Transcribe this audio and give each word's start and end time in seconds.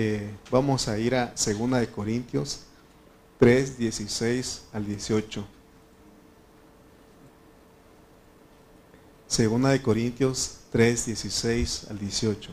eh, 0.00 0.30
vamos 0.48 0.86
a 0.86 0.96
ir 0.96 1.16
a 1.16 1.34
2 1.34 1.72
de 1.72 1.88
Corintios 1.88 2.60
3, 3.40 3.78
16 3.78 4.66
al 4.72 4.86
18. 4.86 5.44
Segunda 9.26 9.70
de 9.70 9.82
Corintios 9.82 10.58
3, 10.70 11.06
16 11.06 11.88
al 11.90 11.98
18. 11.98 12.52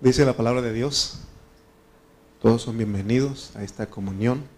Dice 0.00 0.24
la 0.24 0.36
palabra 0.36 0.62
de 0.62 0.72
Dios, 0.72 1.20
todos 2.42 2.62
son 2.62 2.76
bienvenidos 2.76 3.54
a 3.54 3.62
esta 3.62 3.86
comunión. 3.86 4.55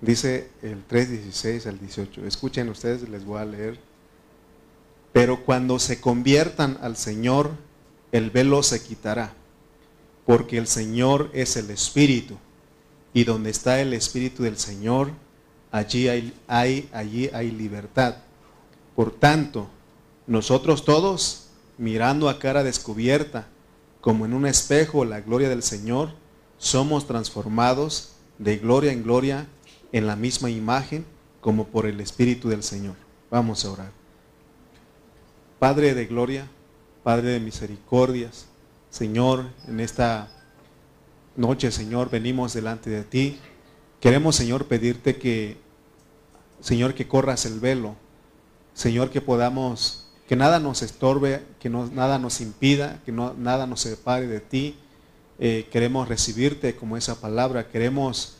Dice 0.00 0.50
el 0.62 0.84
3, 0.86 1.10
16 1.10 1.66
al 1.66 1.78
18. 1.78 2.26
Escuchen 2.26 2.68
ustedes, 2.68 3.08
les 3.08 3.24
voy 3.24 3.40
a 3.40 3.44
leer. 3.44 3.78
Pero 5.12 5.44
cuando 5.44 5.78
se 5.78 6.00
conviertan 6.00 6.78
al 6.82 6.96
Señor, 6.96 7.50
el 8.12 8.30
velo 8.30 8.62
se 8.62 8.82
quitará, 8.82 9.32
porque 10.26 10.58
el 10.58 10.66
Señor 10.66 11.30
es 11.32 11.56
el 11.56 11.70
Espíritu, 11.70 12.36
y 13.14 13.24
donde 13.24 13.50
está 13.50 13.80
el 13.80 13.94
Espíritu 13.94 14.42
del 14.42 14.58
Señor, 14.58 15.10
allí 15.72 16.08
hay, 16.08 16.34
hay, 16.46 16.88
allí 16.92 17.30
hay 17.32 17.50
libertad. 17.50 18.16
Por 18.94 19.10
tanto, 19.10 19.68
nosotros 20.26 20.84
todos, 20.84 21.46
mirando 21.78 22.28
a 22.28 22.38
cara 22.38 22.62
descubierta, 22.62 23.46
como 24.02 24.26
en 24.26 24.34
un 24.34 24.46
espejo 24.46 25.06
la 25.06 25.20
gloria 25.20 25.48
del 25.48 25.62
Señor, 25.62 26.10
somos 26.58 27.06
transformados 27.06 28.12
de 28.38 28.58
gloria 28.58 28.92
en 28.92 29.02
gloria 29.02 29.46
en 29.96 30.06
la 30.06 30.14
misma 30.14 30.50
imagen 30.50 31.06
como 31.40 31.68
por 31.68 31.86
el 31.86 32.00
Espíritu 32.00 32.50
del 32.50 32.62
Señor. 32.62 32.96
Vamos 33.30 33.64
a 33.64 33.70
orar. 33.70 33.92
Padre 35.58 35.94
de 35.94 36.04
gloria, 36.04 36.48
Padre 37.02 37.30
de 37.30 37.40
misericordias, 37.40 38.46
Señor, 38.90 39.46
en 39.66 39.80
esta 39.80 40.28
noche, 41.34 41.70
Señor, 41.70 42.10
venimos 42.10 42.52
delante 42.52 42.90
de 42.90 43.04
ti. 43.04 43.38
Queremos, 43.98 44.36
Señor, 44.36 44.66
pedirte 44.66 45.16
que, 45.16 45.56
Señor, 46.60 46.92
que 46.92 47.08
corras 47.08 47.46
el 47.46 47.58
velo. 47.58 47.96
Señor, 48.74 49.08
que 49.10 49.22
podamos 49.22 50.08
que 50.28 50.36
nada 50.36 50.58
nos 50.58 50.82
estorbe, 50.82 51.42
que 51.58 51.70
nada 51.70 52.18
nos 52.18 52.42
impida, 52.42 53.00
que 53.06 53.12
no, 53.12 53.32
nada 53.32 53.66
nos 53.66 53.80
separe 53.80 54.26
de 54.26 54.40
ti. 54.40 54.76
Eh, 55.38 55.68
queremos 55.70 56.06
recibirte 56.06 56.76
como 56.76 56.98
esa 56.98 57.18
palabra, 57.18 57.68
queremos 57.68 58.35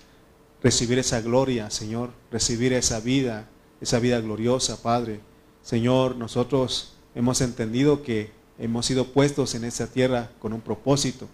recibir 0.62 0.98
esa 0.98 1.20
gloria, 1.20 1.70
Señor, 1.70 2.10
recibir 2.30 2.72
esa 2.72 3.00
vida, 3.00 3.48
esa 3.80 3.98
vida 3.98 4.20
gloriosa, 4.20 4.82
Padre. 4.82 5.20
Señor, 5.62 6.16
nosotros 6.16 6.94
hemos 7.14 7.40
entendido 7.40 8.02
que 8.02 8.30
hemos 8.58 8.86
sido 8.86 9.06
puestos 9.06 9.54
en 9.54 9.64
esta 9.64 9.86
tierra 9.86 10.30
con 10.38 10.52
un 10.52 10.60
propósito 10.60 11.28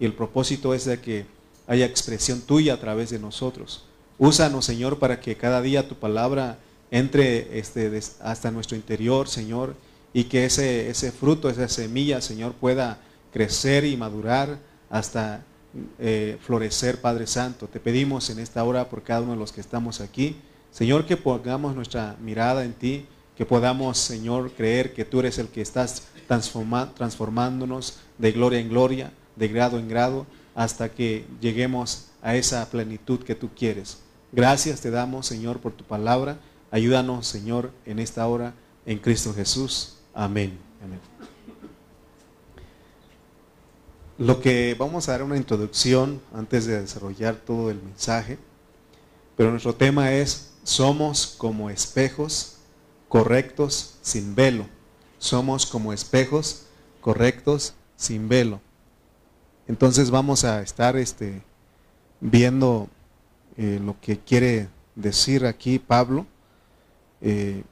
y 0.00 0.04
el 0.04 0.12
propósito 0.12 0.74
es 0.74 0.84
de 0.84 1.00
que 1.00 1.26
haya 1.66 1.86
expresión 1.86 2.40
tuya 2.40 2.74
a 2.74 2.80
través 2.80 3.10
de 3.10 3.18
nosotros. 3.18 3.84
Úsanos, 4.18 4.64
Señor, 4.64 4.98
para 4.98 5.20
que 5.20 5.36
cada 5.36 5.60
día 5.60 5.88
tu 5.88 5.94
palabra 5.96 6.58
entre 6.90 7.58
este, 7.58 8.00
hasta 8.20 8.50
nuestro 8.50 8.76
interior, 8.76 9.28
Señor, 9.28 9.74
y 10.12 10.24
que 10.24 10.46
ese, 10.46 10.88
ese 10.88 11.12
fruto, 11.12 11.50
esa 11.50 11.68
semilla, 11.68 12.20
Señor, 12.20 12.54
pueda 12.54 12.98
crecer 13.32 13.84
y 13.84 13.96
madurar 13.96 14.58
hasta 14.88 15.44
eh, 15.98 16.38
florecer, 16.40 17.00
Padre 17.00 17.26
Santo. 17.26 17.68
Te 17.68 17.80
pedimos 17.80 18.30
en 18.30 18.38
esta 18.38 18.64
hora 18.64 18.88
por 18.88 19.02
cada 19.02 19.22
uno 19.22 19.32
de 19.32 19.38
los 19.38 19.52
que 19.52 19.60
estamos 19.60 20.00
aquí, 20.00 20.36
Señor, 20.70 21.06
que 21.06 21.16
pongamos 21.16 21.74
nuestra 21.74 22.16
mirada 22.22 22.64
en 22.64 22.72
ti, 22.72 23.06
que 23.36 23.46
podamos, 23.46 23.98
Señor, 23.98 24.52
creer 24.52 24.92
que 24.94 25.04
tú 25.04 25.20
eres 25.20 25.38
el 25.38 25.48
que 25.48 25.60
estás 25.60 26.04
transformándonos 26.26 27.98
de 28.18 28.32
gloria 28.32 28.60
en 28.60 28.68
gloria, 28.68 29.12
de 29.36 29.48
grado 29.48 29.78
en 29.78 29.88
grado, 29.88 30.26
hasta 30.54 30.88
que 30.90 31.24
lleguemos 31.40 32.08
a 32.20 32.34
esa 32.34 32.68
plenitud 32.68 33.20
que 33.20 33.34
tú 33.34 33.50
quieres. 33.56 33.98
Gracias 34.32 34.80
te 34.80 34.90
damos, 34.90 35.26
Señor, 35.26 35.60
por 35.60 35.72
tu 35.72 35.84
palabra. 35.84 36.38
Ayúdanos, 36.70 37.26
Señor, 37.26 37.72
en 37.86 37.98
esta 37.98 38.26
hora, 38.26 38.54
en 38.84 38.98
Cristo 38.98 39.32
Jesús. 39.32 39.96
Amén. 40.12 40.58
Lo 44.18 44.40
que 44.40 44.74
vamos 44.76 45.08
a 45.08 45.12
dar 45.12 45.22
una 45.22 45.36
introducción 45.36 46.20
antes 46.34 46.66
de 46.66 46.80
desarrollar 46.80 47.36
todo 47.36 47.70
el 47.70 47.80
mensaje, 47.80 48.36
pero 49.36 49.50
nuestro 49.50 49.76
tema 49.76 50.12
es 50.12 50.54
somos 50.64 51.36
como 51.38 51.70
espejos 51.70 52.56
correctos 53.08 53.96
sin 54.02 54.34
velo. 54.34 54.66
Somos 55.18 55.66
como 55.66 55.92
espejos 55.92 56.64
correctos 57.00 57.74
sin 57.96 58.28
velo. 58.28 58.60
Entonces 59.68 60.10
vamos 60.10 60.44
a 60.44 60.62
estar 60.62 60.96
este, 60.96 61.42
viendo 62.20 62.88
eh, 63.56 63.80
lo 63.80 64.00
que 64.00 64.18
quiere 64.18 64.68
decir 64.96 65.46
aquí 65.46 65.78
Pablo. 65.78 66.26
Eh, 67.20 67.62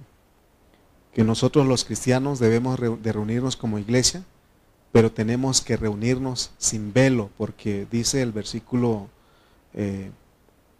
que 1.12 1.24
nosotros 1.24 1.66
los 1.66 1.84
cristianos 1.84 2.38
debemos 2.38 2.78
de 2.78 3.12
reunirnos 3.12 3.56
como 3.56 3.78
iglesia, 3.78 4.22
pero 4.92 5.12
tenemos 5.12 5.60
que 5.60 5.76
reunirnos 5.76 6.50
sin 6.58 6.92
velo, 6.92 7.30
porque 7.36 7.86
dice 7.90 8.22
el 8.22 8.32
versículo 8.32 9.08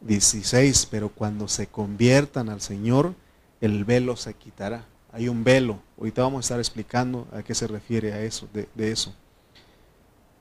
16, 0.00 0.82
eh, 0.82 0.88
pero 0.90 1.10
cuando 1.10 1.48
se 1.48 1.66
conviertan 1.66 2.48
al 2.48 2.60
Señor, 2.60 3.14
el 3.60 3.84
velo 3.84 4.16
se 4.16 4.34
quitará. 4.34 4.84
Hay 5.12 5.28
un 5.28 5.44
velo, 5.44 5.80
ahorita 5.98 6.22
vamos 6.22 6.38
a 6.38 6.46
estar 6.46 6.58
explicando 6.58 7.26
a 7.32 7.42
qué 7.42 7.54
se 7.54 7.66
refiere 7.66 8.12
a 8.12 8.22
eso, 8.22 8.48
de, 8.52 8.68
de 8.74 8.92
eso. 8.92 9.14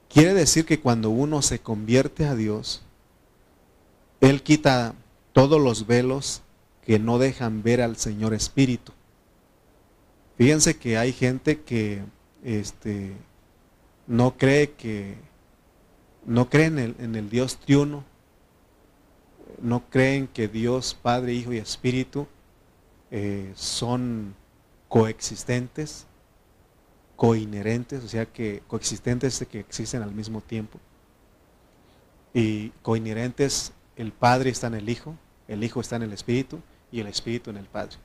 Quiere 0.09 0.33
decir 0.33 0.65
que 0.65 0.79
cuando 0.79 1.09
uno 1.09 1.41
se 1.41 1.59
convierte 1.59 2.25
a 2.25 2.35
Dios, 2.35 2.81
Él 4.21 4.41
quita 4.43 4.93
todos 5.33 5.61
los 5.61 5.87
velos 5.87 6.41
que 6.85 6.99
no 6.99 7.17
dejan 7.17 7.63
ver 7.63 7.81
al 7.81 7.97
Señor 7.97 8.33
Espíritu. 8.33 8.93
Fíjense 10.37 10.77
que 10.77 10.97
hay 10.97 11.11
gente 11.13 11.61
que 11.61 12.03
este, 12.43 13.13
no 14.07 14.37
cree 14.37 14.71
que 14.71 15.15
no 16.25 16.49
creen 16.49 16.79
en 16.79 17.15
el, 17.15 17.29
Dios 17.29 17.57
triuno, 17.57 18.03
no 19.61 19.83
creen 19.89 20.27
que 20.27 20.47
Dios 20.47 20.97
Padre, 20.99 21.33
Hijo 21.33 21.53
y 21.53 21.57
Espíritu 21.57 22.27
eh, 23.11 23.51
son 23.55 24.35
coexistentes, 24.89 26.07
coinherentes, 27.15 28.03
o 28.03 28.07
sea 28.07 28.25
que 28.25 28.63
coexistentes 28.67 29.41
es 29.41 29.47
que 29.47 29.59
existen 29.59 30.01
al 30.01 30.13
mismo 30.13 30.41
tiempo. 30.41 30.79
Y 32.33 32.69
coinherentes, 32.81 33.71
el 33.95 34.11
Padre 34.11 34.49
está 34.49 34.67
en 34.67 34.73
el 34.75 34.89
Hijo, 34.89 35.15
el 35.47 35.63
Hijo 35.63 35.79
está 35.79 35.95
en 35.95 36.03
el 36.03 36.13
Espíritu 36.13 36.59
y 36.91 36.99
el 36.99 37.07
Espíritu 37.07 37.49
en 37.49 37.57
el 37.57 37.65
Padre. 37.65 37.97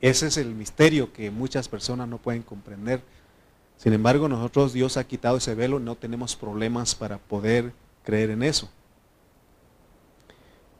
Ese 0.00 0.26
es 0.26 0.36
el 0.36 0.54
misterio 0.54 1.12
que 1.12 1.30
muchas 1.30 1.68
personas 1.68 2.08
no 2.08 2.18
pueden 2.18 2.42
comprender. 2.42 3.02
Sin 3.82 3.94
embargo, 3.94 4.28
nosotros 4.28 4.72
Dios 4.72 4.96
ha 4.96 5.02
quitado 5.02 5.38
ese 5.38 5.56
velo, 5.56 5.80
no 5.80 5.96
tenemos 5.96 6.36
problemas 6.36 6.94
para 6.94 7.18
poder 7.18 7.72
creer 8.04 8.30
en 8.30 8.44
eso. 8.44 8.70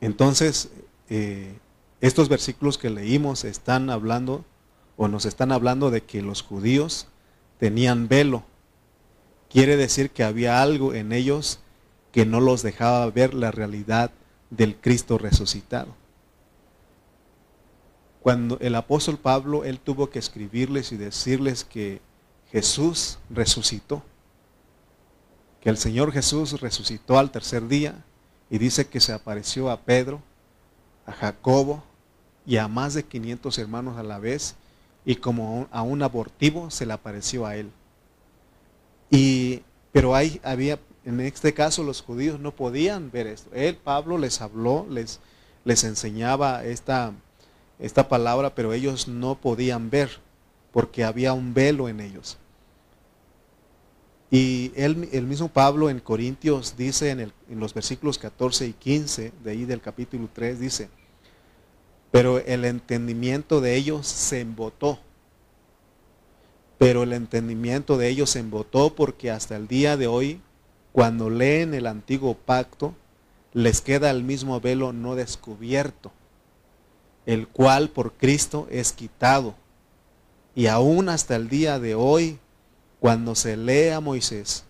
Entonces, 0.01 0.71
eh, 1.09 1.59
estos 2.01 2.29
versículos 2.29 2.79
que 2.79 2.91
leímos 2.91 3.43
están 3.43 3.91
hablando 3.91 4.45
o 4.97 5.09
nos 5.09 5.25
están 5.25 5.51
hablando 5.51 5.91
de 5.91 6.05
que 6.05 6.23
los 6.23 6.43
judíos 6.43 7.09
tenían 7.59 8.07
velo. 8.07 8.45
Quiere 9.51 9.77
decir 9.77 10.11
que 10.11 10.23
había 10.23 10.63
algo 10.63 10.95
en 10.95 11.11
ellos 11.11 11.59
que 12.13 12.25
no 12.25 12.39
los 12.39 12.63
dejaba 12.63 13.11
ver 13.11 13.35
la 13.35 13.51
realidad 13.51 14.13
del 14.51 14.77
Cristo 14.77 15.19
resucitado. 15.19 15.97
Cuando 18.21 18.59
el 18.61 18.77
apóstol 18.77 19.19
Pablo, 19.19 19.65
él 19.65 19.81
tuvo 19.81 20.09
que 20.09 20.21
escribirles 20.21 20.93
y 20.93 20.97
decirles 20.97 21.65
que 21.65 22.01
Jesús 22.53 23.19
resucitó, 23.31 24.03
que 25.61 25.71
el 25.71 25.79
Señor 25.79 26.13
Jesús 26.13 26.61
resucitó 26.61 27.19
al 27.19 27.31
tercer 27.31 27.67
día 27.69 28.05
y 28.51 28.59
dice 28.59 28.87
que 28.87 29.01
se 29.01 29.13
apareció 29.13 29.71
a 29.71 29.81
Pedro, 29.81 30.21
a 31.07 31.13
Jacobo 31.13 31.83
y 32.45 32.57
a 32.57 32.69
más 32.69 32.95
de 32.95 33.05
500 33.05 33.59
hermanos 33.59 33.97
a 33.97 34.03
la 34.03 34.19
vez 34.19 34.57
y 35.05 35.17
como 35.17 35.69
a 35.71 35.83
un 35.83 36.03
abortivo 36.03 36.71
se 36.71 36.85
le 36.85 36.93
apareció 36.93 37.47
a 37.47 37.57
él. 37.57 37.71
Y, 39.11 39.63
pero 39.93 40.15
hay, 40.15 40.41
había, 40.45 40.79
en 41.05 41.21
este 41.21 41.55
caso 41.55 41.83
los 41.83 42.03
judíos 42.03 42.39
no 42.39 42.53
podían 42.53 43.11
ver 43.11 43.27
esto. 43.27 43.51
Él, 43.55 43.77
Pablo, 43.77 44.19
les 44.19 44.41
habló, 44.41 44.87
les, 44.91 45.21
les 45.65 45.85
enseñaba 45.85 46.65
esta 46.65 47.15
esta 47.83 48.09
palabra, 48.09 48.55
pero 48.55 48.73
ellos 48.73 49.09
no 49.09 49.35
podían 49.35 49.91
ver 49.91 50.21
porque 50.71 51.03
había 51.03 51.33
un 51.33 51.53
velo 51.53 51.89
en 51.89 52.01
ellos. 52.01 52.39
Y 54.35 54.73
él, 54.77 55.11
el 55.13 55.27
mismo 55.27 55.49
Pablo 55.49 55.91
en 55.91 56.01
Corintios 56.01 56.75
dice 56.79 57.11
en, 57.11 57.21
el, 57.21 57.35
en 57.51 57.61
los 57.61 57.75
versículos 57.75 58.17
14 58.17 58.67
y 58.67 58.73
15, 58.73 59.31
de 59.45 59.51
ahí 59.51 59.67
del 59.67 59.83
capítulo 59.83 60.27
3, 60.33 60.59
dice, 60.59 60.89
Pero 62.11 62.39
el 62.39 62.65
entendimiento 62.65 63.61
de 63.61 63.77
ellos 63.77 64.07
se 64.07 64.41
embotó. 64.41 64.99
Pero 66.79 67.03
el 67.03 67.13
entendimiento 67.13 67.99
de 67.99 68.09
ellos 68.09 68.31
se 68.31 68.39
embotó 68.39 68.95
porque 68.95 69.31
hasta 69.31 69.55
el 69.55 69.69
día 69.69 69.99
de 69.99 70.07
hoy, 70.07 70.41
cuando 70.93 71.29
leen 71.29 71.75
el 71.75 71.87
antiguo 71.87 72.33
pacto, 72.33 72.95
les 73.53 73.83
queda 73.83 74.11
el 74.11 74.25
mismo 74.25 74.63
velo 74.63 74.95
no 74.95 75.15
descubierto, 75.15 76.11
el 77.27 77.49
cual 77.49 77.91
por 77.91 78.15
Cristo 78.15 78.67
es 78.71 78.93
quitado. 78.93 79.55
Y 80.55 80.69
aún 80.69 81.11
hasta 81.11 81.37
el 81.37 81.51
día 81.51 81.79
de 81.79 81.95
hoy, 81.95 82.39
cuando 83.03 83.35
se 83.35 83.57
lee 83.57 83.89
a 83.89 83.99
Moisés, 83.99 84.63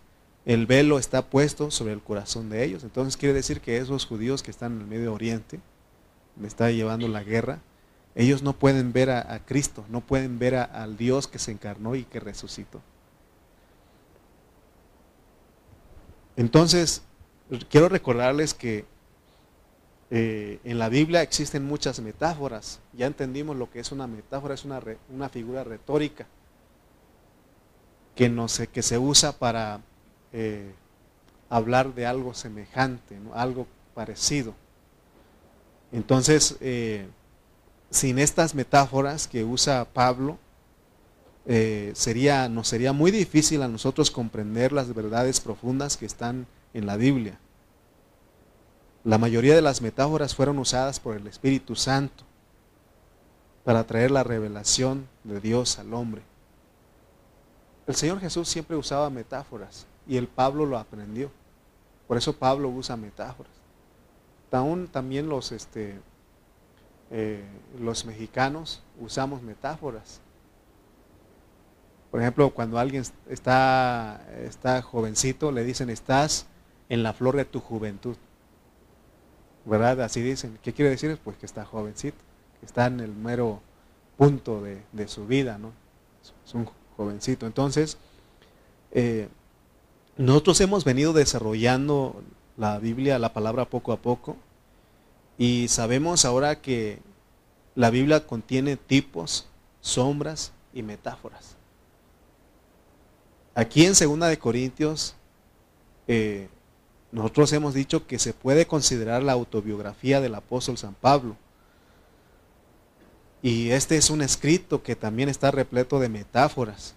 el 0.47 0.65
velo 0.65 0.99
está 0.99 1.21
puesto 1.21 1.71
sobre 1.71 1.93
el 1.93 2.01
corazón 2.01 2.49
de 2.49 2.65
ellos. 2.65 2.83
Entonces 2.83 3.19
quiere 3.19 3.35
decir 3.35 3.61
que 3.61 3.77
esos 3.77 4.07
judíos 4.07 4.43
que 4.43 4.51
están 4.51 4.73
en 4.73 4.81
el 4.81 4.87
Medio 4.87 5.13
Oriente, 5.13 5.61
me 6.37 6.49
está 6.49 6.71
llevando 6.71 7.09
la 7.09 7.25
guerra, 7.25 7.61
ellos 8.15 8.43
no 8.43 8.55
pueden 8.55 8.95
ver 8.95 9.11
a, 9.11 9.39
Cristo, 9.45 9.85
no 9.91 10.01
pueden 10.01 10.39
ver 10.39 10.55
al 10.55 10.97
Dios 10.97 11.29
que 11.29 11.39
se 11.39 11.53
encarnó 11.53 11.95
y 11.95 12.05
que 12.05 12.21
resucitó. 12.21 12.81
Entonces, 16.37 17.03
quiero 17.69 17.91
recordarles 17.91 18.55
que 18.55 18.87
eh, 20.11 20.59
en 20.65 20.79
la 20.79 20.89
Biblia 20.89 21.21
existen 21.21 21.67
muchas 21.67 22.01
metáforas. 22.01 22.81
Ya 22.95 23.05
entendimos 23.05 23.59
lo 23.59 23.71
que 23.71 23.81
es 23.81 23.93
una 23.93 24.07
metáfora, 24.07 24.55
es 24.55 24.65
una 24.65 25.29
figura 25.29 25.65
retórica 25.65 26.27
que, 28.15 28.29
no 28.29 28.49
sé, 28.49 28.67
que 28.67 28.83
se 28.83 28.99
usa 28.99 29.33
para 29.33 29.81
eh, 30.33 30.73
hablar 31.49 31.95
de 31.95 32.07
algo 32.07 32.35
semejante, 32.35 33.19
algo 33.35 33.67
parecido. 33.95 34.55
Entonces, 35.93 36.57
eh, 36.61 37.07
sin 37.91 38.19
estas 38.19 38.55
metáforas 38.55 39.29
que 39.29 39.45
usa 39.45 39.85
Pablo, 39.85 40.39
sería, 41.95 42.49
nos 42.49 42.69
sería 42.69 42.93
muy 42.93 43.11
difícil 43.11 43.63
a 43.63 43.69
nosotros 43.69 44.13
comprender 44.13 44.73
las 44.73 44.95
verdades 44.95 45.41
profundas 45.41 45.97
que 45.97 46.07
están 46.07 46.47
en 46.73 46.87
la 46.87 46.97
Biblia. 46.97 47.39
La 49.05 49.19
mayoría 49.19 49.57
de 49.57 49.63
las 49.63 49.83
metáforas 49.83 50.35
fueron 50.35 50.59
usadas 50.59 51.01
por 51.01 51.17
el 51.17 51.27
Espíritu 51.27 51.75
Santo 51.75 52.25
para 53.65 53.85
traer 53.85 54.13
la 54.13 54.23
revelación 54.23 55.09
de 55.25 55.41
Dios 55.41 55.79
al 55.79 55.93
hombre. 55.95 56.23
El 57.87 57.95
Señor 57.95 58.21
Jesús 58.21 58.49
siempre 58.49 58.77
usaba 58.77 59.11
metáforas 59.11 59.87
y 60.07 60.17
el 60.17 60.29
Pablo 60.29 60.67
lo 60.67 60.79
aprendió. 60.79 61.31
Por 62.07 62.17
eso 62.17 62.35
Pablo 62.35 62.69
usa 62.69 62.97
metáforas. 62.97 63.53
Aún 64.51 64.87
también 64.87 65.29
los, 65.29 65.51
este, 65.51 65.99
eh, 67.11 67.43
mexicanos 68.07 68.83
usamos 69.01 69.43
metáforas. 69.43 70.21
Por 72.11 72.21
ejemplo, 72.21 72.51
cuando 72.51 72.79
alguien 72.79 73.03
está, 73.29 74.23
está 74.45 74.83
jovencito, 74.83 75.51
le 75.51 75.65
dicen, 75.65 75.89
estás 75.89 76.47
en 76.91 77.03
la 77.03 77.15
flor 77.15 77.37
de 77.37 77.47
tu 77.47 77.61
juventud. 77.61 78.17
¿Verdad? 79.65 80.03
Así 80.03 80.21
dicen. 80.21 80.59
¿Qué 80.63 80.75
quiere 80.75 80.91
decir? 80.91 81.19
Pues 81.25 81.39
que 81.39 81.47
está 81.47 81.65
jovencito, 81.65 82.19
que 82.61 82.67
está 82.67 82.87
en 82.87 83.01
el 83.01 83.15
mero 83.15 83.63
punto 84.19 84.63
de, 84.63 85.09
su 85.09 85.27
vida, 85.27 85.57
¿no? 85.57 85.73
Es 86.45 86.55
un 86.55 86.69
jovencito. 86.97 87.47
Entonces, 87.47 87.99
eh, 88.93 89.29
nosotros 90.17 90.61
hemos 90.61 90.85
venido 90.85 91.13
desarrollando 91.13 92.23
la 92.57 92.79
Biblia, 92.79 93.19
la 93.19 93.33
palabra 93.33 93.65
poco 93.65 93.93
a 93.93 93.97
poco, 93.97 94.37
y 95.39 95.69
sabemos 95.69 96.25
ahora 96.25 96.61
que 96.61 97.01
la 97.75 97.91
Biblia 97.91 98.27
contiene 98.27 98.77
tipos, 98.77 99.47
sombras 99.81 100.53
y 100.75 100.83
metáforas. 100.83 101.57
Aquí 103.55 103.85
en 103.85 103.95
Segunda 103.95 104.29
de 104.29 104.39
Corintios 104.39 105.15
eh, 106.07 106.49
nosotros 107.11 107.53
hemos 107.53 107.75
dicho 107.75 108.07
que 108.07 108.19
se 108.19 108.33
puede 108.33 108.67
considerar 108.67 109.23
la 109.23 109.33
autobiografía 109.33 110.21
del 110.21 110.35
apóstol 110.35 110.79
San 110.79 110.95
Pablo. 110.95 111.37
Y 113.43 113.71
este 113.71 113.97
es 113.97 114.09
un 114.09 114.23
escrito 114.23 114.85
que 114.85 114.95
también 114.95 115.29
está 115.29 115.51
repleto 115.51 115.99
de 115.99 116.09
metáforas. 116.09 116.95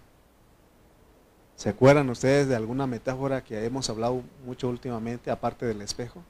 ¿Se 1.56 1.70
acuerdan 1.70 2.10
ustedes 2.10 2.48
de 2.48 2.56
alguna 2.56 2.86
metáfora 2.86 3.44
que 3.44 3.66
hemos 3.66 3.90
hablado 3.90 4.22
mucho 4.46 4.70
últimamente, 4.70 5.32
aparte 5.32 5.66
del 5.66 5.82
espejo? 5.82 6.22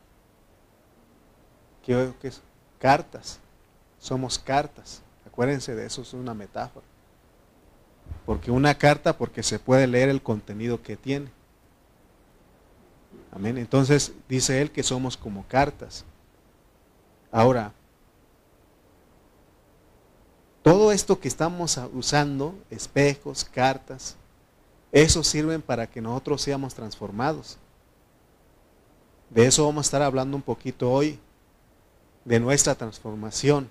¿Qué, 1.83 2.13
es? 2.23 2.41
Cartas. 2.79 3.39
Somos 3.99 4.39
cartas. 4.39 5.01
Acuérdense 5.25 5.75
de 5.75 5.85
eso, 5.85 6.01
es 6.01 6.13
una 6.13 6.33
metáfora. 6.33 6.85
Porque 8.25 8.51
una 8.51 8.75
carta, 8.75 9.17
porque 9.17 9.43
se 9.43 9.59
puede 9.59 9.85
leer 9.85 10.07
el 10.07 10.21
contenido 10.21 10.81
que 10.81 10.95
tiene. 10.95 11.29
Amén. 13.33 13.57
Entonces 13.57 14.13
dice 14.29 14.61
él 14.61 14.71
que 14.71 14.83
somos 14.83 15.17
como 15.17 15.45
cartas. 15.47 16.05
Ahora, 17.31 17.73
todo 20.65 20.91
esto 20.91 21.19
que 21.19 21.27
estamos 21.27 21.79
usando, 21.93 22.55
espejos, 22.71 23.45
cartas, 23.45 24.15
eso 24.91 25.23
sirven 25.23 25.61
para 25.61 25.85
que 25.85 26.01
nosotros 26.01 26.41
seamos 26.41 26.73
transformados. 26.73 27.59
De 29.29 29.45
eso 29.45 29.63
vamos 29.63 29.85
a 29.85 29.87
estar 29.87 30.01
hablando 30.01 30.35
un 30.35 30.41
poquito 30.41 30.91
hoy, 30.91 31.19
de 32.23 32.39
nuestra 32.39 32.73
transformación. 32.73 33.69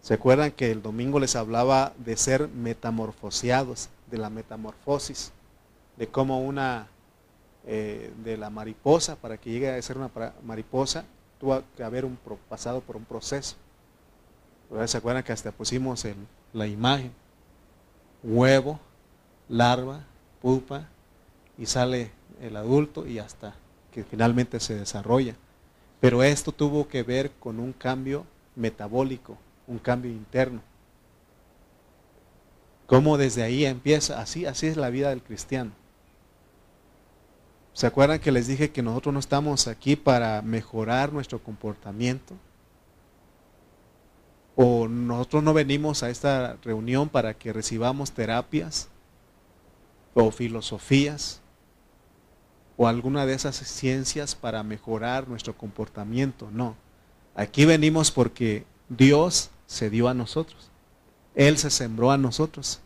¿Se 0.00 0.14
acuerdan 0.14 0.52
que 0.52 0.70
el 0.70 0.80
domingo 0.80 1.18
les 1.18 1.34
hablaba 1.34 1.92
de 1.98 2.16
ser 2.16 2.46
metamorfoseados, 2.46 3.88
de 4.08 4.18
la 4.18 4.30
metamorfosis, 4.30 5.32
de 5.96 6.06
cómo 6.06 6.38
una 6.40 6.86
eh, 7.66 8.12
de 8.22 8.36
la 8.36 8.48
mariposa, 8.48 9.16
para 9.16 9.38
que 9.38 9.50
llegue 9.50 9.68
a 9.68 9.82
ser 9.82 9.98
una 9.98 10.12
mariposa, 10.44 11.04
tuvo 11.40 11.64
que 11.76 11.82
haber 11.82 12.04
un, 12.04 12.16
pasado 12.48 12.80
por 12.80 12.94
un 12.94 13.04
proceso. 13.04 13.56
¿Se 14.86 14.96
acuerdan 14.96 15.24
que 15.24 15.32
hasta 15.32 15.50
pusimos 15.50 16.06
la 16.52 16.66
imagen? 16.66 17.12
Huevo, 18.22 18.78
larva, 19.48 20.04
pupa, 20.40 20.86
y 21.58 21.66
sale 21.66 22.12
el 22.40 22.56
adulto 22.56 23.06
y 23.06 23.18
hasta 23.18 23.54
que 23.92 24.04
finalmente 24.04 24.60
se 24.60 24.74
desarrolla. 24.74 25.34
Pero 26.00 26.22
esto 26.22 26.52
tuvo 26.52 26.88
que 26.88 27.02
ver 27.02 27.32
con 27.32 27.58
un 27.58 27.72
cambio 27.72 28.24
metabólico, 28.54 29.36
un 29.66 29.78
cambio 29.78 30.10
interno. 30.10 30.62
Cómo 32.86 33.18
desde 33.18 33.42
ahí 33.42 33.64
empieza, 33.64 34.20
así, 34.20 34.46
así 34.46 34.66
es 34.66 34.76
la 34.76 34.90
vida 34.90 35.10
del 35.10 35.22
cristiano. 35.22 35.72
¿Se 37.72 37.86
acuerdan 37.86 38.18
que 38.18 38.32
les 38.32 38.46
dije 38.46 38.70
que 38.70 38.82
nosotros 38.82 39.12
no 39.12 39.20
estamos 39.20 39.68
aquí 39.68 39.96
para 39.96 40.42
mejorar 40.42 41.12
nuestro 41.12 41.38
comportamiento? 41.38 42.34
¿O 44.62 44.88
nosotros 44.88 45.42
no 45.42 45.54
venimos 45.54 46.02
a 46.02 46.10
esta 46.10 46.58
reunión 46.62 47.08
para 47.08 47.32
que 47.32 47.50
recibamos 47.50 48.12
terapias 48.12 48.90
o 50.12 50.30
filosofías 50.30 51.40
o 52.76 52.86
alguna 52.86 53.24
de 53.24 53.32
esas 53.32 53.56
ciencias 53.56 54.34
para 54.34 54.62
mejorar 54.62 55.28
nuestro 55.28 55.56
comportamiento? 55.56 56.50
No. 56.52 56.76
Aquí 57.34 57.64
venimos 57.64 58.10
porque 58.10 58.66
Dios 58.90 59.48
se 59.66 59.88
dio 59.88 60.08
a 60.08 60.14
nosotros. 60.14 60.70
Él 61.34 61.56
se 61.56 61.70
sembró 61.70 62.10
a 62.10 62.18
nosotros. 62.18 62.80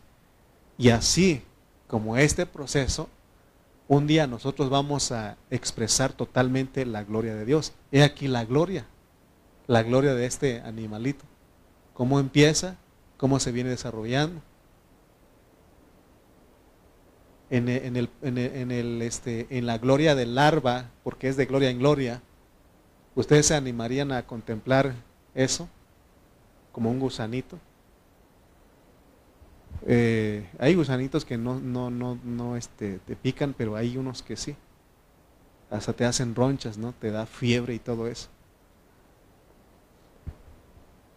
Y 0.77 0.91
así 0.91 1.41
como 1.87 2.15
este 2.15 2.45
proceso, 2.45 3.09
un 3.89 4.07
día 4.07 4.27
nosotros 4.27 4.69
vamos 4.69 5.11
a 5.11 5.35
expresar 5.49 6.13
totalmente 6.13 6.85
la 6.85 7.03
gloria 7.03 7.35
de 7.35 7.43
Dios. 7.43 7.73
He 7.91 8.01
aquí 8.01 8.29
la 8.29 8.45
gloria, 8.45 8.85
la 9.67 9.83
gloria 9.83 10.13
de 10.13 10.25
este 10.25 10.61
animalito. 10.61 11.25
¿Cómo 11.95 12.19
empieza? 12.19 12.75
¿Cómo 13.17 13.39
se 13.39 13.53
viene 13.53 13.69
desarrollando? 13.69 14.41
En, 17.49 17.69
el, 17.69 18.09
en, 18.21 18.71
el, 18.71 19.01
este, 19.01 19.47
en 19.49 19.65
la 19.65 19.77
gloria 19.77 20.13
del 20.13 20.35
larva, 20.35 20.89
porque 21.03 21.29
es 21.29 21.37
de 21.37 21.45
gloria 21.45 21.69
en 21.69 21.79
gloria, 21.79 22.21
¿ustedes 23.15 23.45
se 23.45 23.55
animarían 23.55 24.11
a 24.11 24.27
contemplar 24.27 24.93
eso 25.33 25.69
como 26.73 26.91
un 26.91 26.99
gusanito? 26.99 27.57
Eh, 29.87 30.49
hay 30.59 30.75
gusanitos 30.75 31.23
que 31.23 31.37
no, 31.37 31.61
no, 31.61 31.89
no, 31.89 32.19
no 32.25 32.57
este, 32.57 32.99
te 32.99 33.15
pican, 33.15 33.53
pero 33.57 33.77
hay 33.77 33.95
unos 33.95 34.21
que 34.21 34.35
sí. 34.35 34.57
Hasta 35.69 35.93
te 35.93 36.03
hacen 36.03 36.35
ronchas, 36.35 36.77
¿no? 36.77 36.93
Te 36.93 37.09
da 37.09 37.25
fiebre 37.25 37.73
y 37.73 37.79
todo 37.79 38.07
eso. 38.07 38.27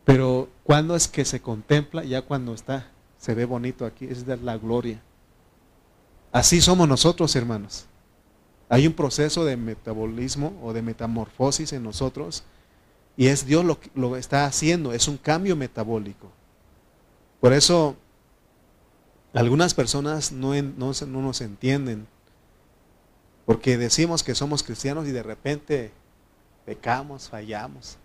Pero 0.09 0.49
cuando 0.65 0.97
es 0.97 1.07
que 1.07 1.27
se 1.27 1.43
contempla? 1.43 2.03
Ya 2.03 2.23
cuando 2.23 2.55
está, 2.55 2.91
se 3.19 3.35
ve 3.35 3.45
bonito 3.45 3.85
aquí, 3.85 4.07
es 4.07 4.25
de 4.25 4.39
la 4.39 4.57
gloria. 4.57 5.03
Así 6.33 6.63
somos 6.63 6.89
nosotros, 6.89 7.37
hermanos. 7.37 7.85
Hay 8.71 8.87
un 8.87 8.95
proceso 8.95 9.45
de 9.45 9.59
metabolismo 9.59 10.59
o 10.63 10.73
de 10.73 10.81
metamorfosis 10.81 11.75
en 11.75 11.83
nosotros 11.83 12.43
Y 13.19 13.27
es 13.27 13.45
Dios 13.45 13.67
lo 13.67 13.81
que 13.81 13.91
lo 13.95 14.17
está 14.17 14.47
haciendo, 14.47 14.95
es 14.95 15.09
un 15.09 15.19
cambio 15.19 15.57
metabólico. 15.57 16.33
Por 17.43 17.53
eso 17.53 17.95
algunas 19.35 19.75
personas 19.75 20.33
no, 20.33 20.55
no, 20.55 20.93
no 21.07 21.21
nos 21.21 21.43
entienden, 21.43 22.07
porque 23.45 23.77
decimos 23.77 24.23
que 24.23 24.35
somos 24.35 24.63
cristianos 24.63 25.07
y 25.07 25.13
de 25.13 25.23
repente 25.23 25.93
pecamos, 26.65 27.29
fallamos. 27.29 27.99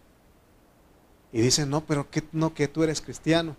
Y 1.34 1.42
dicen, 1.42 1.70
no, 1.70 1.82
pero 1.82 2.10
que, 2.10 2.24
no, 2.32 2.54
que 2.54 2.68
tú 2.68 2.84
eres 2.84 3.02
cristiano. 3.02 3.56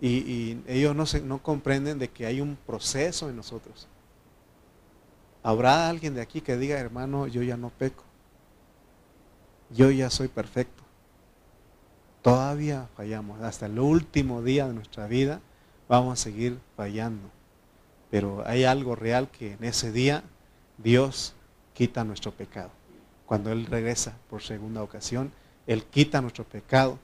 Y, 0.00 0.58
ellos 0.66 0.96
no, 0.96 1.04
se, 1.04 1.20
no 1.20 1.42
comprenden 1.42 1.98
de 1.98 2.08
que 2.08 2.24
hay 2.24 2.40
un 2.40 2.56
proceso 2.56 3.28
en 3.28 3.36
nosotros. 3.36 3.88
¿Habrá 5.42 5.88
alguien 5.88 6.14
de 6.14 6.20
aquí 6.20 6.40
que 6.40 6.56
diga, 6.56 6.78
hermano, 6.78 7.26
yo 7.26 7.42
ya 7.42 7.56
no 7.56 7.70
peco? 7.70 8.04
Yo 9.70 9.90
ya 9.90 10.08
soy 10.08 10.28
perfecto. 10.28 10.82
Todavía 12.22 12.88
fallamos. 12.96 13.40
Hasta 13.40 13.66
el 13.66 13.78
último 13.78 14.42
día 14.42 14.68
de 14.68 14.74
nuestra 14.74 15.06
vida 15.08 15.40
vamos 15.88 16.12
a 16.12 16.22
seguir 16.22 16.58
fallando. 16.76 17.28
Pero 18.10 18.44
hay 18.46 18.64
algo 18.64 18.94
real 18.94 19.28
que 19.28 19.54
en 19.54 19.64
ese 19.64 19.90
día 19.90 20.22
Dios 20.78 21.34
quita 21.74 22.04
nuestro 22.04 22.32
pecado. 22.32 22.70
Cuando 23.26 23.52
Él 23.52 23.66
regresa 23.66 24.16
por 24.28 24.42
segunda 24.42 24.82
ocasión, 24.82 25.32
Él 25.70 25.84
quita 25.84 26.20
nuestro 26.20 26.42
pecado 26.42 26.98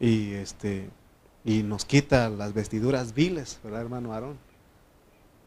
y, 0.00 0.32
este, 0.32 0.88
y 1.44 1.62
nos 1.62 1.84
quita 1.84 2.30
las 2.30 2.54
vestiduras 2.54 3.12
viles, 3.12 3.60
¿verdad, 3.62 3.82
hermano 3.82 4.14
Aarón? 4.14 4.38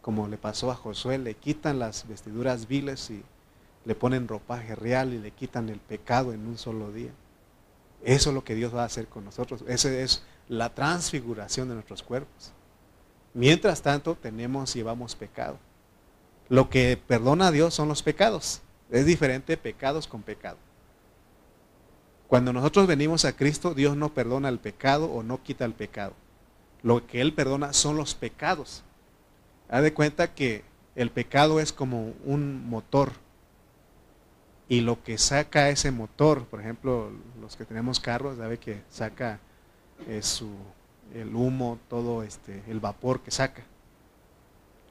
Como 0.04 0.28
le 0.28 0.38
pasó 0.38 0.70
a 0.70 0.76
Josué, 0.76 1.18
le 1.18 1.34
quitan 1.34 1.80
las 1.80 2.08
vestiduras 2.08 2.68
viles 2.68 3.10
y 3.10 3.24
le 3.86 3.96
ponen 3.96 4.28
ropaje 4.28 4.76
real 4.76 5.12
y 5.12 5.18
le 5.18 5.32
quitan 5.32 5.70
el 5.70 5.80
pecado 5.80 6.34
en 6.34 6.46
un 6.46 6.60
solo 6.60 6.92
día. 6.92 7.10
Eso 8.04 8.30
es 8.30 8.36
lo 8.36 8.44
que 8.44 8.54
Dios 8.54 8.76
va 8.76 8.84
a 8.84 8.86
hacer 8.86 9.08
con 9.08 9.26
nosotros. 9.26 9.64
Esa 9.68 9.92
es 9.92 10.22
la 10.50 10.76
transfiguración 10.76 11.68
de 11.68 11.74
nuestros 11.74 12.04
cuerpos. 12.04 12.54
Mientras 13.34 13.82
tanto, 13.82 14.14
tenemos 14.14 14.76
y 14.76 14.80
llevamos 14.80 15.16
pecado. 15.16 15.58
Lo 16.48 16.70
que 16.70 17.02
perdona 17.08 17.48
a 17.48 17.52
Dios 17.52 17.74
son 17.74 17.88
los 17.88 18.04
pecados. 18.04 18.62
Es 18.92 19.08
diferente 19.08 19.58
pecados 19.58 20.06
con 20.06 20.22
pecado. 20.22 20.58
Cuando 22.32 22.54
nosotros 22.54 22.88
venimos 22.88 23.26
a 23.26 23.36
Cristo, 23.36 23.74
Dios 23.74 23.98
no 23.98 24.14
perdona 24.14 24.48
el 24.48 24.58
pecado 24.58 25.08
o 25.08 25.22
no 25.22 25.44
quita 25.44 25.66
el 25.66 25.74
pecado. 25.74 26.14
Lo 26.82 27.06
que 27.06 27.20
Él 27.20 27.34
perdona 27.34 27.74
son 27.74 27.98
los 27.98 28.16
pecados. 28.16 28.84
Haz 29.68 29.84
de 29.84 29.94
cuenta 29.94 30.34
que 30.34 30.64
el 30.96 31.12
pecado 31.12 31.60
es 31.60 31.74
como 31.74 32.14
un 32.24 32.70
motor. 32.70 33.12
Y 34.70 34.80
lo 34.80 35.04
que 35.04 35.18
saca 35.18 35.72
ese 35.72 35.92
motor, 35.92 36.46
por 36.46 36.62
ejemplo, 36.62 37.12
los 37.42 37.58
que 37.58 37.66
tenemos 37.66 38.00
carros, 38.00 38.38
sabe 38.38 38.60
que 38.60 38.82
saca 38.90 39.42
su, 40.22 40.52
el 41.14 41.36
humo, 41.36 41.80
todo 41.90 42.24
este, 42.24 42.64
el 42.70 42.80
vapor 42.80 43.20
que 43.20 43.32
saca. 43.32 43.64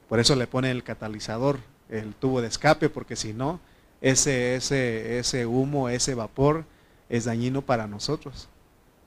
Por 0.07 0.19
eso 0.19 0.35
le 0.35 0.45
pone 0.45 0.69
el 0.69 0.83
catalizador, 0.83 1.57
el 1.89 2.13
tubo 2.13 2.39
de 2.39 2.49
escape, 2.49 2.89
porque 2.89 3.15
si 3.15 3.33
no, 3.33 3.59
ese, 3.99 4.53
ese, 4.53 5.17
ese 5.17 5.47
humo, 5.47 5.89
ese 5.89 6.13
vapor 6.13 6.65
es 7.11 7.25
dañino 7.25 7.61
para 7.61 7.87
nosotros. 7.87 8.47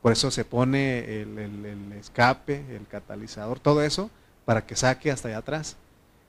Por 0.02 0.12
eso 0.12 0.30
se 0.30 0.44
pone 0.44 1.23
el, 1.23 1.92
escape, 1.99 2.62
el 2.76 2.87
catalizador, 2.87 3.58
todo 3.58 3.82
eso, 3.82 4.11
para 4.44 4.66
que 4.66 4.76
saque 4.76 5.11
hasta 5.11 5.28
allá 5.28 5.38
atrás. 5.38 5.76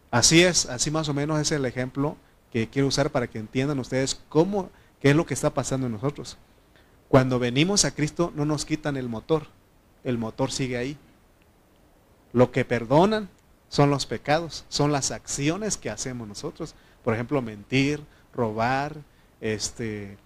Así 0.10 0.41
es, 0.41 0.67
así 0.67 0.89
más 0.89 1.10
o 1.10 1.13
menos 1.13 1.39
es 1.41 1.51
el 1.51 1.65
ejemplo 1.65 2.15
que 2.50 2.70
quiero 2.70 2.88
usar 2.88 3.10
para 3.10 3.27
que 3.27 3.39
entiendan 3.39 3.77
ustedes 3.79 4.22
cómo, 4.29 4.70
qué 5.01 5.10
es 5.10 5.15
lo 5.17 5.25
que 5.25 5.34
está 5.34 5.53
pasando 5.53 5.88
en 5.88 5.91
nosotros. 5.91 6.38
Cuando 7.10 7.39
venimos 7.39 7.84
a 7.84 7.94
Cristo 7.94 8.32
no 8.34 8.46
nos 8.46 8.63
quitan 8.63 8.96
el 8.96 9.10
motor, 9.10 9.48
el 10.05 10.17
motor 10.17 10.53
sigue 10.53 10.77
ahí. 10.77 10.98
Lo 12.32 12.53
que 12.53 12.63
perdonan 12.63 13.27
son 13.67 13.89
los 13.89 14.05
pecados, 14.05 14.63
son 14.70 14.94
las 14.94 15.12
acciones 15.12 15.75
que 15.75 15.89
hacemos 15.89 16.25
nosotros. 16.25 16.74
Por 17.03 17.13
ejemplo, 17.13 17.41
mentir, 17.41 18.01
robar, 18.34 18.96
este, 19.41 20.17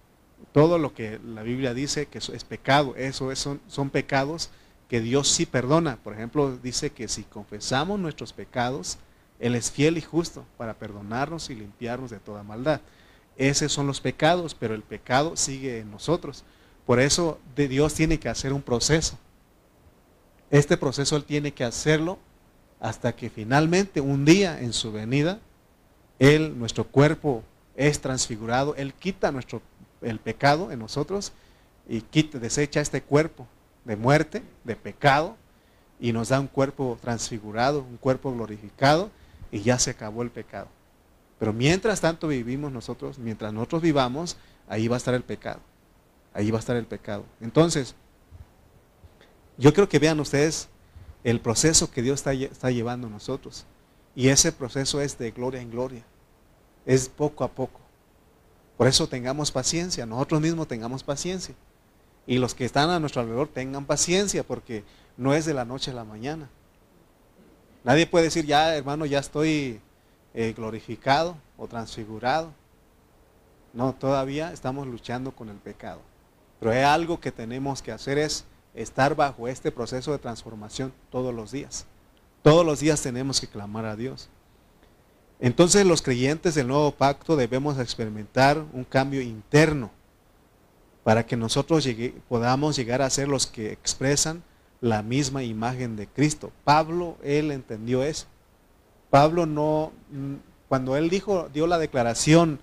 todo 0.51 0.77
lo 0.77 0.93
que 0.93 1.19
la 1.23 1.43
Biblia 1.43 1.73
dice 1.73 2.07
que 2.07 2.17
es 2.17 2.43
pecado, 2.43 2.95
eso 2.95 3.33
son, 3.35 3.61
son 3.67 3.89
pecados 3.89 4.49
que 4.89 4.99
Dios 4.99 5.27
sí 5.27 5.45
perdona. 5.45 5.97
Por 6.03 6.13
ejemplo, 6.13 6.57
dice 6.61 6.89
que 6.89 7.07
si 7.07 7.23
confesamos 7.23 7.99
nuestros 7.99 8.33
pecados, 8.33 8.97
Él 9.39 9.55
es 9.55 9.71
fiel 9.71 9.97
y 9.97 10.01
justo 10.01 10.45
para 10.57 10.73
perdonarnos 10.73 11.49
y 11.49 11.55
limpiarnos 11.55 12.09
de 12.09 12.19
toda 12.19 12.43
maldad. 12.43 12.81
Esos 13.37 13.71
son 13.71 13.87
los 13.87 14.01
pecados, 14.01 14.53
pero 14.53 14.73
el 14.73 14.81
pecado 14.81 15.37
sigue 15.37 15.79
en 15.79 15.91
nosotros. 15.91 16.43
Por 16.85 16.99
eso 16.99 17.39
Dios 17.55 17.93
tiene 17.93 18.19
que 18.19 18.27
hacer 18.29 18.51
un 18.51 18.63
proceso. 18.63 19.17
Este 20.49 20.75
proceso 20.75 21.15
Él 21.15 21.23
tiene 21.23 21.53
que 21.53 21.63
hacerlo 21.63 22.17
hasta 22.79 23.15
que 23.15 23.29
finalmente 23.29 24.01
un 24.01 24.25
día 24.25 24.59
en 24.59 24.73
su 24.73 24.91
venida, 24.91 25.39
Él, 26.17 26.57
nuestro 26.57 26.85
cuerpo 26.85 27.43
es 27.75 28.01
transfigurado, 28.01 28.75
Él 28.75 28.93
quita 28.93 29.31
nuestro, 29.31 29.61
el 30.01 30.19
pecado 30.19 30.71
en 30.71 30.79
nosotros 30.79 31.33
y 31.87 32.01
quita, 32.01 32.39
desecha 32.39 32.81
este 32.81 33.01
cuerpo 33.01 33.47
de 33.85 33.95
muerte, 33.95 34.43
de 34.63 34.75
pecado, 34.75 35.35
y 35.99 36.13
nos 36.13 36.29
da 36.29 36.39
un 36.39 36.47
cuerpo 36.47 36.97
transfigurado, 37.01 37.81
un 37.81 37.97
cuerpo 37.97 38.31
glorificado, 38.31 39.09
y 39.51 39.61
ya 39.61 39.79
se 39.79 39.91
acabó 39.91 40.21
el 40.21 40.29
pecado. 40.29 40.67
Pero 41.39 41.53
mientras 41.53 42.01
tanto 42.01 42.27
vivimos 42.27 42.71
nosotros, 42.71 43.17
mientras 43.17 43.51
nosotros 43.51 43.81
vivamos, 43.81 44.37
ahí 44.67 44.87
va 44.87 44.95
a 44.95 44.97
estar 44.97 45.13
el 45.13 45.23
pecado. 45.23 45.59
Ahí 46.33 46.51
va 46.51 46.57
a 46.57 46.59
estar 46.59 46.75
el 46.75 46.85
pecado. 46.85 47.25
Entonces, 47.41 47.95
yo 49.57 49.73
creo 49.73 49.89
que 49.89 49.99
vean 49.99 50.19
ustedes 50.19 50.69
el 51.23 51.41
proceso 51.41 51.89
que 51.91 52.01
Dios 52.01 52.19
está, 52.19 52.33
está 52.33 52.71
llevando 52.71 53.07
a 53.07 53.09
nosotros. 53.09 53.65
Y 54.15 54.27
ese 54.29 54.51
proceso 54.51 55.01
es 55.01 55.17
de 55.17 55.31
gloria 55.31 55.61
en 55.61 55.71
gloria. 55.71 56.03
Es 56.85 57.09
poco 57.09 57.43
a 57.43 57.49
poco. 57.49 57.79
Por 58.79 58.87
eso 58.87 59.09
tengamos 59.09 59.51
paciencia, 59.51 60.05
nosotros 60.05 60.39
mismos 60.39 60.69
tengamos 60.69 61.03
paciencia. 61.03 61.53
Y 62.25 62.37
los 62.37 62.55
que 62.55 62.63
están 62.63 62.89
a 62.89 62.97
nuestro 63.01 63.21
alrededor 63.21 63.49
tengan 63.49 63.83
paciencia 63.83 64.41
porque 64.41 64.85
no 65.17 65.33
es 65.33 65.43
de 65.43 65.53
la 65.53 65.65
noche 65.65 65.91
a 65.91 65.95
la 65.95 66.05
mañana. 66.05 66.49
Nadie 67.83 68.07
puede 68.07 68.23
decir, 68.23 68.45
ya 68.45 68.73
hermano, 68.73 69.05
ya 69.05 69.19
estoy 69.19 69.81
eh, 70.33 70.53
glorificado 70.55 71.35
o 71.57 71.67
transfigurado. 71.67 72.53
No, 73.73 73.93
todavía 73.93 74.53
estamos 74.53 74.87
luchando 74.87 75.35
con 75.35 75.49
el 75.49 75.57
pecado. 75.57 75.99
Pero 76.61 76.71
hay 76.71 76.83
algo 76.83 77.19
que 77.19 77.33
tenemos 77.33 77.81
que 77.81 77.91
hacer 77.91 78.17
es 78.17 78.45
estar 78.73 79.13
bajo 79.13 79.49
este 79.49 79.73
proceso 79.73 80.13
de 80.13 80.19
transformación 80.19 80.93
todos 81.11 81.35
los 81.35 81.51
días. 81.51 81.85
Todos 82.43 82.65
los 82.65 82.79
días 82.79 83.01
tenemos 83.01 83.41
que 83.41 83.47
clamar 83.47 83.83
a 83.83 83.97
Dios. 83.97 84.29
Entonces 85.39 85.85
los 85.85 86.01
creyentes 86.01 86.55
del 86.55 86.67
nuevo 86.67 86.91
pacto 86.91 87.35
debemos 87.35 87.79
experimentar 87.79 88.63
un 88.73 88.83
cambio 88.83 89.21
interno 89.21 89.89
para 91.03 91.25
que 91.25 91.37
nosotros 91.37 91.87
podamos 92.27 92.75
llegar 92.75 93.01
a 93.01 93.09
ser 93.09 93.29
los 93.29 93.47
que 93.47 93.71
expresan 93.71 94.43
la 94.81 95.01
misma 95.01 95.43
imagen 95.43 95.95
de 95.95 96.07
Cristo. 96.07 96.51
Pablo, 96.63 97.17
él 97.23 97.51
entendió 97.51 98.03
eso. 98.03 98.27
Pablo 99.09 99.45
no, 99.45 99.91
cuando 100.67 100.95
él 100.97 101.09
dijo, 101.09 101.49
dio 101.53 101.67
la 101.67 101.79
declaración, 101.79 102.59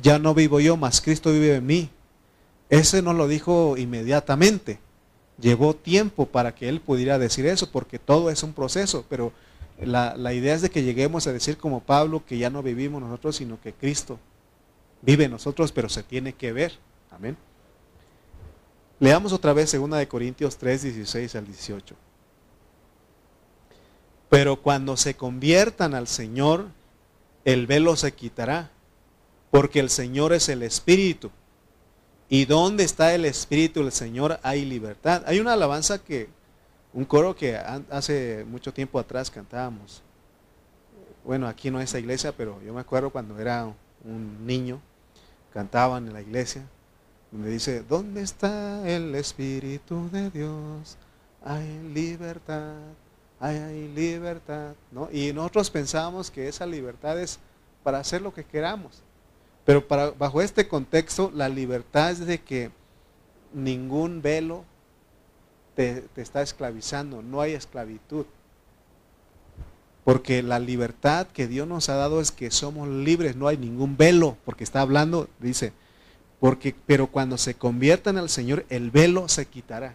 ya 0.00 0.18
no 0.18 0.32
vivo 0.32 0.60
yo, 0.60 0.76
mas 0.76 1.00
Cristo 1.00 1.32
vive 1.32 1.56
en 1.56 1.66
mí. 1.66 1.90
Ese 2.70 3.02
no 3.02 3.12
lo 3.12 3.28
dijo 3.28 3.76
inmediatamente. 3.76 4.78
Llevó 5.38 5.74
tiempo 5.74 6.26
para 6.26 6.54
que 6.54 6.68
él 6.68 6.80
pudiera 6.80 7.18
decir 7.18 7.46
eso, 7.46 7.70
porque 7.70 7.98
todo 7.98 8.30
es 8.30 8.42
un 8.42 8.52
proceso, 8.52 9.04
pero 9.08 9.32
la, 9.84 10.16
la, 10.16 10.32
idea 10.32 10.54
es 10.54 10.62
de 10.62 10.70
que 10.70 10.82
lleguemos 10.82 11.26
a 11.26 11.32
decir 11.32 11.56
como 11.56 11.80
Pablo 11.80 12.24
que 12.24 12.38
ya 12.38 12.50
no 12.50 12.62
vivimos 12.62 13.02
nosotros, 13.02 13.36
sino 13.36 13.60
que 13.60 13.72
Cristo 13.72 14.18
vive 15.02 15.24
en 15.24 15.30
nosotros, 15.32 15.72
pero 15.72 15.88
se 15.88 16.02
tiene 16.02 16.32
que 16.32 16.52
ver. 16.52 16.72
Amén. 17.10 17.36
Leamos 19.00 19.32
otra 19.32 19.52
vez 19.52 19.72
2 19.72 19.90
de 19.90 20.08
Corintios 20.08 20.56
3, 20.56 20.82
16 20.82 21.34
al 21.34 21.46
18. 21.46 21.94
Pero 24.28 24.62
cuando 24.62 24.96
se 24.96 25.14
conviertan 25.14 25.94
al 25.94 26.06
Señor, 26.08 26.68
el 27.44 27.66
velo 27.66 27.96
se 27.96 28.12
quitará, 28.12 28.70
porque 29.50 29.80
el 29.80 29.90
Señor 29.90 30.32
es 30.32 30.48
el 30.48 30.62
Espíritu 30.62 31.30
y 32.28 32.46
donde 32.46 32.84
está 32.84 33.14
el 33.14 33.26
Espíritu 33.26 33.82
del 33.82 33.92
Señor 33.92 34.40
hay 34.42 34.64
libertad. 34.64 35.22
Hay 35.26 35.38
una 35.38 35.52
alabanza 35.52 36.02
que, 36.02 36.30
un 36.94 37.04
coro 37.04 37.34
que 37.34 37.56
hace 37.56 38.44
mucho 38.48 38.72
tiempo 38.72 38.98
atrás 38.98 39.30
cantábamos. 39.30 40.02
Bueno, 41.24 41.46
aquí 41.46 41.70
no 41.70 41.80
es 41.80 41.90
esa 41.90 41.98
iglesia, 41.98 42.32
pero 42.32 42.60
yo 42.62 42.74
me 42.74 42.80
acuerdo 42.80 43.10
cuando 43.10 43.38
era 43.38 43.72
un 44.04 44.46
niño, 44.46 44.80
cantaban 45.52 46.06
en 46.06 46.12
la 46.12 46.20
iglesia, 46.20 46.62
donde 47.30 47.50
dice, 47.50 47.82
¿dónde 47.88 48.22
está 48.22 48.86
el 48.88 49.14
Espíritu 49.14 50.10
de 50.10 50.30
Dios? 50.30 50.98
Hay 51.44 51.80
libertad, 51.94 52.74
hay 53.40 53.88
libertad. 53.88 54.74
¿no? 54.90 55.08
Y 55.10 55.32
nosotros 55.32 55.70
pensábamos 55.70 56.30
que 56.30 56.48
esa 56.48 56.66
libertad 56.66 57.18
es 57.20 57.38
para 57.82 58.00
hacer 58.00 58.20
lo 58.20 58.34
que 58.34 58.44
queramos. 58.44 59.02
Pero 59.64 59.86
para, 59.86 60.10
bajo 60.10 60.42
este 60.42 60.66
contexto, 60.66 61.30
la 61.32 61.48
libertad 61.48 62.10
es 62.10 62.26
de 62.26 62.40
que 62.40 62.70
ningún 63.52 64.20
velo 64.20 64.64
te, 65.74 66.04
está 66.16 66.42
esclavizando, 66.42 67.22
no 67.22 67.40
hay 67.40 67.52
esclavitud. 67.52 68.26
Porque 70.04 70.42
la 70.42 70.58
libertad 70.58 71.28
que 71.28 71.46
Dios 71.46 71.68
nos 71.68 71.88
ha 71.88 71.94
dado 71.94 72.20
es 72.20 72.32
que 72.32 72.50
somos 72.50 72.88
libres, 72.88 73.36
no 73.36 73.46
hay 73.46 73.56
ningún 73.56 73.96
velo, 73.96 74.36
porque 74.44 74.64
está 74.64 74.80
hablando, 74.80 75.28
dice, 75.38 75.72
porque, 76.40 76.74
pero 76.86 77.06
cuando 77.06 77.38
se 77.38 77.54
conviertan 77.54 78.18
al 78.18 78.28
Señor, 78.28 78.66
el 78.68 78.90
velo 78.90 79.28
se 79.28 79.46
quitará. 79.46 79.94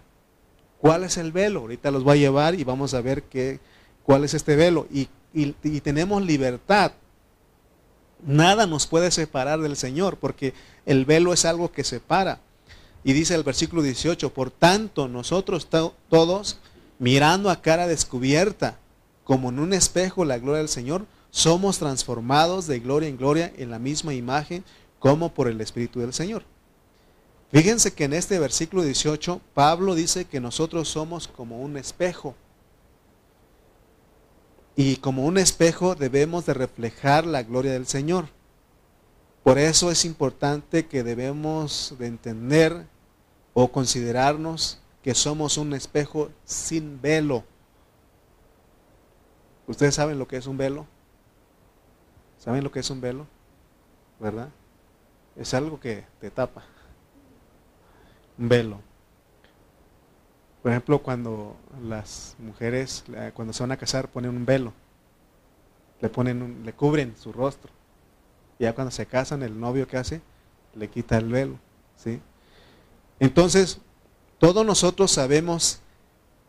¿Cuál 0.79 1.03
es 1.03 1.17
el 1.17 1.31
velo? 1.31 1.61
Ahorita 1.61 1.91
los 1.91 2.03
voy 2.03 2.19
a 2.19 2.21
llevar 2.21 2.55
y 2.55 2.63
vamos 2.63 2.93
a 2.93 3.01
ver 3.01 3.23
qué, 3.23 3.59
cuál 4.03 4.23
es 4.23 4.33
este 4.33 4.55
velo. 4.55 4.87
Y, 4.91 5.09
y 5.33 5.81
tenemos 5.81 6.23
libertad. 6.23 6.93
Nada 8.25 8.65
nos 8.65 8.87
puede 8.87 9.11
separar 9.11 9.59
del 9.59 9.75
Señor, 9.75 10.17
porque 10.17 10.53
el 10.85 11.03
velo 11.03 11.33
es 11.33 11.43
algo 11.43 11.71
que 11.71 11.83
separa. 11.83 12.39
Y 13.07 13.13
dice 13.13 13.35
el 13.35 13.43
versículo 13.43 13.81
18, 13.83 14.33
por 14.33 14.51
tanto 14.51 15.07
nosotros 15.07 15.69
todos, 16.09 16.59
mirando 16.99 17.49
a 17.49 17.61
cara 17.61 17.87
descubierta, 17.87 18.79
como 19.23 19.47
en 19.47 19.59
un 19.59 19.71
espejo 19.71 20.25
la 20.25 20.39
gloria 20.39 20.57
del 20.57 20.67
Señor, 20.67 21.05
somos 21.29 21.79
transformados 21.79 22.67
de 22.67 22.81
gloria 22.81 23.07
en 23.07 23.15
gloria 23.15 23.53
en 23.55 23.71
la 23.71 23.79
misma 23.79 24.13
imagen 24.13 24.65
como 24.99 25.33
por 25.33 25.47
el 25.47 25.61
Espíritu 25.61 26.01
del 26.01 26.11
Señor. 26.11 26.43
Fíjense 27.49 27.93
que 27.93 28.03
en 28.03 28.11
este 28.11 28.39
versículo 28.39 28.83
18 28.83 29.39
Pablo 29.53 29.95
dice 29.95 30.25
que 30.25 30.41
nosotros 30.41 30.89
somos 30.89 31.29
como 31.29 31.61
un 31.61 31.77
espejo. 31.77 32.35
Y 34.75 34.97
como 34.97 35.23
un 35.23 35.37
espejo 35.37 35.95
debemos 35.95 36.45
de 36.45 36.55
reflejar 36.55 37.25
la 37.25 37.43
gloria 37.43 37.71
del 37.71 37.87
Señor. 37.87 38.27
Por 39.43 39.59
eso 39.59 39.91
es 39.91 40.03
importante 40.03 40.87
que 40.87 41.03
debemos 41.03 41.95
de 41.99 42.07
entender 42.07 42.96
o 43.59 43.71
considerarnos 43.71 44.79
que 45.01 45.15
somos 45.15 45.57
un 45.57 45.73
espejo 45.73 46.29
sin 46.45 47.01
velo. 47.01 47.43
¿Ustedes 49.65 49.95
saben 49.95 50.19
lo 50.19 50.27
que 50.27 50.37
es 50.37 50.45
un 50.45 50.57
velo? 50.57 50.85
¿Saben 52.37 52.63
lo 52.63 52.71
que 52.71 52.81
es 52.81 52.89
un 52.91 53.01
velo? 53.01 53.25
¿Verdad? 54.19 54.49
es 55.35 55.55
algo 55.55 55.79
que 55.79 56.05
te 56.21 56.29
tapa. 56.29 56.65
Un 58.37 58.47
velo. 58.47 58.79
Por 60.61 60.71
ejemplo, 60.71 61.01
cuando 61.01 61.55
las 61.81 62.35
mujeres, 62.37 63.05
cuando 63.33 63.53
se 63.53 63.63
van 63.63 63.71
a 63.71 63.77
casar, 63.77 64.07
ponen 64.07 64.37
un 64.37 64.45
velo. 64.45 64.71
Le 65.99 66.09
ponen 66.09 66.61
le 66.63 66.73
cubren 66.73 67.17
su 67.17 67.33
rostro. 67.33 67.71
Y 68.59 68.65
ya 68.65 68.75
cuando 68.75 68.91
se 68.91 69.07
casan, 69.07 69.41
el 69.41 69.59
novio 69.59 69.87
que 69.87 69.97
hace, 69.97 70.21
le 70.75 70.91
quita 70.91 71.17
el 71.17 71.31
velo. 71.31 71.57
¿sí? 71.95 72.21
Entonces, 73.19 73.79
todos 74.37 74.65
nosotros 74.65 75.11
sabemos 75.11 75.79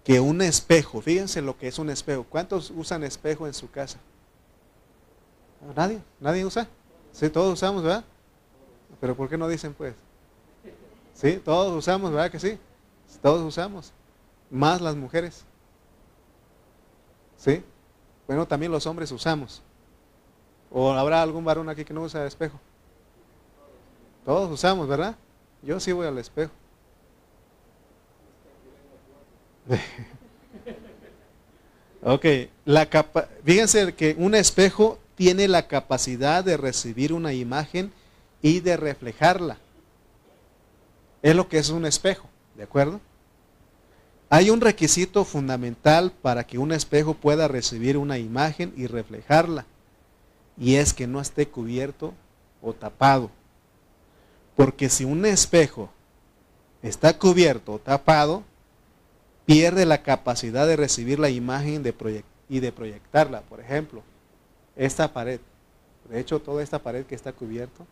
que 0.05 0.21
un 0.21 0.43
espejo, 0.43 1.01
fíjense 1.01 1.43
lo 1.43 1.57
que 1.59 1.69
es 1.69 1.79
un 1.79 1.91
espejo. 1.91 2.25
¿Cuántos 2.25 2.71
usan 2.71 3.05
espejo 3.05 3.47
en 3.47 3.55
su 3.55 3.71
casa? 3.71 3.99
Nadie, 5.75 6.01
nadie 6.21 6.45
usa. 6.45 6.69
Sí, 7.13 7.29
todos 7.31 7.53
usamos, 7.53 7.83
¿verdad? 7.83 8.05
Pero 9.01 9.17
¿por 9.17 9.29
qué 9.29 9.37
no 9.37 9.49
dicen 9.49 9.75
pues? 9.75 9.95
Sí, 11.15 11.41
todos 11.45 11.77
usamos, 11.77 12.13
¿verdad 12.13 12.31
que 12.31 12.39
sí? 12.39 12.59
Todos 13.21 13.43
usamos. 13.43 13.93
Más 14.51 14.81
las 14.81 14.95
mujeres. 14.95 15.45
¿Sí? 17.37 17.63
Bueno, 18.27 18.47
también 18.47 18.71
los 18.73 18.87
hombres 18.87 19.11
usamos. 19.11 19.63
¿O 20.71 20.93
habrá 20.93 21.23
algún 21.23 21.45
varón 21.45 21.69
aquí 21.69 21.85
que 21.85 21.95
no 21.95 22.03
usa 22.03 22.27
espejo? 22.27 22.59
Todos 24.25 24.51
usamos, 24.51 24.87
¿verdad? 24.87 25.17
Yo 25.63 25.81
sí 25.81 25.93
voy 25.93 26.07
al 26.07 26.19
espejo. 26.19 26.53
ok, 32.03 32.25
la 32.65 32.87
capa 32.87 33.29
fíjense 33.45 33.95
que 33.95 34.15
un 34.19 34.35
espejo 34.35 34.99
tiene 35.15 35.49
la 35.49 35.67
capacidad 35.67 36.45
de 36.45 36.57
recibir 36.57 37.13
una 37.13 37.33
imagen 37.33 37.93
y 38.41 38.61
de 38.61 38.77
reflejarla. 38.77 39.59
Es 41.23 41.35
lo 41.35 41.49
que 41.49 41.59
es 41.59 41.71
un 41.71 41.85
espejo, 41.85 42.29
¿de 42.55 42.63
acuerdo? 42.63 43.01
Hay 44.31 44.51
un 44.51 44.61
requisito 44.61 45.25
fundamental 45.25 46.13
para 46.13 46.47
que 46.47 46.59
un 46.59 46.73
espejo 46.73 47.15
pueda 47.15 47.49
recibir 47.49 47.97
una 47.97 48.19
imagen 48.19 48.73
y 48.77 48.87
reflejarla, 48.87 49.67
y 50.57 50.77
es 50.77 50.93
que 50.93 51.07
no 51.07 51.21
esté 51.21 51.49
cubierto 51.49 52.15
o 52.63 52.73
tapado. 52.73 53.31
Porque 54.59 54.89
si 54.89 55.05
un 55.05 55.25
espejo 55.25 55.89
está 56.83 57.17
cubierto 57.17 57.75
o 57.75 57.79
tapado, 57.79 58.43
pierde 59.47 59.87
la 59.87 60.03
capacidad 60.03 60.67
de 60.67 60.75
recibir 60.75 61.21
la 61.21 61.31
imagen 61.31 61.85
y 62.49 62.59
de 62.59 62.73
proyectarla. 62.73 63.43
Por 63.43 63.61
ejemplo, 63.61 64.03
esta 64.75 65.13
pared, 65.13 65.39
de 66.11 66.19
hecho 66.19 66.41
toda 66.41 66.65
esta 66.65 66.81
pared 66.81 67.07
que 67.07 67.15
está 67.15 67.33
cubierto, 67.33 67.87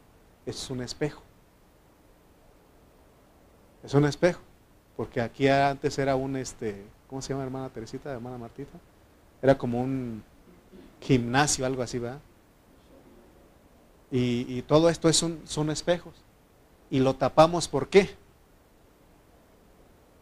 es 0.44 0.68
un 0.68 0.82
espejo. 0.82 1.22
Es 3.84 3.94
un 3.94 4.04
espejo. 4.04 4.40
Porque 4.96 5.20
aquí 5.20 5.46
antes 5.46 5.96
era 6.00 6.16
un, 6.16 6.34
este, 6.34 6.82
¿cómo 7.06 7.22
se 7.22 7.28
llama 7.28 7.44
hermana 7.44 7.68
Teresita, 7.68 8.10
hermana 8.10 8.38
Martita? 8.38 8.76
Era 9.40 9.56
como 9.56 9.80
un 9.80 10.20
gimnasio, 11.00 11.64
algo 11.64 11.82
así, 11.82 12.00
¿verdad? 12.00 12.18
Y, 14.10 14.62
todo 14.62 14.88
esto 14.90 15.08
es 15.08 15.16
son 15.16 15.70
espejos. 15.70 16.25
Y 16.90 17.00
lo 17.00 17.14
tapamos, 17.14 17.68
¿por 17.68 17.88
qué? 17.88 18.10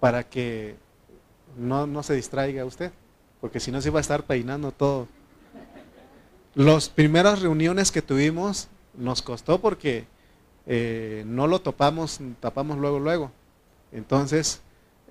Para 0.01 0.25
que 0.25 0.77
no, 1.57 1.87
no 1.87 2.03
se 2.03 2.15
distraiga 2.15 2.65
usted. 2.65 2.93
Porque 3.41 3.61
si 3.61 3.71
no 3.71 3.81
se 3.81 3.89
iba 3.89 3.99
a 3.99 4.01
estar 4.01 4.25
peinando 4.25 4.73
todo. 4.73 5.09
Las 6.55 6.89
primeras 6.89 7.43
reuniones 7.43 7.91
que 7.91 8.01
tuvimos 8.01 8.69
nos 8.95 9.23
costó 9.23 9.61
porque 9.61 10.07
eh, 10.67 11.25
no 11.27 11.47
lo 11.47 11.61
topamos, 11.61 12.21
tapamos 12.41 12.79
luego, 12.79 13.01
luego. 13.01 13.33
Entonces 13.93 14.63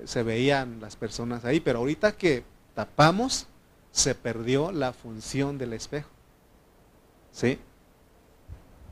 se 0.06 0.24
veían 0.24 0.80
las 0.82 0.96
personas 0.96 1.46
ahí, 1.46 1.60
pero 1.60 1.80
ahorita 1.80 2.14
que 2.14 2.44
tapamos, 2.74 3.48
se 3.92 4.16
perdió 4.16 4.72
la 4.72 4.92
función 4.92 5.58
del 5.58 5.74
espejo. 5.74 6.10
¿Sí? 7.32 7.60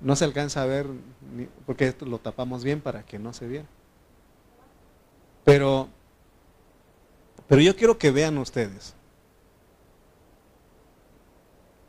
No 0.02 0.16
se 0.16 0.26
alcanza 0.26 0.64
a 0.64 0.66
ver, 0.66 0.88
porque 1.66 1.94
lo 2.02 2.18
tapamos 2.18 2.64
bien 2.64 2.82
para 2.82 3.04
que 3.04 3.20
no 3.20 3.34
se 3.34 3.48
viera. 3.48 3.68
Pero, 5.44 5.88
pero 7.48 7.62
yo 7.62 7.76
quiero 7.76 7.98
que 7.98 8.12
vean 8.12 8.38
ustedes, 8.38 8.96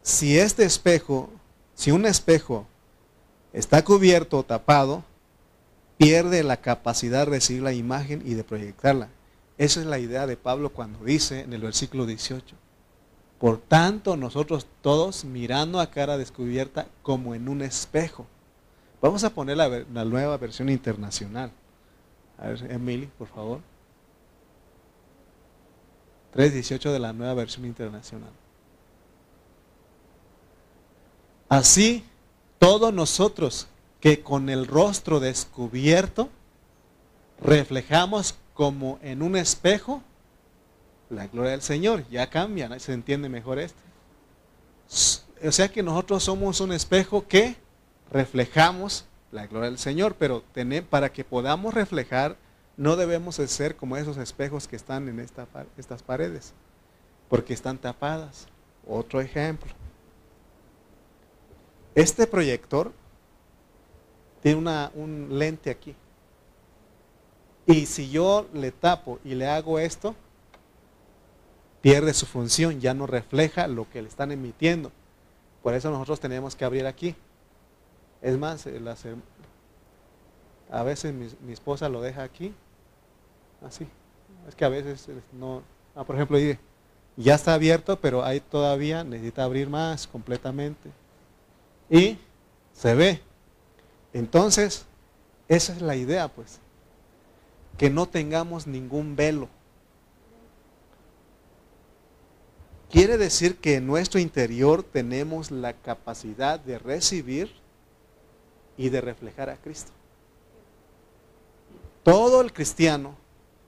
si 0.03 0.39
este 0.39 0.65
espejo, 0.65 1.31
si 1.75 1.91
un 1.91 2.07
espejo 2.07 2.67
está 3.53 3.85
cubierto 3.85 4.39
o 4.39 4.43
tapado, 4.43 5.05
pierde 5.97 6.43
la 6.43 6.57
capacidad 6.57 7.21
de 7.21 7.33
recibir 7.33 7.63
la 7.63 7.73
imagen 7.73 8.23
y 8.25 8.35
de 8.35 8.45
proyectarla. 8.45 9.09
Esa 9.59 9.81
es 9.81 9.87
la 9.87 9.99
idea 9.99 10.27
de 10.27 10.37
Pablo 10.37 10.71
cuando 10.71 11.05
dice 11.05 11.41
en 11.41 11.53
el 11.53 11.63
versículo 11.63 12.07
18, 12.07 12.57
por 13.43 13.59
tanto 13.59 14.17
nosotros 14.17 14.69
todos 14.83 15.25
mirando 15.25 15.81
a 15.81 15.91
cara 15.91 16.17
descubierta 16.17 16.87
como 17.03 17.35
en 17.35 17.49
un 17.49 17.61
espejo. 17.61 18.25
Vamos 19.01 19.25
a 19.25 19.31
poner 19.31 19.57
la, 19.57 20.05
nueva 20.05 20.37
versión 20.37 20.69
internacional. 20.69 21.51
A 22.39 22.47
ver, 22.47 22.71
Emily, 22.71 23.11
por 23.19 23.27
favor. 23.27 23.59
3.18 26.37 26.93
de 26.93 26.99
la 27.01 27.13
nueva 27.13 27.35
versión 27.35 27.67
internacional. 27.67 28.31
Así 31.49 32.05
todos 32.61 32.95
nosotros 32.95 33.67
que 33.99 34.21
con 34.23 34.51
el 34.51 34.69
rostro 34.69 35.19
descubierto 35.19 36.29
reflejamos 37.41 38.37
como 38.55 39.01
en 39.03 39.21
un 39.21 39.35
espejo 39.35 40.01
la 41.13 41.27
gloria 41.27 41.53
del 41.53 41.63
Señor. 41.63 42.05
Ya 42.11 42.29
cambia, 42.29 42.79
se 42.79 42.93
entiende 42.93 43.29
mejor 43.29 43.59
esto. 43.59 43.79
O 45.45 45.53
sea 45.53 45.69
que 45.69 45.83
nosotros 45.83 46.23
somos 46.23 46.61
un 46.61 46.73
espejo 46.73 47.27
que 47.27 47.57
reflejamos 48.11 49.05
la 49.31 49.47
gloria 49.47 49.71
del 49.71 49.79
Señor, 49.79 50.17
pero 50.19 50.43
para 50.89 51.13
que 51.13 51.25
podamos 51.25 51.75
reflejar 51.75 52.37
no 52.77 52.97
debemos 52.97 53.37
de 53.37 53.49
ser 53.49 53.77
como 53.77 53.97
esos 53.97 54.17
espejos 54.17 54.67
que 54.67 54.77
están 54.77 55.09
en 55.09 55.21
estas 55.21 56.03
paredes, 56.03 56.53
porque 57.29 57.53
están 57.53 57.79
tapadas. 57.79 58.47
Otro 58.87 59.21
ejemplo. 59.21 59.73
Este 61.95 62.27
proyector 62.27 62.93
tiene 64.43 64.59
una, 64.59 64.91
un 64.95 65.39
lente 65.39 65.71
aquí. 65.71 65.95
Y 67.67 67.87
si 67.87 68.11
yo 68.11 68.49
le 68.53 68.73
tapo 68.73 69.21
y 69.25 69.35
le 69.35 69.47
hago 69.47 69.79
esto, 69.79 70.17
pierde 71.83 72.15
su 72.15 72.25
función, 72.25 72.81
ya 72.81 72.95
no 72.95 73.07
refleja 73.07 73.67
lo 73.67 73.91
que 73.91 74.01
le 74.01 74.09
están 74.09 74.33
emitiendo. 74.33 74.91
Por 75.63 75.75
eso 75.75 75.91
nosotros 75.91 76.21
tenemos 76.21 76.57
que 76.57 76.65
abrir 76.65 76.87
aquí. 76.87 77.15
Es 78.23 78.39
más, 78.39 78.67
a 80.71 80.83
veces 80.85 81.13
mi, 81.13 81.53
esposa 81.53 81.89
lo 81.89 82.01
deja 82.01 82.23
aquí, 82.23 82.55
así. 83.67 83.87
Es 84.49 84.55
que 84.55 84.65
a 84.65 84.69
veces 84.69 85.07
no, 85.33 85.63
ah, 85.95 86.05
por 86.05 86.17
ejemplo, 86.17 86.39
ya 87.17 87.35
está 87.35 87.55
abierto, 87.55 88.01
pero 88.01 88.25
ahí 88.25 88.41
todavía 88.41 89.05
necesita 89.05 89.45
abrir 89.45 89.69
más 89.69 90.07
completamente. 90.07 90.91
Y 91.91 92.17
se 92.73 92.95
ve. 92.95 93.21
Entonces, 94.13 94.87
esa 95.49 95.73
es 95.75 95.83
la 95.83 95.97
idea, 95.97 96.29
pues. 96.29 96.61
Que 97.77 97.91
no 97.91 98.07
tengamos 98.07 98.67
ningún 98.67 99.17
velo. 99.17 99.49
Quiere 102.93 103.17
decir 103.17 103.57
que 103.57 103.77
en 103.77 103.87
nuestro 103.87 104.21
interior 104.21 104.83
tenemos 104.83 105.51
la 105.51 105.73
capacidad 105.73 106.61
de 106.61 106.79
recibir 106.79 107.51
y 108.77 108.91
de 108.91 109.01
reflejar 109.01 109.49
a 109.49 109.57
Cristo. 109.57 109.91
Todo 112.03 112.43
el 112.43 112.53
cristiano 112.53 113.17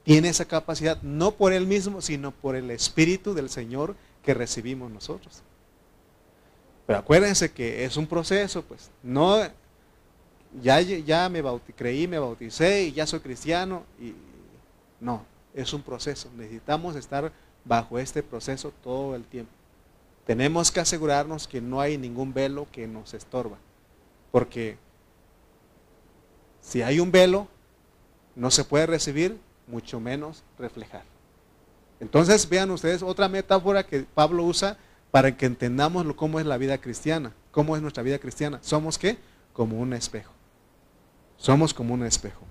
tiene 0.02 0.28
esa 0.28 0.44
capacidad, 0.44 1.00
no 1.00 1.30
por 1.30 1.54
él 1.54 1.66
mismo, 1.66 2.02
sino 2.02 2.32
por 2.32 2.54
el 2.54 2.70
Espíritu 2.70 3.32
del 3.32 3.48
Señor 3.48 3.96
que 4.22 4.34
recibimos 4.34 4.90
nosotros. 4.90 5.40
Pero 6.86 6.98
acuérdense 6.98 7.50
que 7.50 7.86
es 7.86 7.96
un 7.96 8.06
proceso, 8.06 8.60
pues. 8.60 8.90
No, 9.02 9.38
ya, 10.62 10.82
ya 10.82 11.30
me 11.30 11.42
creí, 11.74 12.06
me 12.06 12.18
bauticé 12.18 12.84
y 12.84 12.92
ya 12.92 13.06
soy 13.06 13.20
cristiano. 13.20 13.84
Y, 13.98 14.12
no, 15.00 15.24
es 15.54 15.72
un 15.72 15.80
proceso. 15.80 16.30
Necesitamos 16.36 16.94
estar 16.94 17.32
bajo 17.64 17.98
este 17.98 18.22
proceso 18.22 18.72
todo 18.82 19.14
el 19.14 19.24
tiempo. 19.24 19.52
Tenemos 20.26 20.70
que 20.70 20.80
asegurarnos 20.80 21.46
que 21.46 21.60
no 21.60 21.80
hay 21.80 21.98
ningún 21.98 22.32
velo 22.32 22.66
que 22.72 22.86
nos 22.86 23.14
estorba. 23.14 23.58
Porque 24.30 24.78
si 26.60 26.82
hay 26.82 26.98
un 26.98 27.12
velo, 27.12 27.46
no 28.34 28.50
se 28.50 28.64
puede 28.64 28.86
recibir, 28.86 29.38
mucho 29.66 30.00
menos 30.00 30.42
reflejar. 30.58 31.02
Entonces 32.00 32.48
vean 32.48 32.70
ustedes 32.70 33.02
otra 33.02 33.28
metáfora 33.28 33.86
que 33.86 34.02
Pablo 34.02 34.44
usa 34.44 34.76
para 35.10 35.36
que 35.36 35.46
entendamos 35.46 36.04
cómo 36.16 36.40
es 36.40 36.46
la 36.46 36.58
vida 36.58 36.78
cristiana. 36.78 37.32
¿Cómo 37.50 37.76
es 37.76 37.82
nuestra 37.82 38.02
vida 38.02 38.18
cristiana? 38.18 38.58
Somos 38.62 38.98
qué? 38.98 39.16
Como 39.52 39.78
un 39.78 39.92
espejo. 39.92 40.32
Somos 41.36 41.72
como 41.72 41.94
un 41.94 42.04
espejo. 42.04 42.44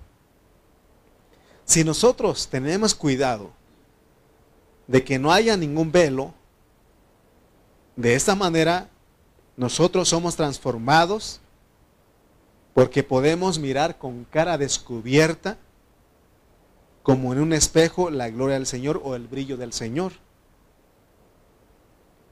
Si 1.64 1.84
nosotros 1.84 2.48
tenemos 2.48 2.94
cuidado 2.94 3.50
de 4.86 5.04
que 5.04 5.18
no 5.18 5.32
haya 5.32 5.56
ningún 5.56 5.90
velo, 5.92 6.34
de 7.96 8.14
esta 8.14 8.34
manera 8.34 8.88
nosotros 9.56 10.08
somos 10.08 10.36
transformados 10.36 11.40
porque 12.74 13.04
podemos 13.04 13.58
mirar 13.58 13.98
con 13.98 14.24
cara 14.24 14.58
descubierta, 14.58 15.58
como 17.04 17.32
en 17.32 17.40
un 17.40 17.52
espejo, 17.52 18.10
la 18.10 18.30
gloria 18.30 18.54
del 18.54 18.66
Señor 18.66 19.00
o 19.04 19.14
el 19.14 19.28
brillo 19.28 19.56
del 19.56 19.72
Señor. 19.72 20.12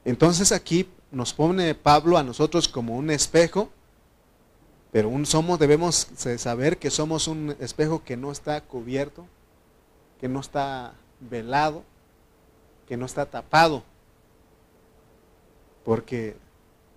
Entonces 0.03 0.51
aquí 0.51 0.89
nos 1.11 1.33
pone 1.33 1.75
Pablo 1.75 2.17
a 2.17 2.23
nosotros 2.23 2.67
como 2.67 2.97
un 2.97 3.09
espejo, 3.09 3.69
pero 4.91 5.07
un 5.07 5.25
somos 5.25 5.59
debemos 5.59 6.07
saber 6.37 6.77
que 6.77 6.89
somos 6.89 7.27
un 7.27 7.55
espejo 7.59 8.03
que 8.03 8.17
no 8.17 8.31
está 8.31 8.59
cubierto, 8.61 9.25
que 10.19 10.27
no 10.27 10.41
está 10.41 10.93
velado, 11.21 11.83
que 12.87 12.97
no 12.97 13.05
está 13.05 13.25
tapado. 13.25 13.83
Porque 15.83 16.35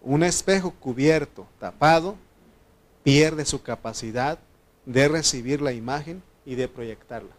un 0.03 0.22
espejo 0.22 0.72
cubierto, 0.72 1.46
tapado, 1.59 2.16
pierde 3.03 3.44
su 3.44 3.62
capacidad 3.62 4.38
de 4.85 5.09
recibir 5.09 5.61
la 5.61 5.72
imagen 5.72 6.22
y 6.44 6.55
de 6.55 6.68
proyectarla. 6.68 7.35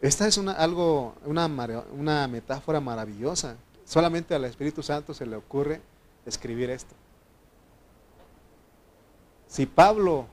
Esta 0.00 0.26
es 0.26 0.36
una, 0.36 0.52
algo, 0.52 1.14
una, 1.24 1.46
una 1.96 2.26
metáfora 2.26 2.80
maravillosa. 2.80 3.56
Solamente 3.84 4.34
al 4.34 4.44
Espíritu 4.44 4.82
Santo 4.82 5.14
se 5.14 5.26
le 5.26 5.36
ocurre 5.36 5.80
escribir 6.26 6.70
esto. 6.70 6.94
Si 9.46 9.66
Pablo 9.66 10.26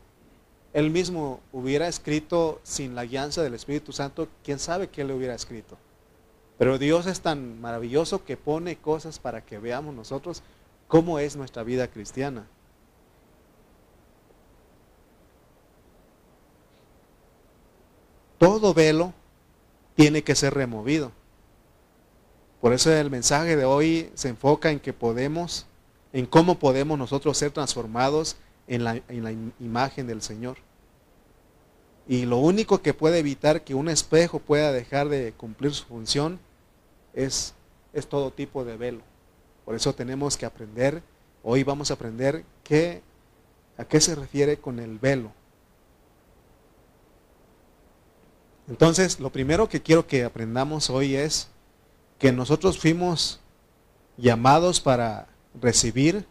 él 0.79 0.91
mismo 0.91 1.41
hubiera 1.51 1.87
escrito 1.87 2.61
sin 2.63 2.95
la 2.95 3.05
guianza 3.05 3.43
del 3.43 3.53
Espíritu 3.53 3.91
Santo, 3.91 4.27
quién 4.43 4.59
sabe 4.59 4.87
qué 4.87 5.03
le 5.03 5.13
hubiera 5.13 5.35
escrito. 5.35 5.77
Pero 6.57 6.77
Dios 6.77 7.05
es 7.05 7.21
tan 7.21 7.59
maravilloso 7.61 8.23
que 8.23 8.37
pone 8.37 8.77
cosas 8.77 9.19
para 9.19 9.45
que 9.45 9.59
veamos 9.59 9.93
nosotros 9.93 10.41
cómo 10.87 11.19
es 11.19 11.35
nuestra 11.35 11.63
vida 11.63 11.87
cristiana. 11.87 12.47
Todo 18.37 18.73
velo 18.73 19.13
tiene 19.95 20.23
que 20.23 20.35
ser 20.35 20.53
removido. 20.53 21.11
Por 22.61 22.73
eso 22.73 22.91
el 22.91 23.09
mensaje 23.09 23.55
de 23.55 23.65
hoy 23.65 24.11
se 24.15 24.29
enfoca 24.29 24.71
en 24.71 24.79
que 24.79 24.93
podemos, 24.93 25.65
en 26.13 26.25
cómo 26.25 26.57
podemos 26.57 26.97
nosotros 26.97 27.37
ser 27.37 27.51
transformados 27.51 28.37
en 28.67 28.83
la, 28.83 29.01
imagen 29.59 30.07
del 30.07 30.21
Señor. 30.21 30.57
Y 32.07 32.25
lo 32.25 32.37
único 32.37 32.81
que 32.81 32.93
puede 32.93 33.19
evitar 33.19 33.63
que 33.63 33.75
un 33.75 33.87
espejo 33.87 34.39
pueda 34.39 34.71
dejar 34.71 35.09
de 35.09 35.31
cumplir 35.33 35.73
su 35.73 35.85
función 35.85 36.39
es, 37.13 37.53
es 37.93 38.07
todo 38.07 38.31
tipo 38.31 38.65
de 38.65 38.77
velo. 38.77 39.01
Por 39.65 39.75
eso 39.75 39.93
tenemos 39.93 40.35
que 40.35 40.45
aprender, 40.45 41.03
hoy 41.43 41.63
vamos 41.63 41.91
a 41.91 41.93
aprender 41.93 42.43
qué, 42.63 43.03
a 43.77 43.85
qué 43.85 44.01
se 44.01 44.15
refiere 44.15 44.57
con 44.57 44.79
el 44.79 44.97
velo. 44.97 45.31
Entonces, 48.67 49.19
lo 49.19 49.31
primero 49.31 49.69
que 49.69 49.81
quiero 49.81 50.07
que 50.07 50.23
aprendamos 50.23 50.89
hoy 50.89 51.15
es 51.15 51.49
que 52.17 52.31
nosotros 52.31 52.79
fuimos 52.79 53.39
llamados 54.17 54.81
para 54.81 55.27
recibir 55.59 56.25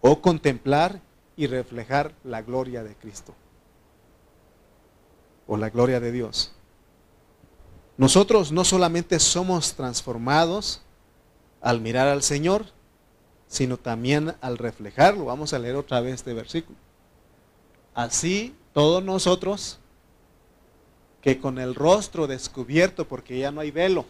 o 0.00 0.20
contemplar 0.22 1.00
y 1.36 1.46
reflejar 1.46 2.14
la 2.24 2.42
gloria 2.42 2.82
de 2.82 2.94
Cristo 2.94 3.34
o 5.50 5.56
la 5.56 5.68
gloria 5.68 5.98
de 5.98 6.12
Dios. 6.12 6.52
Nosotros 7.96 8.52
no 8.52 8.64
solamente 8.64 9.18
somos 9.18 9.74
transformados 9.74 10.80
al 11.60 11.80
mirar 11.80 12.06
al 12.06 12.22
Señor, 12.22 12.66
sino 13.48 13.76
también 13.76 14.36
al 14.42 14.58
reflejarlo. 14.58 15.24
Vamos 15.24 15.52
a 15.52 15.58
leer 15.58 15.74
otra 15.74 16.00
vez 16.00 16.14
este 16.14 16.34
versículo. 16.34 16.78
Así 17.94 18.54
todos 18.72 19.02
nosotros 19.02 19.80
que 21.20 21.40
con 21.40 21.58
el 21.58 21.74
rostro 21.74 22.28
descubierto, 22.28 23.08
porque 23.08 23.40
ya 23.40 23.50
no 23.50 23.60
hay 23.60 23.72
velo, 23.72 24.06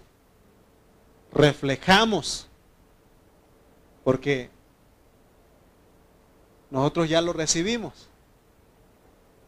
reflejamos, 1.33 2.48
porque 4.05 4.50
nosotros 6.70 7.09
ya 7.09 7.22
lo 7.22 7.33
recibimos. 7.33 8.10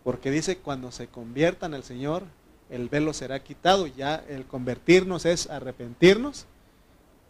Porque 0.05 0.31
dice, 0.31 0.59
cuando 0.59 0.91
se 0.91 1.07
convierta 1.07 1.67
en 1.67 1.75
el 1.75 1.85
Señor, 1.85 2.25
el 2.71 2.89
velo 2.89 3.13
será 3.13 3.43
quitado. 3.43 3.87
Ya 3.87 4.17
el 4.29 4.47
convertirnos 4.47 5.25
es 5.25 5.49
arrepentirnos 5.49 6.47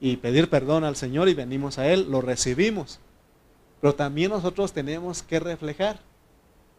y 0.00 0.16
pedir 0.16 0.48
perdón 0.48 0.84
al 0.84 0.96
Señor 0.96 1.28
y 1.28 1.34
venimos 1.34 1.78
a 1.78 1.86
Él, 1.86 2.10
lo 2.10 2.20
recibimos. 2.20 2.98
Pero 3.80 3.94
también 3.94 4.30
nosotros 4.30 4.72
tenemos 4.72 5.22
que 5.22 5.40
reflejar, 5.40 6.00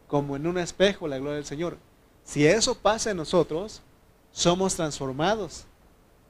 como 0.08 0.36
en 0.36 0.47
un 0.47 0.58
espejo, 0.58 1.08
la 1.08 1.17
gloria 1.17 1.36
del 1.36 1.45
Señor. 1.45 1.77
Si 2.23 2.45
eso 2.45 2.75
pasa 2.75 3.12
en 3.12 3.17
nosotros, 3.17 3.82
somos 4.32 4.75
transformados 4.75 5.65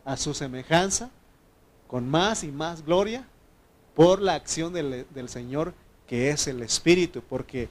a 0.04 0.17
su 0.17 0.34
semejanza, 0.34 1.10
con 1.88 2.10
más 2.10 2.43
y 2.43 2.52
más 2.52 2.84
gloria, 2.84 3.28
por 3.95 4.21
la 4.21 4.34
acción 4.34 4.73
del, 4.73 5.06
del 5.13 5.30
Señor 5.30 5.73
que 6.08 6.30
es 6.30 6.47
el 6.47 6.62
Espíritu, 6.62 7.21
porque 7.28 7.69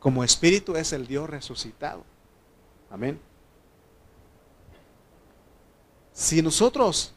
como 0.00 0.24
Espíritu 0.24 0.76
es 0.76 0.92
el 0.92 1.06
Dios 1.06 1.30
resucitado. 1.30 2.02
Amén. 2.90 3.20
Si 6.12 6.42
nosotros 6.42 7.12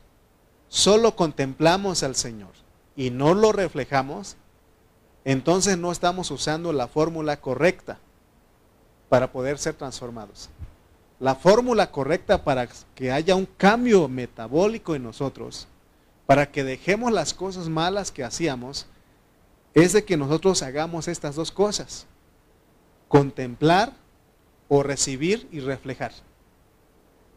solo 0.68 1.16
contemplamos 1.16 2.04
al 2.04 2.16
Señor 2.16 2.52
y 2.96 3.10
no 3.10 3.34
lo 3.34 3.52
reflejamos, 3.52 4.36
entonces 5.26 5.78
no 5.78 5.92
estamos 5.92 6.30
usando 6.30 6.74
la 6.74 6.88
fórmula 6.88 7.40
correcta 7.40 7.98
para 9.10 9.32
poder 9.32 9.58
ser 9.58 9.76
transformados. 9.76 10.50
La 11.20 11.36
fórmula 11.36 11.90
correcta 11.90 12.44
para 12.44 12.68
que 12.96 13.12
haya 13.12 13.36
un 13.36 13.46
cambio 13.46 14.10
metabólico 14.10 14.96
en 14.96 15.04
nosotros, 15.04 15.68
para 16.26 16.52
que 16.52 16.64
dejemos 16.64 17.14
las 17.14 17.34
cosas 17.34 17.70
malas 17.70 18.12
que 18.12 18.24
hacíamos, 18.24 18.88
es 19.74 19.94
de 19.94 20.04
que 20.04 20.18
nosotros 20.18 20.62
hagamos 20.62 21.08
estas 21.08 21.36
dos 21.36 21.52
cosas. 21.52 22.08
Contemplar 23.14 23.94
o 24.70 24.82
recibir 24.82 25.48
y 25.52 25.60
reflejar. 25.60 26.14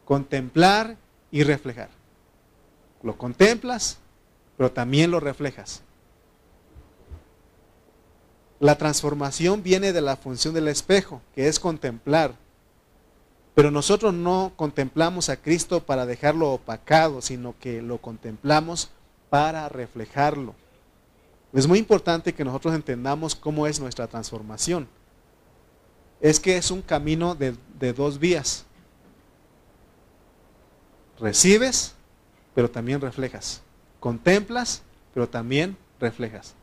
Contemplar 0.05 0.97
y 1.29 1.43
reflejar. 1.43 1.89
Lo 3.03 3.15
contemplas, 3.15 3.99
pero 4.57 4.71
también 4.71 5.11
lo 5.11 5.19
reflejas. 5.19 5.83
La 8.59 8.75
transformación 8.79 9.61
viene 9.61 9.93
de 9.93 10.01
la 10.01 10.15
función 10.15 10.55
del 10.55 10.67
espejo, 10.67 11.21
que 11.35 11.47
es 11.47 11.59
contemplar. 11.59 12.33
Pero 13.53 13.69
nosotros 13.69 14.15
no 14.15 14.53
contemplamos 14.55 15.29
a 15.29 15.37
Cristo 15.37 15.83
para 15.83 16.07
dejarlo 16.07 16.53
opacado, 16.53 17.21
sino 17.21 17.53
que 17.59 17.83
lo 17.83 17.99
contemplamos 17.99 18.89
para 19.29 19.69
reflejarlo. 19.69 20.55
Es 21.53 21.67
muy 21.67 21.77
importante 21.77 22.33
que 22.33 22.43
nosotros 22.43 22.73
entendamos 22.73 23.35
cómo 23.35 23.67
es 23.67 23.79
nuestra 23.79 24.07
transformación. 24.07 24.87
Es 26.19 26.39
que 26.39 26.57
es 26.57 26.71
un 26.71 26.81
camino 26.81 27.35
de, 27.35 27.55
de 27.79 27.93
dos 27.93 28.19
vías. 28.19 28.65
Recibes, 31.19 31.93
pero 32.55 32.69
también 32.69 33.01
reflejas. 33.01 33.61
Contemplas, 33.99 34.83
pero 35.13 35.27
también 35.27 35.77
reflejas. 35.99 36.55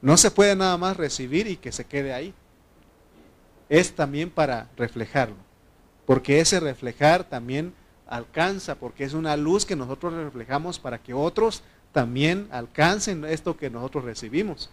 No 0.00 0.16
se 0.16 0.30
puede 0.30 0.56
nada 0.56 0.76
más 0.76 0.96
recibir 0.96 1.46
y 1.46 1.56
que 1.56 1.72
se 1.72 1.84
quede 1.84 2.12
ahí. 2.12 2.34
Es 3.68 3.94
también 3.94 4.30
para 4.30 4.68
reflejarlo. 4.76 5.36
Porque 6.06 6.40
ese 6.40 6.60
reflejar 6.60 7.24
también 7.24 7.74
alcanza, 8.08 8.74
porque 8.74 9.04
es 9.04 9.14
una 9.14 9.36
luz 9.36 9.64
que 9.64 9.76
nosotros 9.76 10.12
reflejamos 10.12 10.78
para 10.78 10.98
que 10.98 11.14
otros 11.14 11.62
también 11.92 12.48
alcancen 12.50 13.24
esto 13.24 13.56
que 13.56 13.70
nosotros 13.70 14.04
recibimos. 14.04 14.70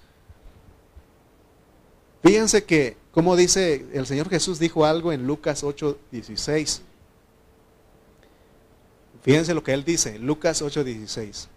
Fíjense 2.23 2.63
que, 2.65 2.97
como 3.11 3.35
dice 3.35 3.85
el 3.93 4.05
Señor 4.05 4.29
Jesús, 4.29 4.59
dijo 4.59 4.85
algo 4.85 5.11
en 5.13 5.25
Lucas 5.25 5.63
8:16. 5.63 6.81
Fíjense 9.21 9.53
lo 9.53 9.63
que 9.63 9.73
él 9.73 9.83
dice, 9.83 10.19
Lucas 10.19 10.61
8:16. 10.61 11.47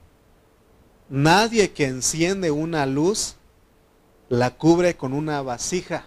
Nadie 1.09 1.72
que 1.72 1.87
enciende 1.87 2.51
una 2.51 2.87
luz 2.87 3.37
la 4.29 4.51
cubre 4.51 4.96
con 4.96 5.12
una 5.12 5.42
vasija. 5.42 6.07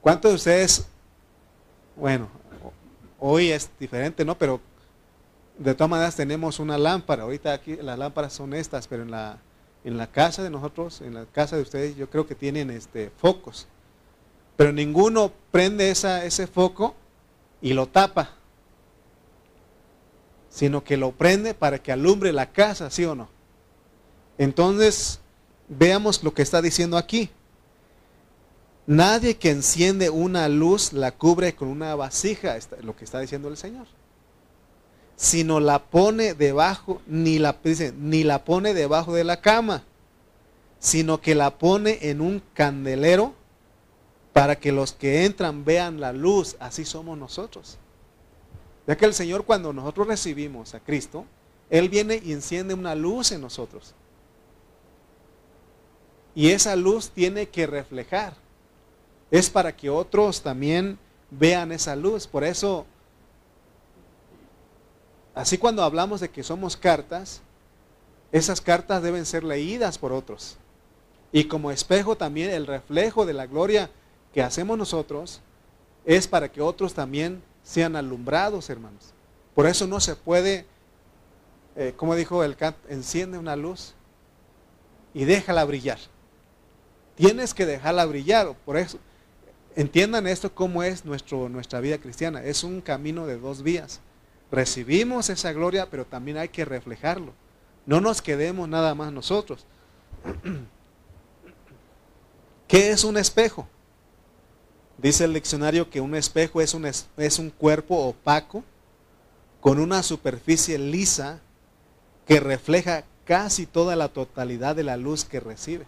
¿Cuántos 0.00 0.32
de 0.32 0.34
ustedes, 0.36 0.86
bueno, 1.96 2.28
hoy 3.18 3.50
es 3.50 3.70
diferente, 3.78 4.24
¿no? 4.24 4.36
Pero 4.36 4.60
de 5.56 5.74
todas 5.74 5.90
maneras 5.90 6.16
tenemos 6.16 6.58
una 6.58 6.76
lámpara. 6.76 7.22
Ahorita 7.22 7.52
aquí 7.52 7.76
las 7.76 7.98
lámparas 7.98 8.32
son 8.32 8.52
estas, 8.52 8.88
pero 8.88 9.02
en 9.04 9.12
la, 9.12 9.38
en 9.84 9.96
la 9.96 10.06
casa 10.06 10.42
de 10.42 10.50
nosotros, 10.50 11.00
en 11.00 11.14
la 11.14 11.26
casa 11.26 11.56
de 11.56 11.62
ustedes, 11.62 11.96
yo 11.96 12.08
creo 12.08 12.26
que 12.26 12.34
tienen 12.34 12.70
este, 12.70 13.10
focos. 13.16 13.66
Pero 14.56 14.72
ninguno 14.72 15.32
prende 15.50 15.90
ese 15.90 16.46
foco 16.46 16.94
y 17.60 17.72
lo 17.72 17.86
tapa, 17.88 18.30
sino 20.50 20.84
que 20.84 20.96
lo 20.96 21.12
prende 21.12 21.54
para 21.54 21.82
que 21.82 21.92
alumbre 21.92 22.32
la 22.32 22.52
casa, 22.52 22.90
¿sí 22.90 23.04
o 23.04 23.14
no? 23.14 23.28
Entonces, 24.38 25.20
veamos 25.68 26.22
lo 26.22 26.34
que 26.34 26.42
está 26.42 26.60
diciendo 26.62 26.96
aquí. 26.96 27.30
Nadie 28.86 29.36
que 29.36 29.50
enciende 29.50 30.10
una 30.10 30.48
luz 30.48 30.92
la 30.92 31.12
cubre 31.12 31.54
con 31.54 31.68
una 31.68 31.94
vasija, 31.94 32.56
lo 32.82 32.96
que 32.96 33.04
está 33.04 33.20
diciendo 33.20 33.48
el 33.48 33.56
Señor. 33.56 33.86
Sino 35.22 35.60
la 35.60 35.84
pone 35.84 36.34
debajo, 36.34 37.00
ni 37.06 37.38
la, 37.38 37.56
ni 37.96 38.24
la 38.24 38.44
pone 38.44 38.74
debajo 38.74 39.14
de 39.14 39.22
la 39.22 39.40
cama, 39.40 39.84
sino 40.80 41.20
que 41.20 41.36
la 41.36 41.58
pone 41.58 42.00
en 42.02 42.20
un 42.20 42.42
candelero 42.54 43.32
para 44.32 44.58
que 44.58 44.72
los 44.72 44.92
que 44.92 45.24
entran 45.24 45.64
vean 45.64 46.00
la 46.00 46.12
luz. 46.12 46.56
Así 46.58 46.84
somos 46.84 47.16
nosotros. 47.16 47.78
Ya 48.88 48.96
que 48.96 49.04
el 49.04 49.14
Señor 49.14 49.44
cuando 49.44 49.72
nosotros 49.72 50.08
recibimos 50.08 50.74
a 50.74 50.80
Cristo, 50.80 51.24
Él 51.70 51.88
viene 51.88 52.20
y 52.20 52.32
enciende 52.32 52.74
una 52.74 52.96
luz 52.96 53.30
en 53.30 53.42
nosotros. 53.42 53.94
Y 56.34 56.50
esa 56.50 56.74
luz 56.74 57.10
tiene 57.10 57.48
que 57.48 57.68
reflejar. 57.68 58.34
Es 59.30 59.50
para 59.50 59.76
que 59.76 59.88
otros 59.88 60.42
también 60.42 60.98
vean 61.30 61.70
esa 61.70 61.94
luz. 61.94 62.26
Por 62.26 62.42
eso, 62.42 62.86
así 65.34 65.58
cuando 65.58 65.82
hablamos 65.82 66.20
de 66.20 66.30
que 66.30 66.42
somos 66.42 66.76
cartas, 66.76 67.40
esas 68.32 68.60
cartas 68.60 69.02
deben 69.02 69.26
ser 69.26 69.44
leídas 69.44 69.98
por 69.98 70.12
otros. 70.12 70.56
Y 71.32 71.44
como 71.44 71.70
espejo 71.70 72.16
también 72.16 72.50
el 72.50 72.66
reflejo 72.66 73.26
de 73.26 73.32
la 73.32 73.46
gloria 73.46 73.90
que 74.32 74.42
hacemos 74.42 74.76
nosotros 74.76 75.40
es 76.04 76.26
para 76.26 76.50
que 76.50 76.60
otros 76.60 76.94
también 76.94 77.42
sean 77.62 77.96
alumbrados, 77.96 78.68
hermanos. 78.70 79.14
Por 79.54 79.66
eso 79.66 79.86
no 79.86 80.00
se 80.00 80.16
puede, 80.16 80.66
eh, 81.76 81.94
como 81.96 82.14
dijo 82.14 82.42
el 82.42 82.56
Kant, 82.56 82.76
enciende 82.88 83.38
una 83.38 83.56
luz 83.56 83.94
y 85.14 85.24
déjala 85.24 85.64
brillar. 85.64 85.98
Tienes 87.14 87.54
que 87.54 87.66
dejarla 87.66 88.06
brillar. 88.06 88.54
Por 88.64 88.76
eso, 88.76 88.98
entiendan 89.76 90.26
esto 90.26 90.54
cómo 90.54 90.82
es 90.82 91.04
nuestro, 91.04 91.48
nuestra 91.48 91.80
vida 91.80 91.98
cristiana. 91.98 92.42
Es 92.42 92.64
un 92.64 92.80
camino 92.80 93.26
de 93.26 93.38
dos 93.38 93.62
vías. 93.62 94.00
Recibimos 94.52 95.30
esa 95.30 95.50
gloria, 95.54 95.88
pero 95.90 96.04
también 96.04 96.36
hay 96.36 96.50
que 96.50 96.66
reflejarlo. 96.66 97.32
No 97.86 98.02
nos 98.02 98.20
quedemos 98.20 98.68
nada 98.68 98.94
más 98.94 99.10
nosotros. 99.10 99.64
¿Qué 102.68 102.90
es 102.90 103.02
un 103.02 103.16
espejo? 103.16 103.66
Dice 104.98 105.24
el 105.24 105.32
diccionario 105.32 105.88
que 105.88 106.02
un 106.02 106.14
espejo 106.14 106.60
es 106.60 106.74
un, 106.74 106.84
es 106.84 107.38
un 107.38 107.48
cuerpo 107.48 107.96
opaco 107.96 108.62
con 109.62 109.80
una 109.80 110.02
superficie 110.02 110.78
lisa 110.78 111.40
que 112.26 112.38
refleja 112.38 113.04
casi 113.24 113.64
toda 113.64 113.96
la 113.96 114.08
totalidad 114.08 114.76
de 114.76 114.84
la 114.84 114.98
luz 114.98 115.24
que 115.24 115.40
recibe. 115.40 115.86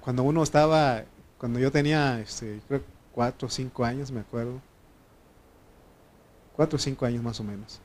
cuando 0.00 0.24
uno 0.24 0.42
estaba, 0.42 1.04
cuando 1.38 1.60
yo 1.60 1.70
tenía, 1.70 2.18
este, 2.18 2.60
creo, 2.66 2.82
cuatro 3.14 3.46
o 3.46 3.50
cinco 3.50 3.84
años, 3.84 4.10
me 4.10 4.20
acuerdo. 4.20 4.60
Cuatro 6.56 6.76
o 6.76 6.80
cinco 6.80 7.06
años 7.06 7.22
más 7.22 7.40
o 7.40 7.44
menos. 7.44 7.80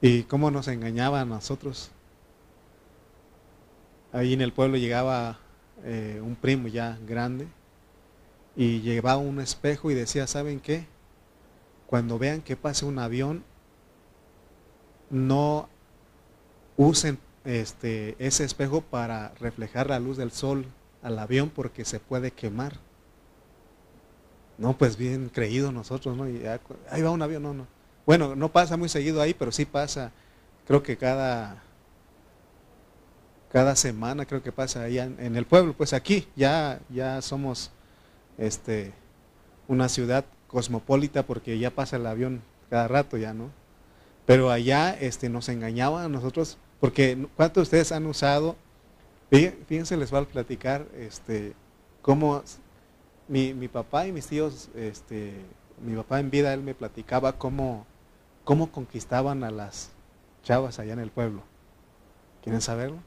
Y 0.00 0.22
cómo 0.24 0.50
nos 0.50 0.68
engañaba 0.68 1.20
a 1.20 1.24
nosotros. 1.24 1.90
Ahí 4.12 4.32
en 4.32 4.40
el 4.40 4.52
pueblo 4.52 4.76
llegaba 4.76 5.38
eh, 5.84 6.20
un 6.24 6.36
primo 6.36 6.68
ya 6.68 6.98
grande 7.06 7.46
y 8.56 8.80
llevaba 8.80 9.18
un 9.18 9.40
espejo 9.40 9.90
y 9.90 9.94
decía, 9.94 10.26
¿saben 10.26 10.60
qué? 10.60 10.86
Cuando 11.86 12.18
vean 12.18 12.40
que 12.40 12.56
pase 12.56 12.84
un 12.84 12.98
avión, 12.98 13.44
no 15.10 15.68
usen 16.76 17.18
este, 17.44 18.14
ese 18.18 18.44
espejo 18.44 18.80
para 18.80 19.32
reflejar 19.40 19.88
la 19.88 19.98
luz 19.98 20.16
del 20.16 20.30
sol 20.32 20.66
al 21.02 21.18
avión 21.18 21.50
porque 21.50 21.84
se 21.84 22.00
puede 22.00 22.30
quemar. 22.30 22.74
No, 24.58 24.76
pues 24.76 24.96
bien 24.96 25.30
creído 25.32 25.72
nosotros, 25.72 26.16
¿no? 26.16 26.28
Y 26.28 26.42
ahí 26.90 27.02
va 27.02 27.10
un 27.10 27.22
avión, 27.22 27.42
no, 27.42 27.54
no. 27.54 27.66
Bueno, 28.04 28.34
no 28.34 28.50
pasa 28.50 28.76
muy 28.76 28.88
seguido 28.88 29.22
ahí, 29.22 29.34
pero 29.34 29.52
sí 29.52 29.64
pasa, 29.64 30.12
creo 30.66 30.82
que 30.82 30.96
cada, 30.96 31.62
cada 33.52 33.76
semana 33.76 34.26
creo 34.26 34.42
que 34.42 34.50
pasa 34.50 34.82
allá 34.82 35.04
en, 35.04 35.36
el 35.36 35.46
pueblo. 35.46 35.74
Pues 35.74 35.92
aquí 35.92 36.26
ya, 36.34 36.80
ya 36.88 37.22
somos 37.22 37.70
este, 38.36 38.92
una 39.68 39.88
ciudad 39.88 40.24
cosmopolita 40.48 41.24
porque 41.24 41.58
ya 41.58 41.70
pasa 41.70 41.96
el 41.96 42.06
avión 42.06 42.42
cada 42.68 42.88
rato 42.88 43.16
ya, 43.16 43.34
¿no? 43.34 43.50
Pero 44.26 44.50
allá 44.50 44.90
este, 44.98 45.28
nos 45.28 45.48
engañaban 45.48 46.04
a 46.04 46.08
nosotros 46.08 46.58
porque 46.80 47.26
¿cuántos 47.36 47.62
de 47.62 47.62
ustedes 47.62 47.92
han 47.92 48.06
usado? 48.06 48.56
Fíjense, 49.30 49.96
les 49.96 50.10
voy 50.10 50.22
a 50.22 50.24
platicar 50.24 50.86
este, 50.96 51.54
cómo 52.02 52.42
mi, 53.28 53.68
papá 53.68 54.06
y 54.06 54.12
mis 54.12 54.26
tíos, 54.26 54.70
este, 54.74 55.34
mi 55.84 55.94
papá 55.94 56.20
en 56.20 56.30
vida, 56.30 56.52
él 56.54 56.62
me 56.62 56.74
platicaba 56.74 57.38
cómo, 57.38 57.86
cómo 58.44 58.72
conquistaban 58.72 59.44
a 59.44 59.50
las 59.50 59.90
chavas 60.42 60.78
allá 60.78 60.94
en 60.94 61.00
el 61.00 61.10
pueblo. 61.10 61.42
¿Quieren 62.42 62.60
saberlo? 62.60 62.98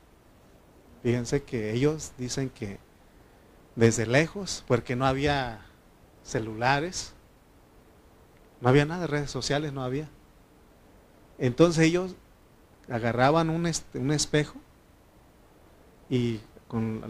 Fíjense 1.03 1.43
que 1.43 1.73
ellos 1.73 2.11
dicen 2.17 2.49
que 2.49 2.79
desde 3.75 4.05
lejos, 4.05 4.63
porque 4.67 4.95
no 4.95 5.05
había 5.05 5.65
celulares, 6.23 7.13
no 8.59 8.69
había 8.69 8.85
nada, 8.85 9.07
redes 9.07 9.31
sociales 9.31 9.73
no 9.73 9.83
había. 9.83 10.07
Entonces 11.39 11.85
ellos 11.85 12.15
agarraban 12.87 13.49
un, 13.49 13.65
espejo 13.65 14.59
y 16.09 16.39
con, 16.67 17.03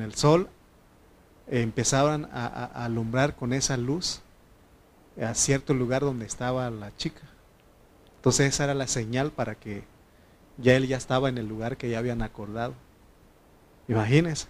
el 0.00 0.14
sol 0.14 0.48
empezaban 1.48 2.28
a, 2.32 2.64
alumbrar 2.84 3.36
con 3.36 3.52
esa 3.52 3.76
luz 3.76 4.20
a 5.20 5.34
cierto 5.34 5.74
lugar 5.74 6.02
donde 6.02 6.26
estaba 6.26 6.70
la 6.70 6.94
chica. 6.96 7.22
Entonces 8.16 8.54
esa 8.54 8.64
era 8.64 8.74
la 8.74 8.86
señal 8.86 9.30
para 9.30 9.54
que 9.54 9.84
ya 10.58 10.74
él 10.74 10.86
ya 10.86 10.96
estaba 10.96 11.28
en 11.28 11.38
el 11.38 11.46
lugar 11.46 11.76
que 11.76 11.88
ya 11.88 11.98
habían 11.98 12.22
acordado. 12.22 12.74
Imagínense. 13.88 14.46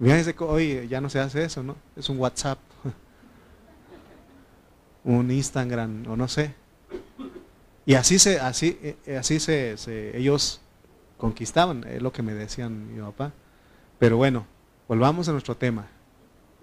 Imagínense 0.00 0.34
que 0.34 0.44
hoy 0.44 0.88
ya 0.88 1.00
no 1.00 1.08
se 1.08 1.20
hace 1.20 1.44
eso, 1.44 1.62
¿no? 1.62 1.76
Es 1.96 2.08
un 2.08 2.18
WhatsApp, 2.18 2.58
un 5.04 5.30
Instagram 5.30 6.04
o 6.08 6.16
no 6.16 6.28
sé. 6.28 6.54
Y 7.84 7.94
así 7.94 8.18
se, 8.18 8.40
así, 8.40 8.78
eh, 8.82 9.16
así 9.16 9.40
se, 9.40 9.76
ellos 10.16 10.60
conquistaban, 11.18 11.84
es 11.84 12.02
lo 12.02 12.12
que 12.12 12.22
me 12.22 12.34
decían 12.34 12.94
mi 12.94 13.00
papá. 13.00 13.32
Pero 13.98 14.16
bueno, 14.16 14.46
volvamos 14.88 15.28
a 15.28 15.32
nuestro 15.32 15.56
tema. 15.56 15.88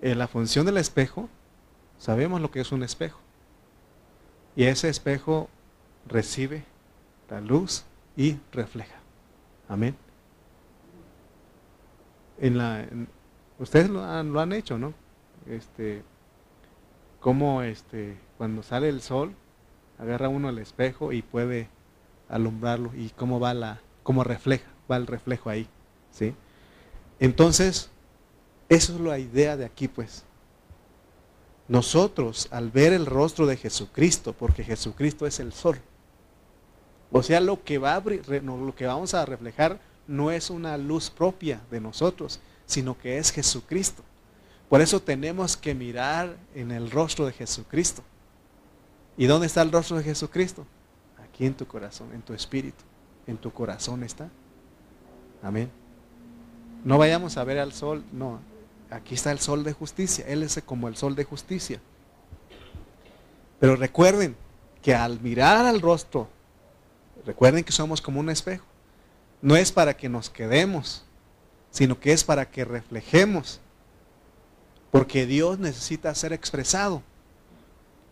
En 0.01 0.17
la 0.17 0.27
función 0.27 0.65
del 0.65 0.77
espejo, 0.77 1.29
sabemos 1.97 2.41
lo 2.41 2.51
que 2.51 2.61
es 2.61 2.71
un 2.71 2.83
espejo. 2.83 3.19
Y 4.55 4.65
ese 4.65 4.89
espejo 4.89 5.49
recibe 6.07 6.63
la 7.29 7.41
luz 7.41 7.85
y 8.15 8.37
refleja. 8.51 8.99
Amén. 9.67 9.95
En 12.39 12.57
la, 12.57 12.85
ustedes 13.59 13.89
lo 13.89 14.03
han, 14.03 14.53
hecho, 14.53 14.77
¿no? 14.77 14.93
Este, 15.47 16.03
como 17.19 17.61
este, 17.61 18.17
cuando 18.37 18.63
sale 18.63 18.89
el 18.89 19.01
sol, 19.01 19.35
agarra 19.97 20.29
uno 20.29 20.49
el 20.49 20.57
espejo 20.59 21.11
y 21.11 21.21
puede 21.21 21.69
alumbrarlo 22.29 22.91
y 22.95 23.09
cómo 23.09 23.39
va 23.39 23.53
la, 23.53 23.81
cómo 24.03 24.23
refleja, 24.23 24.69
va 24.89 24.97
el 24.97 25.07
reflejo 25.07 25.49
ahí, 25.49 25.67
¿sí? 26.11 26.33
Entonces, 27.19 27.91
eso 28.69 28.93
es 28.93 28.99
la 29.01 29.19
idea 29.19 29.57
de 29.57 29.65
aquí, 29.65 29.87
pues. 29.87 30.23
Nosotros, 31.67 32.47
al 32.51 32.71
ver 32.71 32.93
el 32.93 33.05
rostro 33.05 33.45
de 33.45 33.57
Jesucristo, 33.57 34.33
porque 34.33 34.63
Jesucristo 34.63 35.27
es 35.27 35.39
el 35.39 35.53
sol, 35.53 35.79
o 37.11 37.23
sea, 37.23 37.39
lo 37.39 37.63
que, 37.63 37.77
va 37.77 38.01
lo 38.01 38.75
que 38.75 38.85
vamos 38.85 39.13
a 39.13 39.25
reflejar 39.25 39.79
no 40.07 40.31
es 40.31 40.49
una 40.49 40.77
luz 40.77 41.09
propia 41.09 41.61
de 41.71 41.81
nosotros, 41.81 42.39
sino 42.65 42.97
que 42.97 43.17
es 43.17 43.31
Jesucristo. 43.31 44.03
Por 44.69 44.81
eso 44.81 45.01
tenemos 45.01 45.57
que 45.57 45.73
mirar 45.73 46.37
en 46.53 46.71
el 46.71 46.91
rostro 46.91 47.25
de 47.25 47.33
Jesucristo. 47.33 48.03
¿Y 49.17 49.25
dónde 49.25 49.47
está 49.47 49.63
el 49.63 49.71
rostro 49.71 49.97
de 49.97 50.03
Jesucristo? 50.03 50.65
Aquí 51.17 51.45
en 51.45 51.55
tu 51.55 51.65
corazón, 51.65 52.09
en 52.13 52.21
tu 52.21 52.33
espíritu, 52.33 52.83
en 53.25 53.37
tu 53.37 53.51
corazón 53.51 54.03
está. 54.03 54.29
Amén. 55.41 55.71
No 56.83 56.97
vayamos 56.97 57.37
a 57.37 57.43
ver 57.43 57.57
al 57.57 57.73
sol, 57.73 58.03
no. 58.11 58.39
Aquí 58.89 59.15
está 59.15 59.31
el 59.31 59.39
sol 59.39 59.63
de 59.63 59.73
justicia. 59.73 60.25
Él 60.27 60.43
es 60.43 60.61
como 60.65 60.87
el 60.87 60.95
sol 60.95 61.15
de 61.15 61.23
justicia. 61.23 61.79
Pero 63.59 63.75
recuerden 63.75 64.35
que 64.81 64.95
al 64.95 65.19
mirar 65.19 65.65
al 65.65 65.81
rostro, 65.81 66.27
recuerden 67.25 67.63
que 67.63 67.71
somos 67.71 68.01
como 68.01 68.19
un 68.19 68.29
espejo. 68.29 68.65
No 69.41 69.55
es 69.55 69.71
para 69.71 69.95
que 69.95 70.09
nos 70.09 70.29
quedemos, 70.29 71.03
sino 71.71 71.99
que 71.99 72.13
es 72.13 72.23
para 72.23 72.49
que 72.49 72.65
reflejemos. 72.65 73.59
Porque 74.91 75.25
Dios 75.25 75.59
necesita 75.59 76.13
ser 76.15 76.33
expresado. 76.33 77.03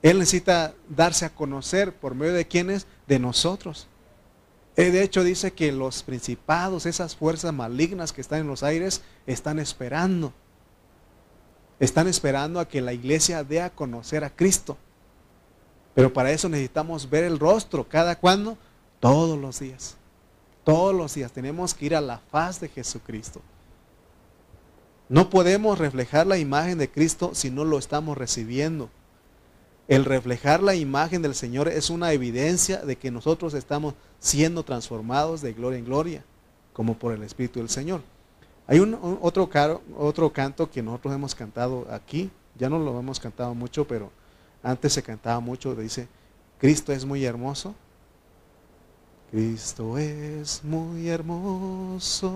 Él 0.04 0.20
necesita 0.20 0.76
darse 0.88 1.26
a 1.26 1.34
conocer 1.34 1.96
por 1.96 2.14
medio 2.14 2.34
de 2.34 2.48
quienes, 2.48 2.86
de 3.08 3.18
nosotros. 3.18 3.88
De 4.76 5.02
hecho 5.02 5.24
dice 5.24 5.54
que 5.54 5.72
los 5.72 6.04
principados, 6.04 6.86
esas 6.86 7.16
fuerzas 7.16 7.52
malignas 7.52 8.14
que 8.14 8.22
están 8.22 8.42
en 8.42 8.48
los 8.48 8.62
aires, 8.62 9.02
están 9.26 9.58
esperando. 9.58 10.34
Están 11.80 12.08
esperando 12.08 12.60
a 12.60 12.68
que 12.68 12.82
la 12.82 12.94
iglesia 12.94 13.44
dé 13.44 13.62
a 13.62 13.70
conocer 13.70 14.24
a 14.24 14.30
Cristo. 14.30 14.78
Pero 15.94 16.14
para 16.14 16.32
eso 16.32 16.50
necesitamos 16.50 17.10
ver 17.10 17.24
el 17.24 17.40
rostro. 17.40 17.88
¿Cada 17.88 18.18
cuándo? 18.20 18.58
Todos 19.00 19.38
los 19.38 19.60
días. 19.60 19.98
Todos 20.64 20.94
los 20.94 21.14
días 21.14 21.32
tenemos 21.32 21.74
que 21.74 21.86
ir 21.86 21.96
a 21.96 22.02
la 22.02 22.20
faz 22.30 22.60
de 22.60 22.70
Jesucristo. 22.70 23.42
No 25.10 25.30
podemos 25.30 25.78
reflejar 25.78 26.28
la 26.28 26.38
imagen 26.38 26.78
de 26.78 26.90
Cristo 26.90 27.32
si 27.34 27.50
no 27.50 27.64
lo 27.64 27.78
estamos 27.78 28.18
recibiendo. 28.18 28.90
El 29.88 30.04
reflejar 30.04 30.62
la 30.62 30.76
imagen 30.76 31.22
del 31.22 31.34
Señor 31.34 31.70
es 31.70 31.90
una 31.90 32.12
evidencia 32.12 32.80
de 32.80 32.98
que 32.98 33.10
nosotros 33.10 33.54
estamos 33.54 33.94
siendo 34.20 34.64
transformados 34.64 35.42
de 35.42 35.54
gloria 35.54 35.80
en 35.80 35.86
gloria, 35.86 36.26
como 36.74 37.00
por 37.00 37.14
el 37.14 37.24
Espíritu 37.24 37.60
del 37.60 37.70
Señor. 37.70 38.02
Hay 38.68 38.80
un, 38.80 38.98
otro, 39.22 39.50
otro 39.98 40.34
canto 40.34 40.70
que 40.70 40.84
nosotros 40.84 41.16
hemos 41.16 41.34
cantado 41.34 41.88
aquí, 41.90 42.30
ya 42.58 42.70
no 42.70 42.78
lo 42.78 43.00
hemos 43.00 43.20
cantado 43.20 43.56
mucho, 43.56 43.88
pero 43.88 44.12
antes 44.62 44.94
se 44.94 45.02
cantaba 45.02 45.40
mucho, 45.40 45.74
dice, 45.76 46.08
Cristo 46.60 46.92
es 46.92 47.06
muy 47.06 47.24
hermoso. 47.24 47.74
Cristo 49.32 49.98
es 49.98 50.62
muy 50.64 51.10
hermoso, 51.10 52.32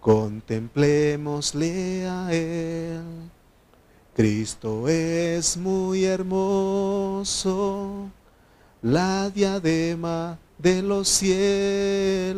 contemplémosle 0.00 2.08
a 2.08 2.32
Él. 2.32 3.02
Cristo 4.14 4.88
es 4.88 5.56
muy 5.56 6.04
hermoso, 6.04 8.08
la 8.80 9.28
diadema 9.28 10.38
de 10.56 10.82
los 10.82 11.08
cielos. 11.08 12.36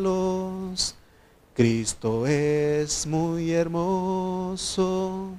Cristo 1.59 2.25
es 2.25 3.05
muy 3.05 3.51
hermoso, 3.51 5.33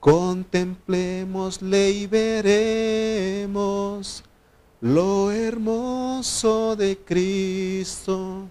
contemplémosle 0.00 1.90
y 1.90 2.08
veremos 2.08 3.54
lo 4.80 5.30
hermoso 5.30 6.74
de 6.74 6.98
Cristo 6.98 8.48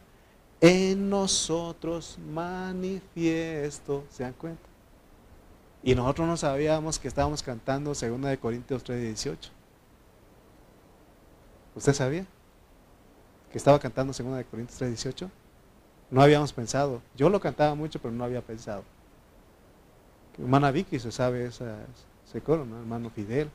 en 0.61 1.09
nosotros 1.09 2.17
manifiesto. 2.31 4.05
¿Se 4.09 4.23
dan 4.23 4.31
cuenta? 4.31 4.63
Y 5.83 5.95
nosotros 5.95 6.25
no 6.25 6.37
sabíamos 6.37 6.99
que 6.99 7.09
estábamos 7.09 7.43
cantando 7.43 7.89
2 7.89 8.21
de 8.21 8.39
Corintios 8.39 8.81
3:18. 8.81 9.51
¿Usted 11.75 11.93
sabía? 11.93 12.25
Que 13.51 13.57
estaba 13.57 13.77
cantando 13.77 14.13
2 14.13 14.37
de 14.37 14.45
Corintios 14.45 14.79
3:18. 14.79 15.42
No 16.13 16.21
habíamos 16.21 16.53
pensado. 16.53 17.01
Yo 17.15 17.27
lo 17.27 17.39
cantaba 17.39 17.73
mucho, 17.73 17.99
pero 17.99 18.13
no 18.13 18.23
había 18.23 18.39
pensado. 18.39 18.83
Hermana 20.37 20.69
Vicky 20.69 20.99
se 20.99 21.11
sabe 21.11 21.47
esa, 21.47 21.79
ese 22.27 22.39
coro, 22.39 22.65
¿no? 22.65 22.77
hermano 22.77 23.09
Fidel. 23.09 23.49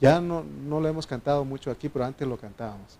Ya 0.00 0.20
no, 0.20 0.42
no 0.42 0.80
lo 0.80 0.88
hemos 0.88 1.06
cantado 1.06 1.44
mucho 1.44 1.70
aquí, 1.70 1.88
pero 1.88 2.04
antes 2.04 2.26
lo 2.26 2.36
cantábamos. 2.36 2.98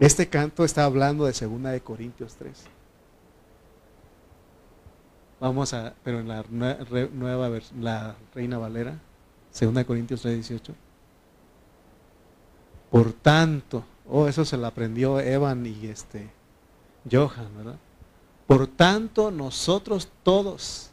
Este 0.00 0.28
canto 0.28 0.64
está 0.64 0.84
hablando 0.84 1.26
de 1.26 1.32
2 1.32 1.62
de 1.62 1.80
Corintios 1.80 2.34
3. 2.34 2.64
Vamos 5.38 5.72
a, 5.74 5.94
pero 6.02 6.18
en 6.18 6.26
la 6.26 6.44
nueva 7.12 7.48
versión, 7.50 7.84
la 7.84 8.16
Reina 8.34 8.58
Valera, 8.58 8.98
2 9.60 9.84
Corintios 9.84 10.24
3:18. 10.24 10.74
Por 12.90 13.12
tanto, 13.12 13.84
oh, 14.08 14.26
eso 14.26 14.44
se 14.44 14.56
lo 14.56 14.66
aprendió 14.66 15.20
Evan 15.20 15.64
y 15.64 15.86
este 15.86 16.36
Johan, 17.10 17.56
¿verdad? 17.56 17.78
Por 18.46 18.66
tanto, 18.66 19.30
nosotros 19.30 20.08
todos, 20.22 20.90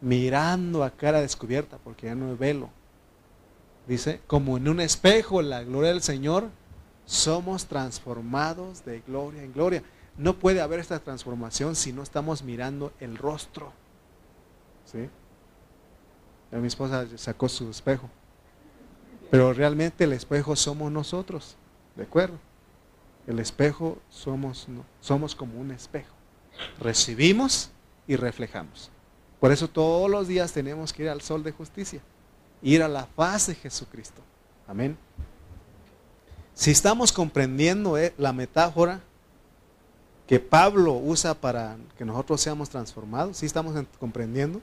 mirando 0.00 0.82
a 0.82 0.90
cara 0.90 1.20
descubierta, 1.20 1.78
porque 1.78 2.06
ya 2.06 2.14
no 2.14 2.30
hay 2.30 2.36
velo, 2.36 2.70
dice, 3.86 4.20
como 4.26 4.56
en 4.56 4.68
un 4.68 4.80
espejo, 4.80 5.42
la 5.42 5.62
gloria 5.62 5.90
del 5.90 6.02
Señor, 6.02 6.48
somos 7.04 7.66
transformados 7.66 8.84
de 8.84 9.00
gloria 9.00 9.42
en 9.42 9.52
gloria. 9.52 9.82
No 10.16 10.38
puede 10.38 10.60
haber 10.60 10.80
esta 10.80 10.98
transformación 10.98 11.74
si 11.74 11.92
no 11.92 12.02
estamos 12.02 12.42
mirando 12.42 12.92
el 13.00 13.16
rostro. 13.16 13.72
¿Sí? 14.84 15.08
Mi 16.50 16.66
esposa 16.66 17.06
sacó 17.16 17.48
su 17.48 17.70
espejo. 17.70 18.10
Pero 19.30 19.52
realmente 19.54 20.04
el 20.04 20.12
espejo 20.12 20.54
somos 20.54 20.92
nosotros. 20.92 21.56
¿De 21.96 22.02
acuerdo? 22.02 22.38
El 23.26 23.38
espejo 23.38 23.98
somos, 24.08 24.66
somos 25.00 25.34
como 25.34 25.60
un 25.60 25.70
espejo. 25.70 26.14
Recibimos 26.80 27.70
y 28.06 28.16
reflejamos. 28.16 28.90
Por 29.40 29.52
eso 29.52 29.68
todos 29.68 30.10
los 30.10 30.28
días 30.28 30.52
tenemos 30.52 30.92
que 30.92 31.04
ir 31.04 31.08
al 31.08 31.20
sol 31.20 31.42
de 31.42 31.52
justicia. 31.52 32.00
Ir 32.62 32.82
a 32.82 32.88
la 32.88 33.06
faz 33.06 33.48
de 33.48 33.54
Jesucristo. 33.54 34.22
Amén. 34.66 34.96
Si 36.54 36.70
estamos 36.70 37.12
comprendiendo 37.12 37.96
eh, 37.98 38.14
la 38.18 38.32
metáfora, 38.32 39.00
que 40.26 40.40
Pablo 40.40 40.94
usa 40.94 41.34
para 41.34 41.76
que 41.98 42.04
nosotros 42.04 42.40
seamos 42.40 42.70
transformados. 42.70 43.36
¿Sí 43.36 43.46
estamos 43.46 43.74
comprendiendo? 43.98 44.60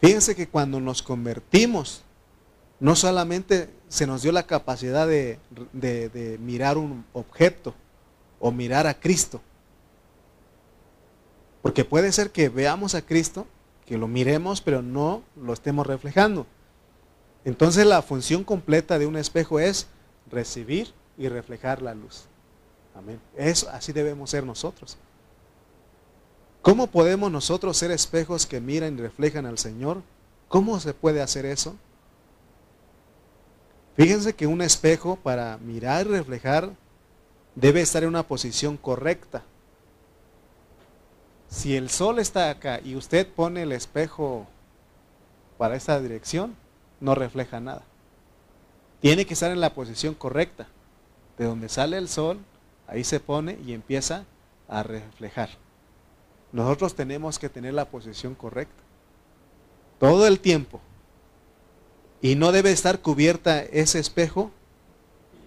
Fíjense 0.00 0.34
que 0.34 0.48
cuando 0.48 0.80
nos 0.80 1.02
convertimos, 1.02 2.02
no 2.80 2.96
solamente 2.96 3.70
se 3.88 4.06
nos 4.06 4.22
dio 4.22 4.32
la 4.32 4.46
capacidad 4.46 5.06
de, 5.06 5.38
de 5.72 6.38
mirar 6.40 6.78
un 6.78 7.04
objeto 7.12 7.74
o 8.38 8.50
mirar 8.50 8.86
a 8.86 8.94
Cristo, 8.94 9.40
porque 11.62 11.84
puede 11.84 12.12
ser 12.12 12.30
que 12.30 12.48
veamos 12.48 12.94
a 12.94 13.02
Cristo, 13.02 13.46
que 13.86 13.98
lo 13.98 14.06
miremos, 14.06 14.60
pero 14.60 14.82
no 14.82 15.22
lo 15.34 15.52
estemos 15.52 15.86
reflejando. 15.86 16.46
Entonces 17.44 17.86
la 17.86 18.02
función 18.02 18.44
completa 18.44 18.98
de 18.98 19.06
un 19.06 19.16
espejo 19.16 19.58
es 19.58 19.86
recibir 20.30 20.92
y 21.18 21.28
reflejar 21.28 21.82
la 21.82 21.94
luz. 21.94 22.26
Amén. 22.94 23.20
Eso, 23.36 23.68
así 23.70 23.92
debemos 23.92 24.30
ser 24.30 24.44
nosotros. 24.44 24.96
¿Cómo 26.62 26.88
podemos 26.88 27.30
nosotros 27.30 27.76
ser 27.76 27.90
espejos 27.90 28.46
que 28.46 28.60
miran 28.60 28.98
y 28.98 29.02
reflejan 29.02 29.46
al 29.46 29.58
Señor? 29.58 30.02
¿Cómo 30.48 30.80
se 30.80 30.94
puede 30.94 31.20
hacer 31.20 31.46
eso? 31.46 31.76
Fíjense 33.96 34.34
que 34.34 34.46
un 34.46 34.60
espejo 34.60 35.16
para 35.16 35.56
mirar 35.58 36.06
y 36.06 36.10
reflejar 36.10 36.70
debe 37.54 37.80
estar 37.80 38.02
en 38.02 38.10
una 38.10 38.22
posición 38.22 38.76
correcta. 38.76 39.42
Si 41.48 41.76
el 41.76 41.88
sol 41.88 42.18
está 42.18 42.50
acá 42.50 42.80
y 42.84 42.96
usted 42.96 43.26
pone 43.26 43.62
el 43.62 43.72
espejo 43.72 44.46
para 45.56 45.76
esa 45.76 45.98
dirección, 46.00 46.54
no 47.00 47.14
refleja 47.14 47.58
nada. 47.60 47.82
Tiene 49.00 49.24
que 49.24 49.34
estar 49.34 49.50
en 49.50 49.60
la 49.60 49.74
posición 49.74 50.14
correcta. 50.14 50.66
De 51.38 51.44
donde 51.44 51.68
sale 51.68 51.96
el 51.98 52.08
sol, 52.08 52.38
ahí 52.86 53.04
se 53.04 53.20
pone 53.20 53.58
y 53.64 53.72
empieza 53.72 54.24
a 54.68 54.82
reflejar. 54.82 55.50
Nosotros 56.52 56.94
tenemos 56.94 57.38
que 57.38 57.48
tener 57.48 57.74
la 57.74 57.86
posición 57.86 58.34
correcta. 58.34 58.82
Todo 59.98 60.26
el 60.26 60.40
tiempo. 60.40 60.80
Y 62.26 62.34
no 62.34 62.50
debe 62.50 62.72
estar 62.72 63.02
cubierta 63.02 63.62
ese 63.62 64.00
espejo, 64.00 64.50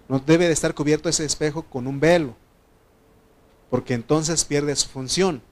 no 0.08 0.18
debe 0.18 0.46
de 0.46 0.54
estar 0.54 0.74
cubierto 0.74 1.10
ese 1.10 1.26
espejo 1.26 1.60
con 1.60 1.86
un 1.86 2.00
velo, 2.00 2.34
porque 3.68 3.92
entonces 3.92 4.46
pierde 4.46 4.74
su 4.74 4.88
función. 4.88 5.42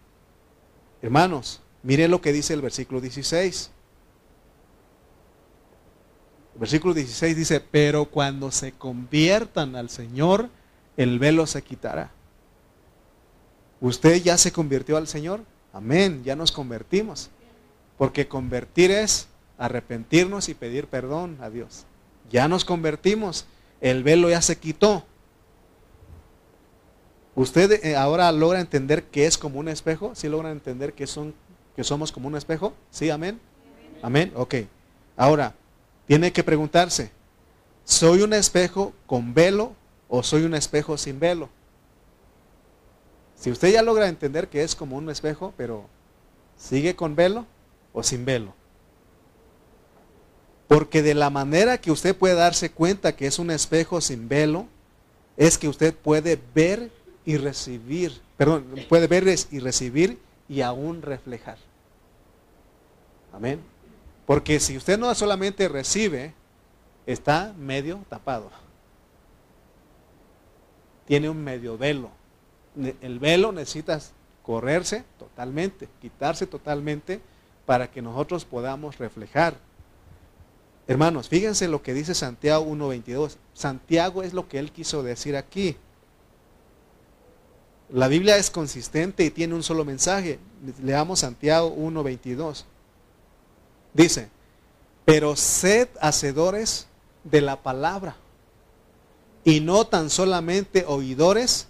Hermanos, 1.02 1.60
mire 1.82 2.08
lo 2.08 2.22
que 2.22 2.32
dice 2.32 2.54
el 2.54 2.62
versículo 2.62 3.02
16. 3.02 3.70
El 6.54 6.60
versículo 6.60 6.94
16 6.94 7.36
dice, 7.36 7.60
pero 7.60 8.06
cuando 8.06 8.50
se 8.50 8.72
conviertan 8.72 9.76
al 9.76 9.90
Señor, 9.90 10.48
el 10.96 11.18
velo 11.18 11.46
se 11.46 11.60
quitará. 11.60 12.10
¿Usted 13.82 14.22
ya 14.22 14.38
se 14.38 14.50
convirtió 14.50 14.96
al 14.96 15.06
Señor? 15.06 15.42
Amén, 15.74 16.22
ya 16.24 16.34
nos 16.36 16.52
convertimos. 16.52 17.28
Porque 17.98 18.26
convertir 18.28 18.90
es 18.90 19.27
arrepentirnos 19.58 20.48
y 20.48 20.54
pedir 20.54 20.86
perdón 20.86 21.36
a 21.40 21.50
Dios. 21.50 21.84
Ya 22.30 22.48
nos 22.48 22.64
convertimos, 22.64 23.46
el 23.80 24.02
velo 24.02 24.30
ya 24.30 24.40
se 24.40 24.58
quitó. 24.58 25.04
¿Usted 27.34 27.84
eh, 27.84 27.96
ahora 27.96 28.30
logra 28.32 28.60
entender 28.60 29.04
que 29.04 29.26
es 29.26 29.38
como 29.38 29.58
un 29.60 29.68
espejo? 29.68 30.12
¿Sí 30.14 30.28
logra 30.28 30.50
entender 30.50 30.94
que, 30.94 31.06
son, 31.06 31.34
que 31.76 31.84
somos 31.84 32.10
como 32.10 32.28
un 32.28 32.36
espejo? 32.36 32.72
¿Sí? 32.90 33.10
¿Amén? 33.10 33.40
Amén. 34.02 34.32
Ok. 34.34 34.54
Ahora, 35.16 35.54
tiene 36.06 36.32
que 36.32 36.42
preguntarse, 36.42 37.10
¿soy 37.84 38.22
un 38.22 38.32
espejo 38.32 38.92
con 39.06 39.34
velo 39.34 39.74
o 40.08 40.22
soy 40.22 40.44
un 40.44 40.54
espejo 40.54 40.96
sin 40.96 41.20
velo? 41.20 41.48
Si 43.36 43.50
usted 43.52 43.72
ya 43.72 43.82
logra 43.82 44.08
entender 44.08 44.48
que 44.48 44.62
es 44.62 44.74
como 44.74 44.96
un 44.96 45.08
espejo, 45.10 45.54
pero 45.56 45.86
¿sigue 46.56 46.96
con 46.96 47.14
velo 47.14 47.46
o 47.92 48.02
sin 48.02 48.24
velo? 48.24 48.57
Porque 50.68 51.02
de 51.02 51.14
la 51.14 51.30
manera 51.30 51.78
que 51.78 51.90
usted 51.90 52.14
puede 52.14 52.34
darse 52.34 52.70
cuenta 52.70 53.16
que 53.16 53.26
es 53.26 53.38
un 53.38 53.50
espejo 53.50 54.00
sin 54.00 54.28
velo, 54.28 54.66
es 55.36 55.56
que 55.56 55.68
usted 55.68 55.94
puede 55.94 56.38
ver 56.54 56.90
y 57.24 57.38
recibir, 57.38 58.20
perdón, 58.36 58.66
puede 58.88 59.06
ver 59.06 59.24
y 59.50 59.58
recibir 59.60 60.18
y 60.48 60.60
aún 60.60 61.02
reflejar. 61.02 61.58
Amén. 63.32 63.60
Porque 64.26 64.60
si 64.60 64.76
usted 64.76 64.98
no 64.98 65.14
solamente 65.14 65.68
recibe, 65.68 66.34
está 67.06 67.54
medio 67.56 68.04
tapado. 68.10 68.50
Tiene 71.06 71.30
un 71.30 71.42
medio 71.42 71.78
velo. 71.78 72.10
El 73.00 73.18
velo 73.18 73.52
necesita 73.52 73.98
correrse 74.42 75.04
totalmente, 75.18 75.88
quitarse 76.00 76.46
totalmente 76.46 77.20
para 77.64 77.90
que 77.90 78.02
nosotros 78.02 78.44
podamos 78.44 78.98
reflejar. 78.98 79.54
Hermanos, 80.88 81.28
fíjense 81.28 81.68
lo 81.68 81.82
que 81.82 81.92
dice 81.92 82.14
Santiago 82.14 82.64
1.22. 82.64 83.36
Santiago 83.52 84.22
es 84.22 84.32
lo 84.32 84.48
que 84.48 84.58
él 84.58 84.72
quiso 84.72 85.02
decir 85.02 85.36
aquí. 85.36 85.76
La 87.90 88.08
Biblia 88.08 88.38
es 88.38 88.50
consistente 88.50 89.22
y 89.22 89.30
tiene 89.30 89.54
un 89.54 89.62
solo 89.62 89.84
mensaje. 89.84 90.38
Leamos 90.82 91.20
Santiago 91.20 91.76
1.22. 91.76 92.64
Dice, 93.92 94.30
pero 95.04 95.36
sed 95.36 95.88
hacedores 96.00 96.86
de 97.22 97.42
la 97.42 97.62
palabra 97.62 98.16
y 99.44 99.60
no 99.60 99.86
tan 99.86 100.08
solamente 100.08 100.86
oidores, 100.86 101.68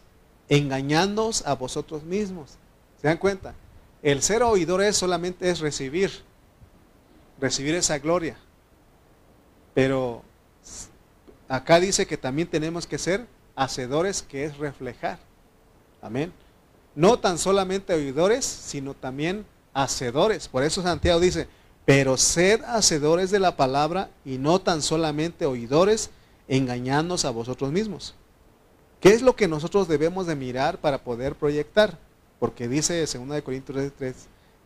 engañándoos 0.48 1.44
a 1.44 1.56
vosotros 1.56 2.04
mismos. 2.04 2.56
¿Se 3.00 3.08
dan 3.08 3.18
cuenta? 3.18 3.54
El 4.00 4.22
ser 4.22 4.44
oidores 4.44 4.96
solamente 4.96 5.50
es 5.50 5.58
recibir, 5.58 6.12
recibir 7.40 7.74
esa 7.74 7.98
gloria. 7.98 8.36
Pero 9.78 10.24
acá 11.48 11.78
dice 11.78 12.04
que 12.04 12.16
también 12.16 12.48
tenemos 12.48 12.84
que 12.84 12.98
ser 12.98 13.28
hacedores, 13.54 14.22
que 14.22 14.44
es 14.44 14.58
reflejar. 14.58 15.20
Amén. 16.02 16.32
No 16.96 17.20
tan 17.20 17.38
solamente 17.38 17.94
oidores, 17.94 18.44
sino 18.44 18.94
también 18.94 19.46
hacedores. 19.72 20.48
Por 20.48 20.64
eso 20.64 20.82
Santiago 20.82 21.20
dice, 21.20 21.46
pero 21.84 22.16
sed 22.16 22.60
hacedores 22.64 23.30
de 23.30 23.38
la 23.38 23.56
palabra 23.56 24.10
y 24.24 24.38
no 24.38 24.60
tan 24.60 24.82
solamente 24.82 25.46
oidores, 25.46 26.10
engañándonos 26.48 27.24
a 27.24 27.30
vosotros 27.30 27.70
mismos. 27.70 28.16
¿Qué 29.00 29.10
es 29.10 29.22
lo 29.22 29.36
que 29.36 29.46
nosotros 29.46 29.86
debemos 29.86 30.26
de 30.26 30.34
mirar 30.34 30.78
para 30.78 31.04
poder 31.04 31.36
proyectar? 31.36 31.96
Porque 32.40 32.66
dice 32.66 32.98
2 33.00 33.42
Corintios 33.42 33.92
3, 33.96 34.14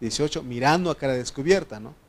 18, 0.00 0.42
mirando 0.42 0.90
a 0.90 0.96
cara 0.96 1.12
descubierta, 1.12 1.80
¿no? 1.80 2.01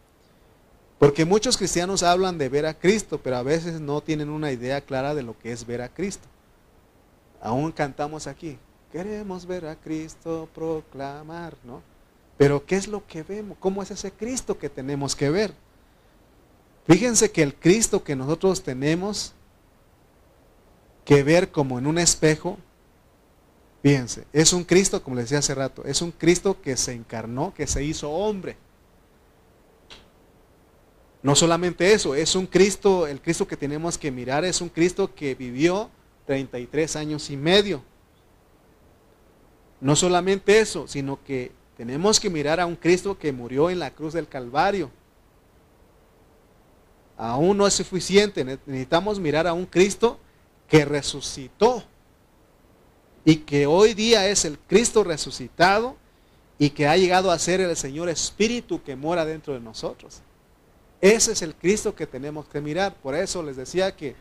Porque 1.04 1.26
muchos 1.26 1.58
cristianos 1.58 2.02
hablan 2.02 2.38
de 2.38 2.48
ver 2.48 2.66
a 2.66 2.74
Cristo, 2.74 3.20
pero 3.22 3.36
a 3.36 3.44
veces 3.44 3.82
no 3.82 4.00
tienen 4.00 4.30
una 4.30 4.54
idea 4.54 4.80
clara 4.80 5.14
de 5.14 5.22
lo 5.22 5.38
que 5.38 5.52
es 5.52 5.68
ver 5.68 5.82
a 5.82 5.90
Cristo. 5.90 6.30
Aún 7.42 7.74
cantamos 7.74 8.26
aquí, 8.26 8.58
Queremos 8.90 9.46
ver 9.46 9.66
a 9.66 9.76
Cristo 9.76 10.48
proclamar, 10.56 11.58
¿no? 11.66 11.82
Pero 12.38 12.66
¿qué 12.66 12.78
es 12.78 12.88
lo 12.88 13.06
que 13.06 13.22
vemos? 13.22 13.58
¿Cómo 13.60 13.84
es 13.84 13.92
ese 13.92 14.14
Cristo 14.14 14.58
que 14.58 14.70
tenemos 14.70 15.14
que 15.14 15.30
ver? 15.30 15.54
Fíjense 16.88 17.30
que 17.32 17.44
el 17.44 17.54
Cristo 17.54 18.02
que 18.02 18.16
nosotros 18.16 18.64
tenemos 18.64 19.34
que 21.04 21.22
ver 21.22 21.52
como 21.52 21.80
en 21.80 21.88
un 21.88 21.98
espejo, 21.98 22.58
fíjense, 23.82 24.24
es 24.32 24.54
un 24.54 24.64
Cristo, 24.64 25.04
como 25.04 25.18
les 25.18 25.26
decía 25.26 25.40
hace 25.40 25.54
rato, 25.54 25.84
es 25.84 26.02
un 26.02 26.12
Cristo 26.12 26.62
que 26.62 26.78
se 26.78 26.94
encarnó, 26.94 27.54
que 27.54 27.68
se 27.68 27.84
hizo 27.84 28.10
hombre. 28.10 28.56
No 31.24 31.36
solamente 31.36 31.94
eso, 31.94 32.16
es 32.16 32.36
un 32.36 32.46
Cristo, 32.46 33.08
el 33.08 33.22
Cristo 33.22 33.48
que 33.48 33.56
tenemos 33.56 33.98
que 33.98 34.12
mirar 34.12 34.44
es 34.44 34.60
un 34.60 34.68
Cristo 34.68 35.16
que 35.16 35.36
vivió 35.36 35.90
33 36.26 36.98
años 36.98 37.30
y 37.30 37.38
medio. 37.38 37.82
No 39.80 39.96
solamente 39.96 40.60
eso, 40.60 40.86
sino 40.86 41.24
que 41.24 41.54
tenemos 41.78 42.20
que 42.20 42.30
mirar 42.30 42.60
a 42.60 42.66
un 42.66 42.76
Cristo 42.76 43.18
que 43.18 43.32
murió 43.32 43.70
en 43.70 43.80
la 43.80 43.92
cruz 43.92 44.12
del 44.12 44.28
Calvario. 44.28 44.92
Aún 47.16 47.58
no 47.58 47.68
es 47.68 47.74
suficiente, 47.74 48.44
necesitamos 48.44 49.18
mirar 49.18 49.48
a 49.48 49.54
un 49.54 49.66
Cristo 49.66 50.20
que 50.68 50.84
resucitó 50.84 51.84
y 53.24 53.38
que 53.38 53.66
hoy 53.66 53.94
día 53.94 54.28
es 54.28 54.44
el 54.44 54.60
Cristo 54.60 55.06
resucitado 55.06 55.96
y 56.60 56.72
que 56.72 56.86
ha 56.86 56.98
llegado 56.98 57.32
a 57.32 57.40
ser 57.40 57.62
el 57.62 57.76
Señor 57.78 58.10
Espíritu 58.10 58.84
que 58.84 58.98
mora 58.98 59.24
dentro 59.24 59.54
de 59.54 59.62
nosotros. 59.62 60.22
Ese 61.04 61.34
es 61.34 61.42
el 61.42 61.54
Cristo 61.54 61.94
que 61.94 62.08
tenemos 62.08 62.48
que 62.48 62.62
mirar. 62.62 62.96
Por 62.96 63.14
eso 63.14 63.44
les 63.44 63.58
decía 63.58 63.94
que 63.94 64.16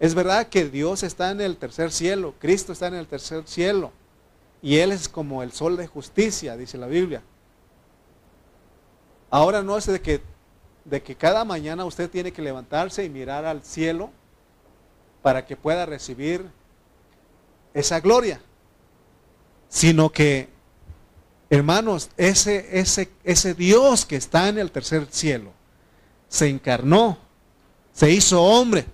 es 0.00 0.12
verdad 0.12 0.48
que 0.48 0.68
Dios 0.68 1.04
está 1.04 1.30
en 1.30 1.40
el 1.40 1.56
tercer 1.56 1.92
cielo, 1.92 2.34
Cristo 2.40 2.72
está 2.72 2.88
en 2.88 2.94
el 2.94 3.06
tercer 3.06 3.44
cielo. 3.46 3.92
Y 4.60 4.78
Él 4.78 4.90
es 4.90 5.08
como 5.08 5.44
el 5.44 5.52
sol 5.52 5.76
de 5.76 5.86
justicia, 5.86 6.56
dice 6.56 6.78
la 6.78 6.88
Biblia. 6.88 7.22
Ahora 9.30 9.62
no 9.62 9.78
es 9.78 9.86
de 9.86 10.00
que, 10.00 10.20
de 10.84 11.00
que 11.00 11.14
cada 11.14 11.44
mañana 11.44 11.84
usted 11.84 12.10
tiene 12.10 12.32
que 12.32 12.42
levantarse 12.42 13.04
y 13.04 13.08
mirar 13.08 13.44
al 13.44 13.62
cielo 13.62 14.10
para 15.22 15.46
que 15.46 15.56
pueda 15.56 15.86
recibir 15.86 16.44
esa 17.72 18.00
gloria, 18.00 18.40
sino 19.68 20.10
que, 20.10 20.48
hermanos, 21.50 22.10
ese, 22.16 22.80
ese, 22.80 23.12
ese 23.22 23.54
Dios 23.54 24.04
que 24.04 24.16
está 24.16 24.48
en 24.48 24.58
el 24.58 24.72
tercer 24.72 25.06
cielo 25.08 25.52
se 26.28 26.48
encarnó, 26.48 27.18
se 27.92 28.10
hizo 28.10 28.42
hombre, 28.42 28.86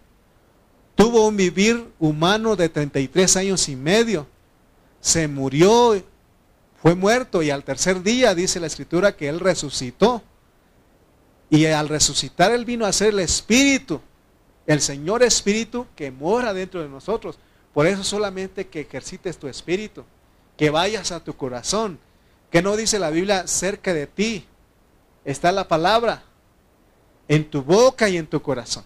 tuvo 0.95 1.27
un 1.27 1.37
vivir 1.37 1.93
humano 1.99 2.57
de 2.57 2.69
33 2.69 3.37
años 3.37 3.69
y 3.69 3.77
medio 3.77 4.27
se 5.03 5.27
murió, 5.27 6.01
fue 6.81 6.95
muerto 6.95 7.43
y 7.43 7.51
al 7.51 7.65
tercer 7.65 8.03
día 8.03 8.35
dice 8.35 8.61
la 8.61 8.69
escritura 8.69 9.17
que 9.17 9.29
Él 9.29 9.41
resucitó. 9.41 10.23
Y 11.51 11.67
al 11.67 11.89
resucitar 11.89 12.53
Él 12.53 12.65
vino 12.65 12.87
a 12.87 12.93
ser 12.93 13.09
el 13.09 13.19
Espíritu, 13.19 14.01
el 14.67 14.81
Señor 14.81 15.23
Espíritu 15.23 15.87
que 15.97 16.11
mora 16.11 16.55
dentro 16.55 16.81
de 16.81 16.89
nosotros. 16.89 17.39
Por 17.75 17.87
eso 17.87 18.05
solamente 18.05 18.69
que 18.69 18.83
ejercites 18.83 19.39
tu 19.39 19.49
espíritu, 19.49 20.05
que 20.57 20.71
vayas 20.71 21.11
a 21.11 21.25
tu 21.25 21.35
corazón, 21.37 21.99
que 22.51 22.63
no 22.63 22.77
dice 22.77 22.99
la 22.99 23.11
Biblia 23.11 23.47
cerca 23.47 23.93
de 23.93 24.07
ti. 24.07 24.47
Está 25.25 25.53
la 25.53 25.67
palabra 25.69 26.23
en 27.33 27.49
tu 27.49 27.63
boca 27.63 28.11
y 28.11 28.19
en 28.19 28.27
tu 28.27 28.43
corazón. 28.43 28.85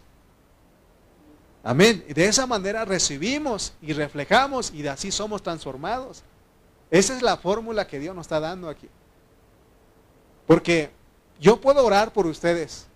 Amén. 1.65 2.05
De 2.07 2.27
esa 2.27 2.47
manera 2.47 2.85
recibimos 2.85 3.73
y 3.83 3.93
reflejamos 3.93 4.73
y 4.73 4.83
de 4.83 4.89
así 4.89 5.11
somos 5.11 5.43
transformados. 5.43 6.23
Esa 6.89 7.17
es 7.17 7.23
la 7.23 7.39
fórmula 7.39 7.89
que 7.89 7.99
Dios 7.99 8.15
nos 8.15 8.27
está 8.27 8.39
dando 8.39 8.69
aquí. 8.69 8.89
Porque 10.47 10.91
yo 11.41 11.61
puedo 11.61 11.85
orar 11.85 12.13
por 12.13 12.25
ustedes 12.29 12.87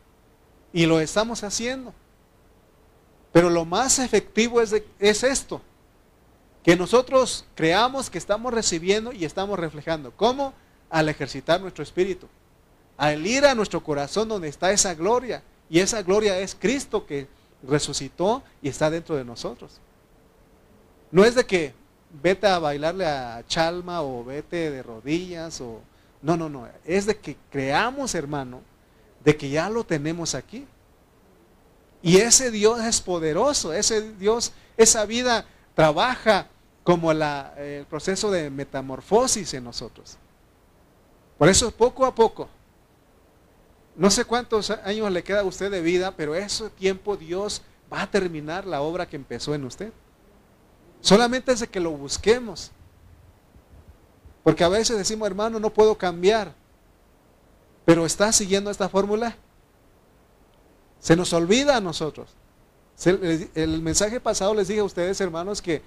y 0.72 0.86
lo 0.86 1.00
estamos 1.00 1.42
haciendo. 1.42 1.92
Pero 3.32 3.50
lo 3.50 3.64
más 3.64 3.98
efectivo 3.98 4.60
es, 4.60 4.72
es 5.00 5.24
esto, 5.24 5.60
que 6.62 6.76
nosotros 6.76 7.44
creamos 7.56 8.08
que 8.08 8.18
estamos 8.18 8.54
recibiendo 8.54 9.12
y 9.12 9.24
estamos 9.24 9.58
reflejando. 9.58 10.12
¿Cómo? 10.12 10.54
Al 10.90 11.08
ejercitar 11.08 11.60
nuestro 11.60 11.82
espíritu, 11.82 12.28
al 13.00 13.26
ir 13.26 13.46
a 13.46 13.54
nuestro 13.54 13.82
corazón 13.82 14.28
donde 14.28 14.48
está 14.48 14.72
esa 14.72 14.94
gloria. 14.94 15.42
Y 15.70 15.80
esa 15.80 16.02
gloria 16.02 16.38
es 16.38 16.54
Cristo 16.54 17.06
que 17.06 17.28
resucitó 17.62 18.42
y 18.60 18.68
está 18.68 18.90
dentro 18.90 19.16
de 19.16 19.24
nosotros. 19.24 19.80
No 21.10 21.24
es 21.24 21.34
de 21.34 21.46
que 21.46 21.72
vete 22.22 22.46
a 22.46 22.58
bailarle 22.58 23.06
a 23.06 23.42
Chalma 23.48 24.02
o 24.02 24.22
vete 24.22 24.70
de 24.70 24.82
rodillas 24.82 25.62
o... 25.62 25.80
No, 26.20 26.36
no, 26.36 26.50
no. 26.50 26.68
Es 26.84 27.06
de 27.06 27.16
que 27.16 27.38
creamos, 27.50 28.14
hermano, 28.14 28.60
de 29.24 29.34
que 29.34 29.48
ya 29.48 29.70
lo 29.70 29.82
tenemos 29.82 30.34
aquí. 30.34 30.66
Y 32.02 32.18
ese 32.18 32.50
Dios 32.50 32.84
es 32.84 33.00
poderoso, 33.00 33.72
ese 33.72 34.12
Dios, 34.12 34.52
esa 34.76 35.06
vida 35.06 35.46
trabaja 35.74 36.48
como 36.84 37.14
la, 37.14 37.54
el 37.56 37.86
proceso 37.86 38.30
de 38.30 38.50
metamorfosis 38.50 39.54
en 39.54 39.64
nosotros. 39.64 40.18
Por 41.38 41.48
eso 41.48 41.70
poco 41.70 42.04
a 42.04 42.14
poco 42.14 42.59
no 43.96 44.10
sé 44.10 44.24
cuántos 44.24 44.70
años 44.70 45.10
le 45.10 45.22
queda 45.22 45.40
a 45.40 45.44
usted 45.44 45.70
de 45.70 45.80
vida, 45.80 46.12
pero 46.16 46.34
ese 46.34 46.70
tiempo 46.70 47.16
Dios 47.16 47.62
va 47.92 48.02
a 48.02 48.10
terminar 48.10 48.66
la 48.66 48.82
obra 48.82 49.08
que 49.08 49.16
empezó 49.16 49.54
en 49.54 49.64
usted. 49.64 49.92
Solamente 51.00 51.52
es 51.52 51.66
que 51.66 51.80
lo 51.80 51.90
busquemos. 51.92 52.70
Porque 54.42 54.64
a 54.64 54.68
veces 54.68 54.96
decimos, 54.96 55.26
hermano, 55.26 55.58
no 55.58 55.70
puedo 55.70 55.96
cambiar. 55.96 56.54
Pero 57.84 58.06
está 58.06 58.32
siguiendo 58.32 58.70
esta 58.70 58.88
fórmula. 58.88 59.36
Se 61.00 61.16
nos 61.16 61.32
olvida 61.32 61.76
a 61.76 61.80
nosotros. 61.80 62.30
El 63.54 63.80
mensaje 63.80 64.20
pasado 64.20 64.54
les 64.54 64.68
dije 64.68 64.80
a 64.80 64.84
ustedes, 64.84 65.20
hermanos, 65.20 65.62
que 65.62 65.82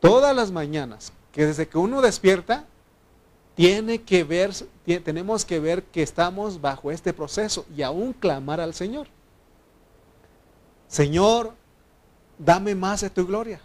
todas 0.00 0.36
las 0.36 0.50
mañanas, 0.50 1.12
que 1.32 1.46
desde 1.46 1.66
que 1.66 1.78
uno 1.78 2.02
despierta, 2.02 2.66
tiene 3.56 4.02
que 4.02 4.22
ver, 4.22 4.52
tenemos 5.02 5.44
que 5.44 5.58
ver 5.58 5.82
que 5.82 6.02
estamos 6.02 6.60
bajo 6.60 6.92
este 6.92 7.12
proceso 7.14 7.66
y 7.74 7.82
aún 7.82 8.12
clamar 8.12 8.60
al 8.60 8.74
Señor. 8.74 9.08
Señor, 10.86 11.54
dame 12.38 12.74
más 12.74 13.00
de 13.00 13.10
tu 13.10 13.26
gloria. 13.26 13.60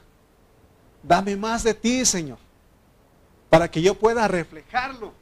Dame 1.04 1.36
más 1.36 1.64
de 1.64 1.74
ti, 1.74 2.06
Señor, 2.06 2.38
para 3.50 3.70
que 3.70 3.82
yo 3.82 3.96
pueda 3.96 4.28
reflejarlo. 4.28 5.14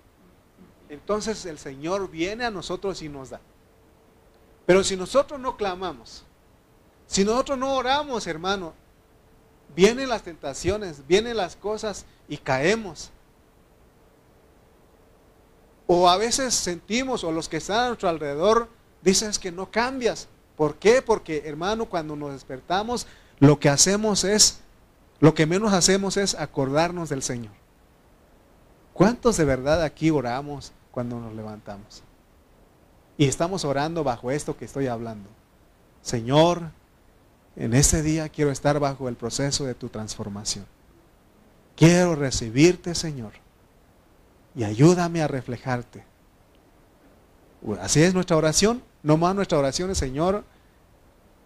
Entonces 0.88 1.46
el 1.46 1.58
Señor 1.58 2.10
viene 2.10 2.46
a 2.46 2.52
nosotros 2.52 3.02
y 3.02 3.10
nos 3.10 3.32
da. 3.32 3.42
Pero 4.68 4.84
si 4.84 4.96
nosotros 4.96 5.40
no 5.40 5.58
clamamos, 5.58 6.24
si 7.08 7.24
nosotros 7.24 7.58
no 7.58 7.74
oramos, 7.74 8.28
hermano, 8.28 8.74
vienen 9.76 10.10
las 10.10 10.22
tentaciones, 10.22 11.08
vienen 11.08 11.38
las 11.38 11.56
cosas 11.56 12.06
y 12.28 12.38
caemos. 12.38 13.10
O 15.92 16.08
a 16.08 16.18
veces 16.18 16.54
sentimos, 16.54 17.24
o 17.24 17.32
los 17.32 17.50
que 17.50 17.58
están 17.58 17.80
a 17.80 17.88
nuestro 17.88 18.10
alrededor, 18.10 18.70
dicen 19.02 19.32
que 19.42 19.52
no 19.52 19.72
cambias. 19.72 20.28
¿Por 20.56 20.76
qué? 20.76 21.02
Porque, 21.02 21.42
hermano, 21.48 21.88
cuando 21.88 22.16
nos 22.16 22.32
despertamos, 22.32 23.08
lo 23.40 23.60
que 23.60 23.70
hacemos 23.70 24.24
es, 24.24 24.60
lo 25.20 25.34
que 25.34 25.48
menos 25.48 25.74
hacemos 25.74 26.16
es 26.18 26.36
acordarnos 26.36 27.10
del 27.10 27.24
Señor. 27.24 27.54
¿Cuántos 28.94 29.38
de 29.38 29.46
verdad 29.46 29.82
aquí 29.82 30.12
oramos 30.12 30.74
cuando 30.92 31.20
nos 31.20 31.34
levantamos? 31.34 32.04
Y 33.18 33.26
estamos 33.26 33.66
orando 33.66 34.04
bajo 34.04 34.30
esto 34.30 34.56
que 34.56 34.66
estoy 34.66 34.86
hablando. 34.86 35.28
Señor, 36.04 36.70
en 37.56 37.74
este 37.74 38.04
día 38.04 38.30
quiero 38.30 38.52
estar 38.52 38.80
bajo 38.80 39.10
el 39.10 39.16
proceso 39.16 39.66
de 39.66 39.74
tu 39.74 39.90
transformación. 39.90 40.68
Quiero 41.76 42.14
recibirte, 42.14 42.94
Señor 42.94 43.49
y 44.60 44.66
ayúdame 44.66 45.22
a 45.22 45.28
reflejarte. 45.30 46.04
Así 47.80 48.04
es 48.04 48.14
nuestra 48.14 48.36
oración. 48.36 48.84
No 49.04 49.16
más 49.16 49.34
nuestra 49.34 49.58
oración 49.58 49.90
es, 49.90 49.98
Señor, 49.98 50.44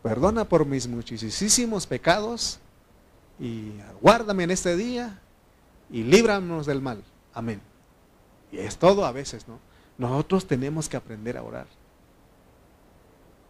perdona 0.01 0.45
por 0.45 0.65
mis 0.65 0.87
muchísimos 0.87 1.85
pecados 1.85 2.59
y 3.39 3.73
guárdame 4.01 4.45
en 4.45 4.49
este 4.49 4.75
día 4.75 5.21
y 5.91 6.01
líbranos 6.01 6.65
del 6.65 6.81
mal. 6.81 7.03
Amén. 7.35 7.61
Y 8.51 8.57
es 8.57 8.77
todo 8.77 9.05
a 9.05 9.11
veces, 9.11 9.47
¿no? 9.47 9.59
Nosotros 9.99 10.47
tenemos 10.47 10.89
que 10.89 10.97
aprender 10.97 11.37
a 11.37 11.43
orar. 11.43 11.67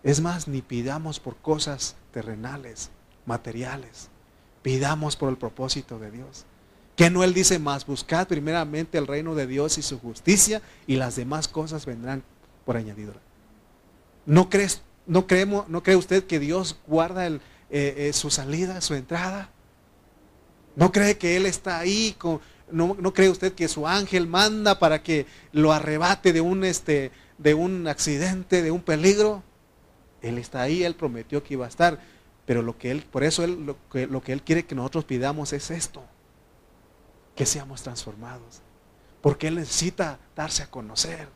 Es 0.04 0.20
más, 0.20 0.50
ni 0.50 0.62
pidamos 0.62 1.22
por 1.22 1.38
cosas 1.38 1.96
terrenales, 2.12 2.90
materiales. 3.26 4.10
Pidamos 4.62 5.16
por 5.16 5.30
el 5.30 5.38
propósito 5.38 6.00
de 6.00 6.12
Dios. 6.12 6.46
Que 6.96 7.10
no 7.10 7.24
Él 7.24 7.34
dice 7.34 7.58
más, 7.58 7.86
buscad 7.86 8.28
primeramente 8.28 8.98
el 8.98 9.08
reino 9.08 9.34
de 9.34 9.48
Dios 9.48 9.78
y 9.78 9.82
su 9.82 10.00
justicia 10.00 10.62
y 10.86 10.96
las 10.96 11.16
demás 11.16 11.48
cosas 11.48 11.86
vendrán 11.86 12.24
por 12.66 12.78
añadidura. 12.78 13.20
¿No, 14.26 14.50
crees, 14.50 14.82
no, 15.08 15.26
creemos, 15.26 15.68
¿No 15.70 15.82
cree 15.82 15.96
usted 15.96 16.26
que 16.26 16.40
Dios 16.40 16.78
guarda 16.86 17.28
eh, 17.28 17.40
eh, 17.70 18.14
su 18.14 18.30
salida, 18.30 18.80
su 18.82 18.94
entrada? 18.94 19.50
¿No 20.76 20.92
cree 20.92 21.18
que 21.18 21.36
Él 21.36 21.48
está 21.48 21.80
ahí? 21.80 22.16
Con, 22.18 22.40
no, 22.72 22.96
no, 23.00 23.14
cree 23.14 23.30
usted 23.30 23.54
que 23.54 23.68
su 23.68 23.88
ángel 23.88 24.28
manda 24.28 24.78
para 24.78 25.02
que 25.02 25.26
lo 25.52 25.74
arrebate 25.74 26.32
de 26.32 26.42
un, 26.42 26.64
este, 26.64 27.12
de 27.40 27.56
un 27.56 27.88
accidente, 27.88 28.62
de 28.62 28.70
un 28.70 28.82
peligro? 28.82 29.44
Él 30.22 30.38
está 30.38 30.62
ahí, 30.62 30.84
Él 30.84 30.96
prometió 30.96 31.44
que 31.44 31.56
iba 31.56 31.66
a 31.66 31.70
estar. 31.70 32.00
Pero 32.46 32.62
lo 32.62 32.78
que 32.78 32.92
Él, 32.92 33.04
por 33.10 33.24
eso 33.24 33.44
él, 33.44 33.66
lo, 33.66 33.78
que, 33.90 34.06
lo 34.06 34.22
que 34.22 34.34
Él 34.34 34.44
quiere 34.44 34.66
que 34.66 34.76
nosotros 34.76 35.06
pidamos 35.06 35.54
es 35.54 35.72
esto 35.72 36.04
que 37.36 37.46
seamos 37.46 37.82
transformados. 37.82 38.62
Porque 39.22 39.48
Él 39.48 39.56
necesita 39.56 40.20
darse 40.36 40.64
a 40.64 40.68
conocer. 40.70 41.28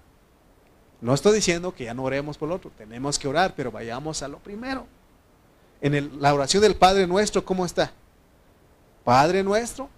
No 1.00 1.14
estoy 1.14 1.36
diciendo 1.36 1.74
que 1.74 1.86
ya 1.86 1.94
no 1.94 2.04
oremos 2.04 2.38
por 2.38 2.50
lo 2.50 2.56
otro, 2.56 2.72
tenemos 2.76 3.20
que 3.20 3.28
orar, 3.28 3.54
pero 3.56 3.72
vayamos 3.72 4.24
a 4.24 4.28
lo 4.28 4.40
primero. 4.40 4.88
En 5.80 6.20
la 6.22 6.34
oración 6.34 6.62
del 6.62 6.76
Padre 6.76 7.06
nuestro, 7.06 7.46
¿cómo 7.46 7.66
está? 7.66 7.92
Padre 9.04 9.44
nuestro, 9.44 9.90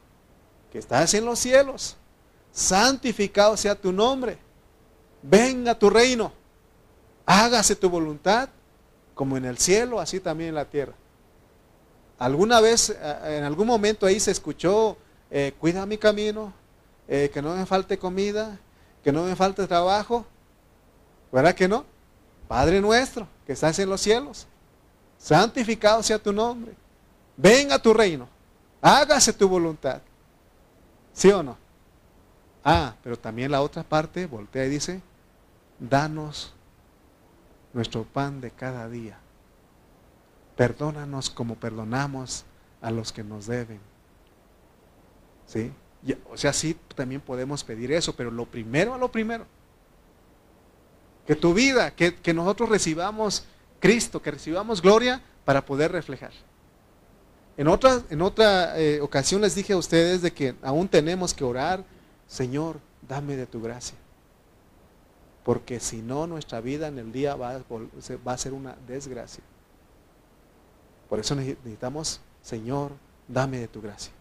que 0.72 0.78
estás 0.78 1.14
en 1.14 1.26
los 1.26 1.40
cielos, 1.40 1.96
santificado 2.52 3.56
sea 3.56 3.76
tu 3.76 3.92
nombre, 3.92 4.38
venga 5.24 5.74
tu 5.74 5.90
reino, 5.90 6.34
hágase 7.26 7.76
tu 7.76 7.90
voluntad, 7.90 8.50
como 9.16 9.38
en 9.38 9.46
el 9.46 9.58
cielo, 9.58 10.00
así 10.00 10.20
también 10.20 10.50
en 10.50 10.56
la 10.56 10.66
tierra. 10.66 10.94
¿Alguna 12.18 12.60
vez, 12.60 12.96
en 13.24 13.44
algún 13.44 13.68
momento 13.68 14.06
ahí 14.06 14.20
se 14.20 14.32
escuchó 14.32 14.98
eh, 15.32 15.54
cuida 15.60 15.86
mi 15.86 15.98
camino, 15.98 16.54
eh, 17.08 17.30
que 17.34 17.42
no 17.42 17.56
me 17.56 17.66
falte 17.66 17.98
comida, 17.98 18.60
que 19.04 19.12
no 19.12 19.24
me 19.24 19.36
falte 19.36 19.68
trabajo. 19.68 20.26
¿Verdad 21.32 21.56
que 21.56 21.68
no? 21.68 21.86
Padre 22.48 22.82
nuestro, 22.82 23.28
que 23.46 23.54
estás 23.54 23.78
en 23.80 23.90
los 23.90 24.02
cielos, 24.02 24.48
santificado 25.18 26.02
sea 26.02 26.18
tu 26.18 26.34
nombre. 26.34 26.74
Venga 27.38 27.80
tu 27.80 27.94
reino, 27.94 28.28
hágase 28.82 29.32
tu 29.34 29.48
voluntad. 29.48 30.02
¿Sí 31.14 31.30
o 31.30 31.44
no? 31.44 31.58
Ah, 32.64 32.96
pero 33.04 33.18
también 33.18 33.52
la 33.52 33.62
otra 33.62 33.84
parte 33.84 34.26
voltea 34.26 34.66
y 34.66 34.70
dice, 34.70 35.02
danos 35.80 36.54
nuestro 37.74 38.04
pan 38.04 38.42
de 38.42 38.52
cada 38.52 38.90
día. 38.90 39.18
Perdónanos 40.56 41.30
como 41.30 41.56
perdonamos 41.56 42.46
a 42.82 42.92
los 42.92 43.14
que 43.14 43.24
nos 43.24 43.46
deben 43.46 43.89
¿Sí? 45.50 45.72
o 46.32 46.38
sea, 46.38 46.54
sí, 46.54 46.78
también 46.96 47.20
podemos 47.20 47.64
pedir 47.64 47.92
eso, 47.92 48.16
pero 48.16 48.30
lo 48.32 48.46
primero 48.46 48.94
a 48.94 48.98
lo 48.98 49.12
primero. 49.12 49.46
Que 51.26 51.36
tu 51.36 51.54
vida, 51.54 51.92
que, 51.92 52.34
nosotros 52.34 52.70
recibamos 52.70 53.46
Cristo, 53.80 54.22
que 54.22 54.32
recibamos 54.32 54.82
gloria 54.82 55.22
para 55.46 55.66
poder 55.66 55.92
reflejar. 55.92 56.32
En 57.58 57.68
otra, 57.68 58.02
en 58.10 58.22
otra 58.22 58.80
eh, 58.80 59.02
ocasión 59.02 59.42
les 59.42 59.56
dije 59.56 59.74
a 59.74 59.78
ustedes 59.78 60.22
de 60.22 60.32
que 60.32 60.56
aún 60.62 60.88
tenemos 60.88 61.34
que 61.34 61.44
orar, 61.44 61.84
Señor, 62.28 62.80
dame 63.08 63.36
de 63.36 63.48
tu 63.48 63.62
gracia. 63.62 63.98
Porque 65.44 65.80
si 65.80 65.98
no, 65.98 66.28
nuestra 66.28 66.62
vida 66.62 66.88
en 66.88 67.00
el 67.00 67.12
día 67.12 67.36
va 67.36 67.62
va 68.26 68.32
a 68.34 68.38
ser 68.38 68.54
una 68.54 68.78
desgracia. 68.88 69.44
Por 71.10 71.20
eso 71.20 71.36
necesitamos, 71.36 72.22
Señor, 72.42 72.92
dame 73.28 73.58
de 73.60 73.68
tu 73.68 73.82
gracia. 73.82 74.14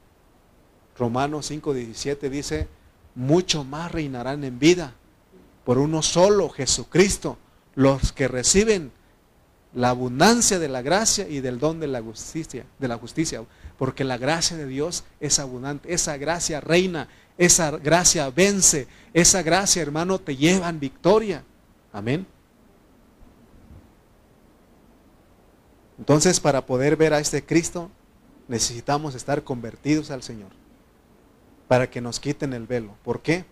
Romanos 0.98 1.50
5:17 1.50 2.28
dice, 2.28 2.68
mucho 3.14 3.64
más 3.64 3.92
reinarán 3.92 4.44
en 4.44 4.58
vida 4.58 4.94
por 5.64 5.78
uno 5.78 6.02
solo, 6.02 6.48
Jesucristo, 6.48 7.36
los 7.74 8.12
que 8.12 8.26
reciben 8.26 8.90
la 9.74 9.90
abundancia 9.90 10.58
de 10.58 10.68
la 10.68 10.82
gracia 10.82 11.28
y 11.28 11.40
del 11.40 11.58
don 11.58 11.78
de 11.78 11.88
la 11.88 12.00
justicia, 12.00 12.64
de 12.78 12.88
la 12.88 12.96
justicia, 12.96 13.44
porque 13.76 14.02
la 14.02 14.16
gracia 14.16 14.56
de 14.56 14.66
Dios 14.66 15.04
es 15.20 15.38
abundante, 15.38 15.92
esa 15.92 16.16
gracia 16.16 16.60
reina, 16.60 17.08
esa 17.36 17.70
gracia 17.70 18.30
vence, 18.30 18.88
esa 19.12 19.42
gracia, 19.42 19.82
hermano, 19.82 20.18
te 20.18 20.36
lleva 20.36 20.68
en 20.68 20.80
victoria. 20.80 21.44
Amén. 21.92 22.26
Entonces, 25.98 26.40
para 26.40 26.64
poder 26.64 26.96
ver 26.96 27.12
a 27.12 27.18
este 27.18 27.44
Cristo, 27.44 27.90
necesitamos 28.48 29.14
estar 29.14 29.44
convertidos 29.44 30.10
al 30.10 30.22
Señor, 30.22 30.50
para 31.68 31.90
que 31.90 32.00
nos 32.00 32.18
quiten 32.18 32.54
el 32.54 32.66
velo. 32.66 32.94
¿Por 33.04 33.20
qué? 33.20 33.44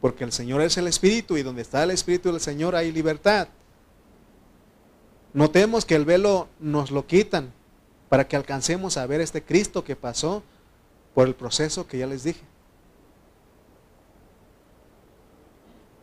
Porque 0.00 0.24
el 0.24 0.32
Señor 0.32 0.62
es 0.62 0.78
el 0.78 0.86
Espíritu 0.86 1.36
y 1.36 1.42
donde 1.42 1.62
está 1.62 1.82
el 1.82 1.90
Espíritu 1.90 2.30
del 2.30 2.40
Señor 2.40 2.74
hay 2.74 2.92
libertad. 2.92 3.48
Notemos 5.34 5.84
que 5.84 5.96
el 5.96 6.04
velo 6.04 6.48
nos 6.58 6.90
lo 6.90 7.06
quitan 7.06 7.52
para 8.08 8.26
que 8.26 8.36
alcancemos 8.36 8.96
a 8.96 9.06
ver 9.06 9.20
este 9.20 9.42
Cristo 9.42 9.84
que 9.84 9.96
pasó 9.96 10.42
por 11.14 11.26
el 11.26 11.34
proceso 11.34 11.86
que 11.86 11.98
ya 11.98 12.06
les 12.06 12.24
dije. 12.24 12.40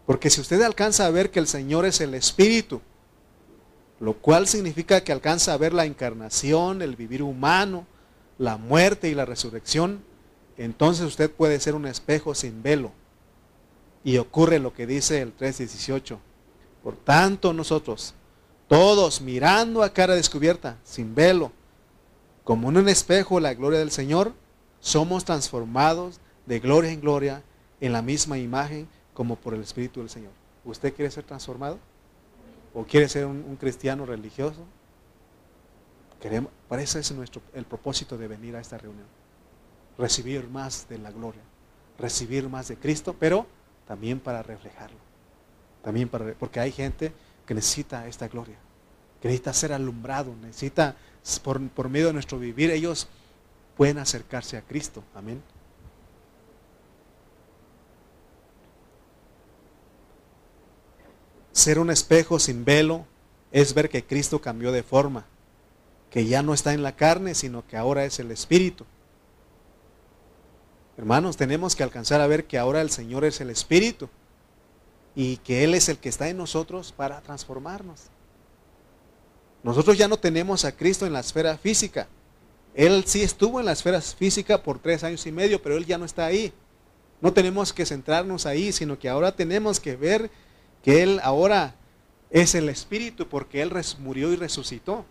Porque 0.06 0.30
si 0.30 0.40
usted 0.40 0.62
alcanza 0.62 1.06
a 1.06 1.10
ver 1.10 1.32
que 1.32 1.40
el 1.40 1.48
Señor 1.48 1.86
es 1.86 2.00
el 2.00 2.14
Espíritu, 2.14 2.82
lo 4.00 4.14
cual 4.14 4.48
significa 4.48 5.04
que 5.04 5.12
alcanza 5.12 5.54
a 5.54 5.58
ver 5.58 5.74
la 5.74 5.86
encarnación, 5.86 6.82
el 6.82 6.96
vivir 6.96 7.24
humano, 7.24 7.86
la 8.38 8.58
muerte 8.58 9.10
y 9.10 9.16
la 9.16 9.26
resurrección, 9.26 10.02
entonces 10.58 11.06
usted 11.06 11.32
puede 11.32 11.60
ser 11.60 11.76
un 11.76 11.86
espejo 11.86 12.34
sin 12.34 12.64
velo. 12.64 12.92
Y 14.04 14.18
ocurre 14.18 14.60
lo 14.60 14.74
que 14.74 14.88
dice 14.88 15.22
el 15.22 15.36
3.18. 15.36 16.18
Por 16.84 16.96
tanto 16.96 17.54
nosotros, 17.54 18.14
todos 18.68 19.22
mirando 19.22 19.84
a 19.84 19.94
cara 19.94 20.16
descubierta, 20.16 20.78
sin 20.84 21.14
velo, 21.14 21.52
como 22.44 22.70
en 22.70 22.78
un 22.78 22.90
espejo 22.90 23.40
la 23.40 23.54
gloria 23.54 23.80
del 23.80 23.92
Señor, 23.92 24.34
somos 24.80 25.26
transformados 25.26 26.20
de 26.46 26.60
gloria 26.60 26.92
en 26.92 27.02
gloria 27.02 27.44
en 27.82 27.92
la 27.92 28.02
misma 28.02 28.38
imagen 28.38 28.88
como 29.14 29.36
por 29.36 29.54
el 29.54 29.62
Espíritu 29.62 30.00
del 30.00 30.10
Señor. 30.10 30.32
¿Usted 30.64 30.94
quiere 30.94 31.12
ser 31.12 31.24
transformado? 31.24 31.78
¿O 32.74 32.86
quiere 32.86 33.10
ser 33.10 33.26
un, 33.26 33.58
cristiano 33.58 34.06
religioso? 34.06 34.64
Queremos, 36.22 36.52
eso 36.72 37.00
es 37.00 37.12
nuestro, 37.12 37.42
el 37.54 37.66
propósito 37.66 38.18
de 38.18 38.28
venir 38.28 38.56
a 38.56 38.60
esta 38.60 38.78
reunión. 38.78 39.17
Recibir 39.98 40.48
más 40.48 40.88
de 40.90 40.98
la 41.00 41.12
gloria, 41.12 41.42
recibir 41.98 42.48
más 42.50 42.68
de 42.68 42.78
Cristo, 42.78 43.16
pero 43.20 43.48
también 43.88 44.20
para 44.20 44.44
reflejarlo. 44.44 44.98
También 45.84 46.10
para, 46.10 46.34
porque 46.34 46.60
hay 46.60 46.72
gente 46.72 47.12
que 47.46 47.54
necesita 47.54 48.08
esta 48.08 48.28
gloria, 48.28 48.58
que 49.22 49.28
necesita 49.28 49.54
ser 49.54 49.74
alumbrado, 49.74 50.36
necesita, 50.42 50.96
por, 51.44 51.66
por 51.70 51.90
medio 51.90 52.08
de 52.08 52.14
nuestro 52.14 52.38
vivir, 52.38 52.70
ellos 52.72 53.08
pueden 53.76 53.98
acercarse 53.98 54.58
a 54.58 54.62
Cristo. 54.62 55.04
Amén. 55.16 55.42
Ser 61.52 61.80
un 61.80 61.90
espejo 61.90 62.38
sin 62.38 62.66
velo 62.66 63.06
es 63.52 63.74
ver 63.74 63.90
que 63.90 64.04
Cristo 64.04 64.42
cambió 64.42 64.72
de 64.72 64.84
forma, 64.84 65.26
que 66.12 66.26
ya 66.26 66.44
no 66.44 66.54
está 66.54 66.74
en 66.74 66.84
la 66.84 66.96
carne, 66.96 67.34
sino 67.34 67.66
que 67.66 67.78
ahora 67.78 68.06
es 68.06 68.20
el 68.20 68.30
Espíritu. 68.32 68.86
Hermanos, 70.98 71.38
tenemos 71.38 71.76
que 71.76 71.84
alcanzar 71.84 72.22
a 72.22 72.28
ver 72.28 72.46
que 72.46 72.58
ahora 72.58 72.82
el 72.82 72.90
Señor 72.90 73.24
es 73.24 73.40
el 73.40 73.52
Espíritu 73.52 74.10
y 75.16 75.38
que 75.38 75.64
Él 75.64 75.76
es 75.76 75.90
el 75.90 76.00
que 76.00 76.10
está 76.10 76.28
en 76.28 76.38
nosotros 76.38 76.92
para 76.92 77.22
transformarnos. 77.22 78.06
Nosotros 79.62 79.98
ya 79.98 80.08
no 80.08 80.18
tenemos 80.18 80.66
a 80.66 80.76
Cristo 80.76 81.06
en 81.06 81.14
la 81.14 81.20
esfera 81.20 81.58
física. 81.58 82.08
Él 82.74 83.04
sí 83.06 83.22
estuvo 83.22 83.60
en 83.60 83.68
la 83.68 83.74
esfera 83.74 84.02
física 84.02 84.64
por 84.64 84.80
tres 84.80 85.04
años 85.04 85.26
y 85.28 85.32
medio, 85.32 85.62
pero 85.62 85.78
Él 85.78 85.86
ya 85.86 86.00
no 86.00 86.06
está 86.06 86.26
ahí. 86.26 86.52
No 87.22 87.32
tenemos 87.32 87.74
que 87.74 87.86
centrarnos 87.86 88.46
ahí, 88.48 88.72
sino 88.72 88.98
que 88.98 89.10
ahora 89.10 89.36
tenemos 89.36 89.80
que 89.80 89.96
ver 89.96 90.32
que 90.84 91.04
Él 91.04 91.20
ahora 91.24 91.76
es 92.32 92.56
el 92.56 92.70
Espíritu 92.70 93.28
porque 93.28 93.62
Él 93.62 93.72
murió 94.00 94.32
y 94.32 94.36
resucitó. 94.36 95.06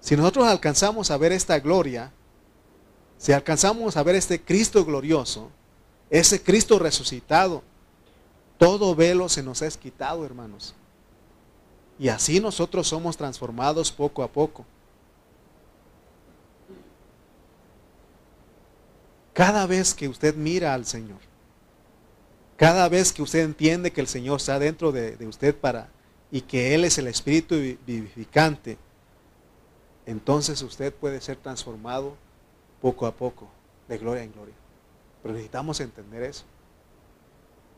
Si 0.00 0.16
nosotros 0.16 0.46
alcanzamos 0.46 1.10
a 1.10 1.16
ver 1.16 1.32
esta 1.32 1.58
gloria, 1.58 2.12
si 3.18 3.32
alcanzamos 3.32 3.96
a 3.96 4.02
ver 4.02 4.14
este 4.14 4.40
Cristo 4.40 4.84
glorioso, 4.84 5.50
ese 6.08 6.42
Cristo 6.42 6.78
resucitado, 6.78 7.62
todo 8.56 8.94
velo 8.94 9.28
se 9.28 9.42
nos 9.42 9.62
es 9.62 9.76
quitado, 9.76 10.24
hermanos. 10.24 10.74
Y 11.98 12.08
así 12.08 12.40
nosotros 12.40 12.86
somos 12.86 13.16
transformados 13.16 13.90
poco 13.90 14.22
a 14.22 14.28
poco. 14.28 14.64
Cada 19.32 19.66
vez 19.66 19.94
que 19.94 20.08
usted 20.08 20.34
mira 20.34 20.74
al 20.74 20.86
Señor, 20.86 21.18
cada 22.56 22.88
vez 22.88 23.12
que 23.12 23.22
usted 23.22 23.40
entiende 23.40 23.92
que 23.92 24.00
el 24.00 24.08
Señor 24.08 24.38
está 24.40 24.58
dentro 24.58 24.90
de, 24.90 25.16
de 25.16 25.26
usted 25.26 25.54
para 25.54 25.88
y 26.30 26.40
que 26.40 26.74
Él 26.74 26.84
es 26.84 26.98
el 26.98 27.06
Espíritu 27.06 27.54
vivificante, 27.86 28.78
entonces 30.08 30.62
usted 30.62 30.94
puede 30.94 31.20
ser 31.20 31.36
transformado 31.36 32.16
poco 32.80 33.06
a 33.06 33.12
poco, 33.12 33.46
de 33.88 33.98
gloria 33.98 34.22
en 34.22 34.32
gloria. 34.32 34.54
Pero 35.22 35.34
necesitamos 35.34 35.80
entender 35.80 36.22
eso. 36.22 36.44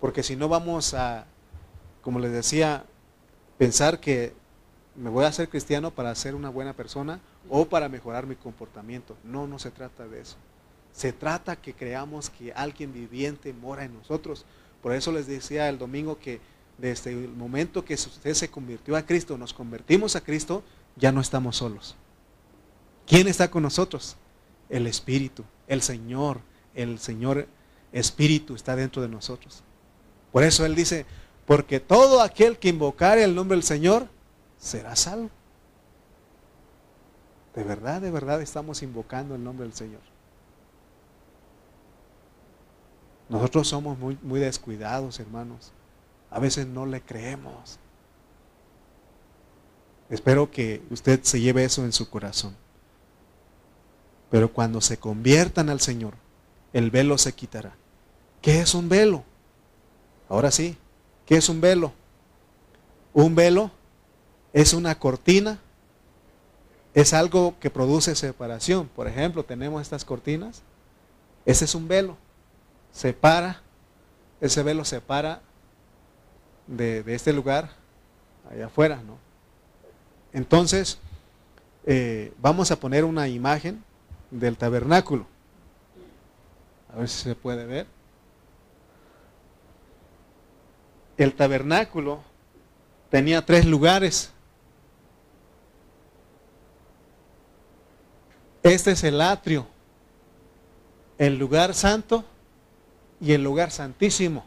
Porque 0.01 0.23
si 0.23 0.37
no 0.37 0.49
vamos 0.49 0.95
a, 0.95 1.27
como 2.03 2.21
les 2.21 2.31
decía, 2.31 2.85
pensar 3.59 3.99
que 3.99 4.33
me 4.95 5.11
voy 5.11 5.25
a 5.25 5.29
hacer 5.29 5.49
cristiano 5.49 5.91
para 5.91 6.15
ser 6.15 6.37
una 6.37 6.51
buena 6.51 6.73
persona 6.73 7.19
o 7.49 7.65
para 7.65 7.89
mejorar 7.89 8.29
mi 8.29 8.37
comportamiento. 8.37 9.17
No, 9.25 9.49
no 9.49 9.59
se 9.59 9.73
trata 9.73 10.07
de 10.07 10.21
eso. 10.21 10.37
Se 10.93 11.13
trata 11.13 11.57
que 11.57 11.75
creamos 11.75 12.31
que 12.31 12.53
alguien 12.53 12.93
viviente 12.93 13.53
mora 13.53 13.85
en 13.85 13.95
nosotros. 13.95 14.45
Por 14.85 14.93
eso 14.93 15.11
les 15.11 15.27
decía 15.27 15.69
el 15.69 15.79
domingo 15.79 16.17
que 16.21 16.41
desde 16.79 17.11
el 17.11 17.29
momento 17.29 17.85
que 17.85 17.95
usted 17.95 18.35
se 18.35 18.49
convirtió 18.49 18.95
a 18.95 19.03
Cristo, 19.03 19.37
nos 19.37 19.53
convertimos 19.53 20.15
a 20.15 20.21
Cristo, 20.21 20.63
ya 20.95 21.11
no 21.11 21.21
estamos 21.21 21.57
solos. 21.57 21.97
¿Quién 23.11 23.27
está 23.27 23.51
con 23.51 23.65
nosotros? 23.65 24.17
El 24.69 24.87
Espíritu, 24.87 25.43
el 25.67 25.83
Señor, 25.83 26.43
el 26.75 27.01
Señor 27.01 27.49
Espíritu 27.91 28.55
está 28.55 28.77
dentro 28.77 29.03
de 29.03 29.09
nosotros. 29.09 29.65
Por 30.31 30.45
eso 30.45 30.65
Él 30.65 30.77
dice, 30.77 31.07
porque 31.45 31.81
todo 31.81 32.23
aquel 32.23 32.57
que 32.57 32.69
invocare 32.69 33.25
el 33.25 33.35
nombre 33.35 33.57
del 33.57 33.65
Señor 33.65 34.07
será 34.59 34.95
salvo. 34.95 35.29
De 37.57 37.65
verdad, 37.65 38.01
de 38.01 38.13
verdad 38.13 38.41
estamos 38.43 38.81
invocando 38.81 39.35
el 39.35 39.43
nombre 39.43 39.67
del 39.67 39.75
Señor. 39.75 40.03
Nosotros 43.29 43.67
somos 43.67 43.99
muy, 43.99 44.21
muy 44.23 44.39
descuidados, 44.39 45.19
hermanos. 45.19 45.73
A 46.31 46.39
veces 46.39 46.65
no 46.65 46.87
le 46.87 47.01
creemos. 47.01 47.81
Espero 50.09 50.49
que 50.49 50.81
usted 50.91 51.25
se 51.25 51.41
lleve 51.41 51.65
eso 51.65 51.85
en 51.85 51.93
su 51.93 52.09
corazón. 52.09 52.55
Pero 54.31 54.53
cuando 54.53 54.81
se 54.81 54.99
conviertan 54.99 55.69
al 55.69 55.81
Señor, 55.81 56.15
el 56.73 56.91
velo 56.91 57.19
se 57.19 57.33
quitará. 57.33 57.75
¿Qué 58.41 58.61
es 58.61 58.75
un 58.75 58.89
velo? 58.89 59.25
Ahora 60.29 60.51
sí, 60.51 60.77
¿qué 61.27 61.37
es 61.37 61.49
un 61.49 61.61
velo? 61.61 61.93
Un 63.13 63.35
velo 63.35 63.73
es 64.53 64.73
una 64.73 64.99
cortina, 64.99 65.59
es 66.95 67.13
algo 67.13 67.57
que 67.61 67.71
produce 67.71 68.15
separación. 68.15 68.89
Por 68.89 69.09
ejemplo, 69.09 69.45
tenemos 69.45 69.83
estas 69.83 70.05
cortinas, 70.05 70.63
ese 71.45 71.65
es 71.65 71.75
un 71.75 71.89
velo, 71.89 72.17
separa, 72.93 73.63
ese 74.41 74.63
velo 74.63 74.85
separa 74.85 75.43
de, 76.67 77.03
este 77.07 77.33
lugar 77.33 77.71
allá 78.51 78.67
afuera, 78.67 79.03
¿no? 79.05 79.19
Entonces, 80.33 80.99
eh, 81.85 82.33
vamos 82.41 82.71
a 82.71 82.77
poner 82.77 83.05
una 83.05 83.27
imagen 83.27 83.83
del 84.31 84.57
tabernáculo. 84.57 85.27
A 86.93 86.99
ver 86.99 87.09
si 87.09 87.23
se 87.23 87.35
puede 87.35 87.65
ver. 87.67 87.87
El 91.17 91.35
tabernáculo 91.35 92.21
tenía 93.11 93.45
tres 93.45 93.67
lugares. 93.67 94.33
Este 98.63 98.93
es 98.93 99.05
el 99.05 99.21
atrio, 99.21 99.67
el 101.19 101.39
lugar 101.39 101.75
santo 101.75 102.25
y 103.21 103.33
el 103.33 103.43
lugar 103.43 103.71
santísimo. 103.71 104.45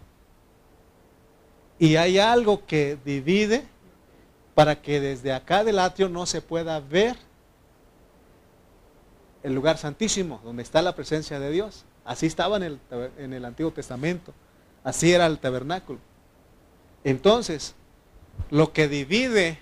Y 1.80 1.96
hay 1.96 2.20
algo 2.20 2.66
que 2.66 2.98
divide 3.04 3.66
para 4.56 4.82
que 4.82 5.00
desde 5.00 5.34
acá 5.34 5.64
del 5.64 5.80
atrio 5.80 6.10
no 6.10 6.26
se 6.26 6.42
pueda 6.42 6.80
ver 6.80 7.18
el 9.44 9.54
lugar 9.54 9.78
santísimo, 9.78 10.42
donde 10.44 10.64
está 10.64 10.82
la 10.82 10.96
presencia 10.96 11.40
de 11.40 11.52
Dios. 11.52 11.86
Así 12.06 12.26
estaba 12.26 12.58
en 12.58 13.34
el, 13.34 13.46
Antiguo 13.46 13.72
Testamento. 13.72 14.34
Así 14.84 15.14
era 15.14 15.26
el 15.26 15.40
tabernáculo. 15.40 16.00
Entonces, 17.04 17.76
lo 18.50 18.74
que 18.74 18.88
divide 18.88 19.60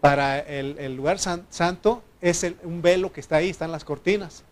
para 0.00 0.38
el, 0.38 0.94
lugar 0.94 1.18
santo 1.18 2.02
es 2.20 2.46
un 2.62 2.80
velo 2.80 3.12
que 3.12 3.20
está 3.20 3.36
ahí, 3.36 3.50
están 3.50 3.72
las 3.72 3.84
cortinas. 3.84 4.44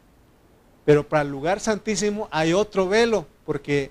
Pero 0.85 1.09
para 1.09 1.23
el 1.23 1.31
lugar 1.31 1.61
santísimo 1.61 2.29
hay 2.31 2.53
otro 2.53 2.89
velo, 2.89 3.27
porque 3.45 3.91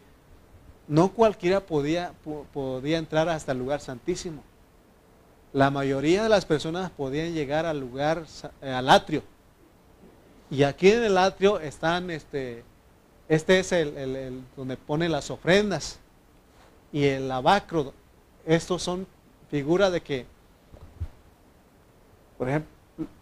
no 0.87 1.11
cualquiera 1.11 1.61
podía, 1.61 2.13
podía 2.53 2.97
entrar 2.97 3.27
hasta 3.27 3.53
el 3.53 3.59
lugar 3.59 3.81
santísimo. 3.81 4.43
La 5.51 5.71
mayoría 5.71 6.23
de 6.23 6.29
las 6.29 6.45
personas 6.45 6.91
podían 6.91 7.33
llegar 7.33 7.65
al 7.65 7.79
lugar, 7.79 8.25
eh, 8.61 8.69
al 8.69 8.89
atrio. 8.89 9.23
Y 10.55 10.63
aquí 10.63 10.89
en 10.89 11.03
el 11.03 11.17
atrio 11.17 11.59
están, 11.59 12.09
este, 12.09 12.63
este 13.27 13.59
es 13.59 13.73
el, 13.73 14.41
donde 14.55 14.77
ponen 14.77 15.11
las 15.11 15.29
ofrendas. 15.29 15.99
Y 16.93 17.03
el 17.03 17.29
abacro, 17.29 17.93
estos 18.45 18.81
son 18.81 19.05
figuras 19.51 19.91
de 19.91 20.01
que, 20.01 20.25
por 22.37 22.47
ejemplo, 22.47 22.71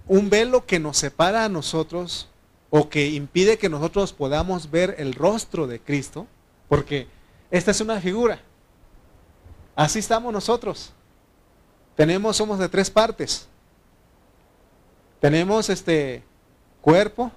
un 0.07 0.29
velo 0.29 0.63
que 0.67 0.77
nos 0.77 0.97
separa 0.97 1.43
a 1.43 1.49
nosotros 1.49 2.29
o 2.69 2.87
que 2.87 3.07
impide 3.07 3.57
que 3.57 3.67
nosotros 3.67 4.13
podamos 4.13 4.69
ver 4.69 4.93
el 4.99 5.15
rostro 5.15 5.65
de 5.65 5.79
Cristo, 5.79 6.27
porque 6.69 7.07
esta 7.49 7.71
es 7.71 7.81
una 7.81 7.99
figura. 7.99 8.43
Así 9.75 9.97
estamos 9.97 10.31
nosotros. 10.31 10.93
Tenemos, 11.95 12.37
somos 12.37 12.59
de 12.59 12.69
tres 12.69 12.91
partes. 12.91 13.47
Tenemos 15.19 15.71
este 15.71 16.23
cuerpo, 16.83 17.31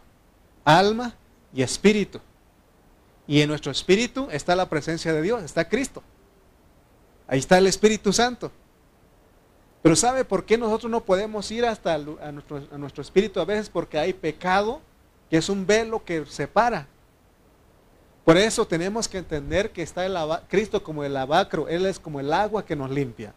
alma 0.64 1.14
y 1.55 1.62
espíritu. 1.62 2.20
Y 3.28 3.40
en 3.40 3.49
nuestro 3.49 3.72
espíritu 3.72 4.28
está 4.30 4.55
la 4.55 4.68
presencia 4.68 5.12
de 5.12 5.22
Dios, 5.22 5.42
está 5.42 5.68
Cristo. 5.68 6.03
Ahí 7.28 7.38
está 7.38 7.59
el 7.59 7.66
Espíritu 7.66 8.12
Santo. 8.12 8.53
Pero 9.82 9.97
¿sabe 9.97 10.24
por 10.24 10.44
qué 10.44 10.59
nosotros 10.59 10.90
no 10.90 11.05
podemos 11.05 11.51
ir 11.51 11.64
hasta 11.64 11.94
a 11.94 12.32
nuestro, 12.32 12.61
nuestro 12.76 13.03
espíritu 13.03 13.40
a 13.40 13.44
veces? 13.44 13.70
Porque 13.70 13.99
hay 13.99 14.12
pecado, 14.12 14.80
que 15.30 15.36
es 15.36 15.49
un 15.49 15.66
velo 15.66 16.05
que 16.05 16.26
separa. 16.26 16.88
Por 18.24 18.36
eso 18.36 18.66
tenemos 18.66 19.09
que 19.09 19.18
entender 19.18 19.70
que 19.70 19.82
está 19.82 20.05
el 20.05 20.16
Cristo 20.49 20.82
como 20.82 21.05
el 21.05 21.16
abacro, 21.16 21.68
Él 21.68 21.86
es 21.86 22.01
como 22.01 22.18
el 22.18 22.32
agua 22.32 22.64
que 22.64 22.74
nos 22.74 22.90
limpia. 22.90 23.32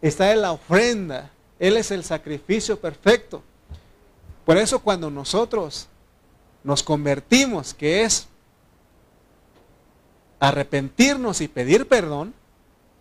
Está 0.00 0.32
en 0.32 0.42
la 0.42 0.52
ofrenda, 0.52 1.30
Él 1.58 1.76
es 1.76 1.90
el 1.90 2.04
sacrificio 2.04 2.80
perfecto. 2.80 3.42
Por 4.50 4.58
eso 4.58 4.80
cuando 4.80 5.12
nosotros 5.12 5.86
nos 6.64 6.82
convertimos, 6.82 7.72
que 7.72 8.02
es 8.02 8.26
arrepentirnos 10.40 11.40
y 11.40 11.46
pedir 11.46 11.86
perdón, 11.86 12.34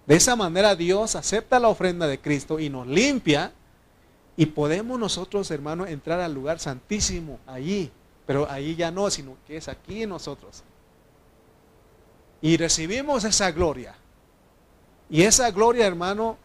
de 0.05 0.15
esa 0.15 0.35
manera 0.35 0.75
Dios 0.75 1.15
acepta 1.15 1.59
la 1.59 1.69
ofrenda 1.69 2.05
de 2.05 2.19
Cristo 2.19 2.59
y 2.59 2.69
nos 2.69 2.85
limpia 2.85 3.51
y 4.37 4.45
podemos 4.45 4.99
nosotros, 4.99 5.49
hermanos, 5.49 5.89
entrar 5.89 6.19
al 6.19 6.35
lugar 6.35 6.59
santísimo 6.59 7.39
allí. 7.47 7.91
Pero 8.27 8.47
allí 8.47 8.75
ya 8.75 8.91
no, 8.91 9.09
sino 9.09 9.35
que 9.47 9.57
es 9.57 9.69
aquí 9.69 10.03
en 10.03 10.09
nosotros 10.09 10.63
y 12.43 12.57
recibimos 12.57 13.23
esa 13.23 13.49
gloria. 13.49 13.95
Y 15.09 15.23
esa 15.23 15.49
gloria, 15.49 15.87
hermano, 15.87 16.37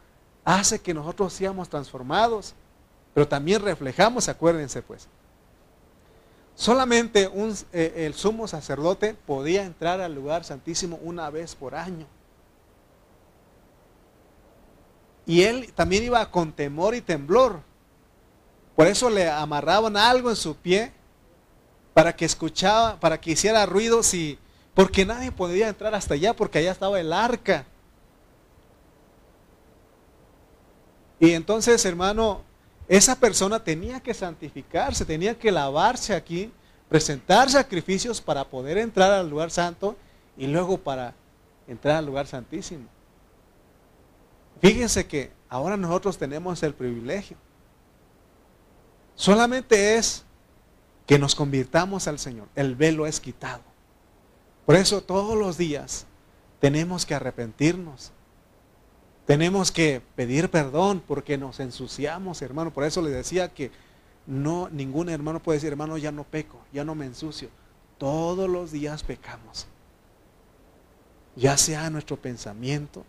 hace 0.47 0.81
que 0.81 0.95
nosotros 0.95 1.31
seamos 1.35 1.69
transformados, 1.69 2.55
pero 3.15 3.29
también 3.29 3.63
reflejamos, 3.63 4.29
acuérdense 4.29 4.83
pues. 4.83 5.09
Solamente 6.57 7.31
eh, 7.73 7.93
el 7.97 8.15
sumo 8.15 8.47
sacerdote 8.47 9.15
podía 9.15 9.65
entrar 9.65 10.01
al 10.01 10.15
lugar 10.15 10.45
santísimo 10.45 10.99
una 11.03 11.31
vez 11.31 11.55
por 11.55 11.75
año. 11.75 12.07
Y 15.27 15.43
él 15.43 15.73
también 15.75 16.05
iba 16.05 16.31
con 16.31 16.53
temor 16.53 16.95
y 16.95 17.01
temblor. 17.01 17.61
Por 18.77 18.87
eso 18.87 19.09
le 19.09 19.29
amarraban 19.31 19.97
algo 19.97 20.31
en 20.31 20.37
su 20.37 20.57
pie 20.57 20.93
para 21.95 22.15
que 22.15 22.25
escuchaba, 22.25 22.99
para 23.01 23.21
que 23.21 23.31
hiciera 23.31 23.65
ruido 23.67 24.03
si 24.03 24.39
porque 24.75 25.07
nadie 25.07 25.31
podía 25.31 25.69
entrar 25.69 25.95
hasta 25.95 26.15
allá 26.15 26.35
porque 26.35 26.59
allá 26.59 26.73
estaba 26.73 27.01
el 27.01 27.13
arca. 27.13 27.65
Y 31.21 31.33
entonces, 31.33 31.85
hermano, 31.85 32.43
esa 32.89 33.19
persona 33.19 33.63
tenía 33.63 34.01
que 34.01 34.13
santificarse, 34.13 35.05
tenía 35.05 35.39
que 35.39 35.51
lavarse 35.51 36.15
aquí, 36.15 36.53
presentar 36.89 37.49
sacrificios 37.51 38.21
para 38.21 38.45
poder 38.45 38.79
entrar 38.79 39.11
al 39.13 39.29
lugar 39.29 39.51
santo 39.51 39.97
y 40.37 40.47
luego 40.47 40.79
para 40.79 41.15
entrar 41.67 41.97
al 41.97 42.07
lugar 42.07 42.27
santísimo. 42.27 42.87
Fíjense 44.61 45.07
que 45.07 45.33
ahora 45.49 45.77
nosotros 45.77 46.19
tenemos 46.19 46.63
el 46.63 46.75
privilegio. 46.75 47.37
Solamente 49.15 49.97
es 49.97 50.25
que 51.07 51.19
nos 51.19 51.35
convirtamos 51.35 52.09
al 52.09 52.19
Señor. 52.19 52.49
El 52.55 52.75
velo 52.75 53.07
es 53.07 53.21
quitado. 53.21 53.63
Por 54.67 54.77
eso 54.77 55.03
todos 55.03 55.37
los 55.37 55.59
días 55.59 56.07
tenemos 56.61 57.05
que 57.05 57.15
arrepentirnos. 57.15 58.13
Tenemos 59.27 59.73
que 59.73 60.03
pedir 60.15 60.51
perdón 60.51 61.03
porque 61.07 61.39
nos 61.39 61.61
ensuciamos, 61.61 62.43
hermano. 62.43 62.73
Por 62.73 62.85
eso 62.85 63.01
le 63.01 63.11
decía 63.11 63.49
que 63.49 63.71
no 64.27 64.69
ningún 64.71 65.09
hermano 65.09 65.43
puede 65.43 65.57
decir, 65.57 65.71
hermano, 65.71 65.97
ya 65.97 66.13
no 66.13 66.25
peco, 66.25 66.59
ya 66.73 66.85
no 66.85 66.95
me 66.95 67.07
ensucio. 67.07 67.49
Todos 67.99 68.49
los 68.51 68.71
días 68.71 69.03
pecamos. 69.03 69.67
Ya 71.37 71.57
sea 71.57 71.91
nuestro 71.91 72.17
pensamiento, 72.17 73.05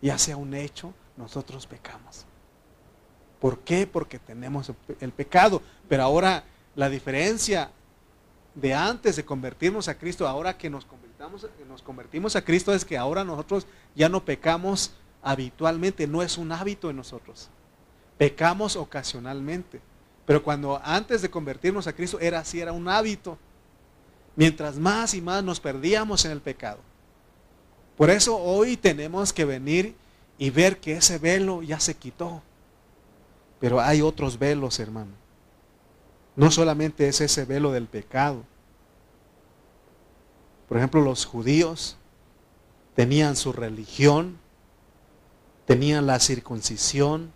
ya 0.00 0.18
sea 0.18 0.36
un 0.36 0.54
hecho, 0.54 0.92
nosotros 1.16 1.66
pecamos. 1.66 2.26
¿Por 3.40 3.60
qué? 3.60 3.86
Porque 3.86 4.18
tenemos 4.18 4.72
el 5.00 5.12
pecado. 5.12 5.62
Pero 5.88 6.02
ahora 6.02 6.44
la 6.74 6.88
diferencia 6.88 7.70
de 8.54 8.74
antes 8.74 9.16
de 9.16 9.24
convertirnos 9.24 9.88
a 9.88 9.96
Cristo, 9.96 10.26
ahora 10.26 10.58
que 10.58 10.68
nos, 10.68 10.84
convertimos, 10.84 11.46
nos 11.68 11.82
convertimos 11.82 12.36
a 12.36 12.44
Cristo, 12.44 12.74
es 12.74 12.84
que 12.84 12.98
ahora 12.98 13.24
nosotros 13.24 13.66
ya 13.94 14.08
no 14.08 14.24
pecamos 14.24 14.92
habitualmente, 15.22 16.06
no 16.06 16.22
es 16.22 16.36
un 16.36 16.52
hábito 16.52 16.90
en 16.90 16.96
nosotros. 16.96 17.48
Pecamos 18.18 18.76
ocasionalmente. 18.76 19.80
Pero 20.26 20.42
cuando 20.42 20.80
antes 20.84 21.22
de 21.22 21.30
convertirnos 21.30 21.86
a 21.86 21.92
Cristo 21.92 22.20
era 22.20 22.40
así, 22.40 22.60
era 22.60 22.72
un 22.72 22.88
hábito. 22.88 23.38
Mientras 24.36 24.76
más 24.76 25.14
y 25.14 25.20
más 25.20 25.42
nos 25.42 25.60
perdíamos 25.60 26.24
en 26.24 26.30
el 26.32 26.40
pecado. 26.40 26.78
Por 27.96 28.10
eso 28.10 28.36
hoy 28.36 28.76
tenemos 28.76 29.32
que 29.32 29.44
venir 29.44 29.94
y 30.38 30.50
ver 30.50 30.78
que 30.78 30.94
ese 30.94 31.18
velo 31.18 31.62
ya 31.62 31.78
se 31.78 31.94
quitó. 31.94 32.42
Pero 33.60 33.80
hay 33.80 34.02
otros 34.02 34.38
velos, 34.38 34.80
hermano. 34.80 35.12
No 36.34 36.50
solamente 36.50 37.06
es 37.08 37.20
ese 37.20 37.44
velo 37.44 37.72
del 37.72 37.86
pecado. 37.86 38.42
Por 40.68 40.78
ejemplo, 40.78 41.02
los 41.02 41.26
judíos 41.26 41.96
tenían 42.94 43.36
su 43.36 43.52
religión, 43.52 44.38
tenían 45.72 46.04
la 46.06 46.20
circuncisión, 46.20 47.32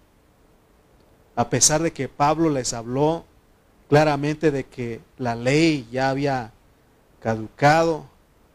a 1.37 1.49
pesar 1.49 1.83
de 1.83 1.95
que 1.95 2.07
Pablo 2.07 2.51
les 2.51 2.75
habló 2.75 3.25
claramente 3.89 4.51
de 4.51 4.65
que 4.65 5.01
la 5.17 5.35
ley 5.35 5.89
ya 5.91 6.11
había 6.11 6.53
caducado, 7.19 8.05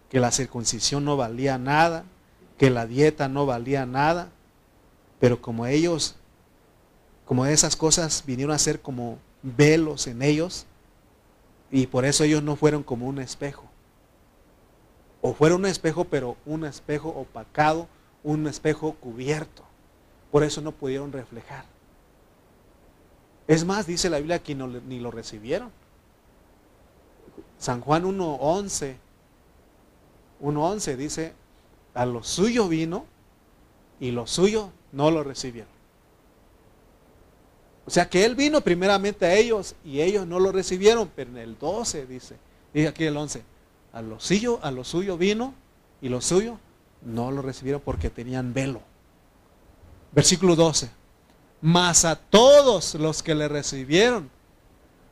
que 0.07 0.19
la 0.19 0.31
circuncisión 0.31 1.03
no 1.03 1.17
valía 1.17 1.57
nada, 1.57 2.03
que 2.59 2.69
la 2.69 2.85
dieta 2.85 3.27
no 3.27 3.47
valía 3.47 3.87
nada, 3.87 4.29
pero 5.19 5.41
como 5.41 5.65
ellos, 5.65 6.15
como 7.25 7.47
esas 7.47 7.75
cosas 7.75 8.23
vinieron 8.23 8.53
a 8.53 8.59
ser 8.59 8.81
como 8.81 9.17
velos 9.41 10.05
en 10.05 10.21
ellos 10.21 10.67
y 11.71 11.87
por 11.87 12.05
eso 12.05 12.23
ellos 12.23 12.43
no 12.43 12.55
fueron 12.55 12.83
como 12.83 13.07
un 13.07 13.17
espejo. 13.17 13.63
O 15.21 15.33
fueron 15.33 15.61
un 15.61 15.65
espejo, 15.65 16.03
pero 16.03 16.37
un 16.45 16.65
espejo 16.65 17.09
opacado, 17.09 17.87
un 18.21 18.45
espejo 18.45 18.93
cubierto. 18.93 19.70
Por 20.31 20.43
eso 20.43 20.61
no 20.61 20.71
pudieron 20.71 21.11
reflejar. 21.11 21.65
Es 23.47 23.65
más, 23.65 23.85
dice 23.85 24.09
la 24.09 24.17
Biblia 24.17 24.39
que 24.39 24.55
ni 24.55 24.99
lo 24.99 25.11
recibieron. 25.11 25.69
San 27.57 27.81
Juan 27.81 28.05
1.11, 28.05 28.95
1.11 30.41 30.95
dice, 30.95 31.33
a 31.93 32.05
lo 32.05 32.23
suyo 32.23 32.67
vino 32.67 33.05
y 33.99 34.11
lo 34.11 34.25
suyo 34.25 34.71
no 34.91 35.11
lo 35.11 35.23
recibieron. 35.23 35.69
O 37.85 37.91
sea 37.91 38.09
que 38.09 38.25
Él 38.25 38.35
vino 38.35 38.61
primeramente 38.61 39.25
a 39.25 39.35
ellos 39.35 39.75
y 39.83 40.01
ellos 40.01 40.25
no 40.25 40.39
lo 40.39 40.51
recibieron, 40.51 41.11
pero 41.15 41.31
en 41.31 41.37
el 41.37 41.57
12 41.59 42.05
dice, 42.05 42.37
dice 42.73 42.87
aquí 42.87 43.03
el 43.03 43.17
11, 43.17 43.43
a 43.91 44.01
lo 44.01 44.19
suyo, 44.19 44.59
a 44.63 44.71
lo 44.71 44.83
suyo 44.83 45.17
vino 45.17 45.53
y 46.01 46.09
lo 46.09 46.21
suyo 46.21 46.57
no 47.01 47.31
lo 47.31 47.41
recibieron 47.41 47.81
porque 47.83 48.09
tenían 48.09 48.53
velo. 48.53 48.81
Versículo 50.11 50.55
12, 50.55 50.89
mas 51.61 52.03
a 52.03 52.15
todos 52.15 52.95
los 52.95 53.23
que 53.23 53.33
le 53.33 53.47
recibieron, 53.47 54.29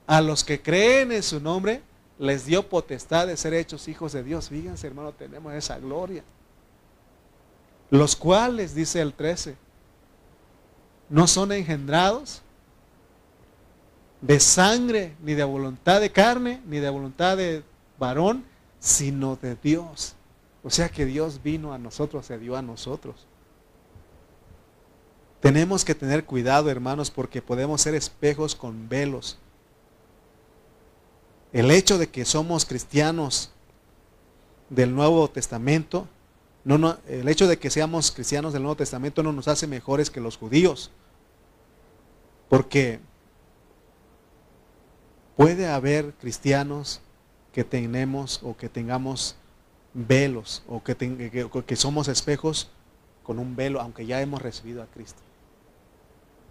a 0.08 0.22
los 0.22 0.44
que 0.44 0.62
creen 0.62 1.12
en 1.12 1.24
su 1.24 1.40
nombre, 1.40 1.82
les 2.18 2.46
dio 2.46 2.68
potestad 2.68 3.28
de 3.28 3.38
ser 3.38 3.54
hechos 3.54 3.88
hijos 3.88 4.12
de 4.12 4.24
Dios. 4.24 4.50
Fíjense 4.50 4.88
hermano, 4.88 5.14
tenemos 5.14 5.54
esa 5.54 5.80
gloria. 5.80 6.24
Los 7.90 8.16
cuales, 8.16 8.76
dice 8.76 9.02
el 9.02 9.14
13, 9.14 9.56
no 11.10 11.28
son 11.28 11.52
engendrados 11.54 12.42
de 14.22 14.40
sangre, 14.40 15.16
ni 15.24 15.34
de 15.34 15.46
voluntad 15.46 16.02
de 16.02 16.12
carne, 16.12 16.62
ni 16.66 16.80
de 16.80 16.90
voluntad 16.90 17.38
de 17.38 17.64
varón, 17.98 18.44
sino 18.80 19.38
de 19.38 19.56
Dios. 19.56 20.16
O 20.62 20.70
sea 20.70 20.90
que 20.90 21.06
Dios 21.06 21.42
vino 21.42 21.74
a 21.74 21.78
nosotros, 21.78 22.26
se 22.26 22.38
dio 22.38 22.58
a 22.58 22.62
nosotros. 22.62 23.29
Tenemos 25.40 25.86
que 25.86 25.96
tener 25.96 26.26
cuidado, 26.26 26.70
hermanos, 26.70 27.12
porque 27.12 27.42
podemos 27.42 27.82
ser 27.82 27.96
espejos 27.96 28.56
con 28.56 28.90
velos. 28.90 29.38
El 31.54 31.72
hecho 31.72 31.98
de 31.98 32.10
que 32.10 32.26
somos 32.26 32.66
cristianos 32.66 33.52
del 34.70 34.94
Nuevo 34.94 35.30
Testamento, 35.30 36.08
no, 36.64 36.98
el 37.08 37.28
hecho 37.30 37.48
de 37.48 37.58
que 37.58 37.70
seamos 37.70 38.12
cristianos 38.12 38.54
del 38.54 38.64
Nuevo 38.64 38.76
Testamento 38.76 39.24
no 39.24 39.32
nos 39.32 39.48
hace 39.48 39.66
mejores 39.66 40.10
que 40.10 40.20
los 40.20 40.38
judíos. 40.38 40.92
Porque 42.50 43.00
puede 45.38 45.68
haber 45.68 46.14
cristianos 46.16 47.02
que 47.54 47.64
tenemos 47.64 48.42
o 48.44 48.58
que 48.58 48.68
tengamos 48.68 49.36
velos 49.94 50.64
o 50.68 50.84
que, 50.84 51.76
somos 51.76 52.08
espejos 52.08 52.70
con 53.24 53.40
un 53.40 53.56
velo, 53.56 53.80
aunque 53.80 54.06
ya 54.06 54.22
hemos 54.22 54.42
recibido 54.42 54.84
a 54.84 54.88
Cristo. 54.88 55.22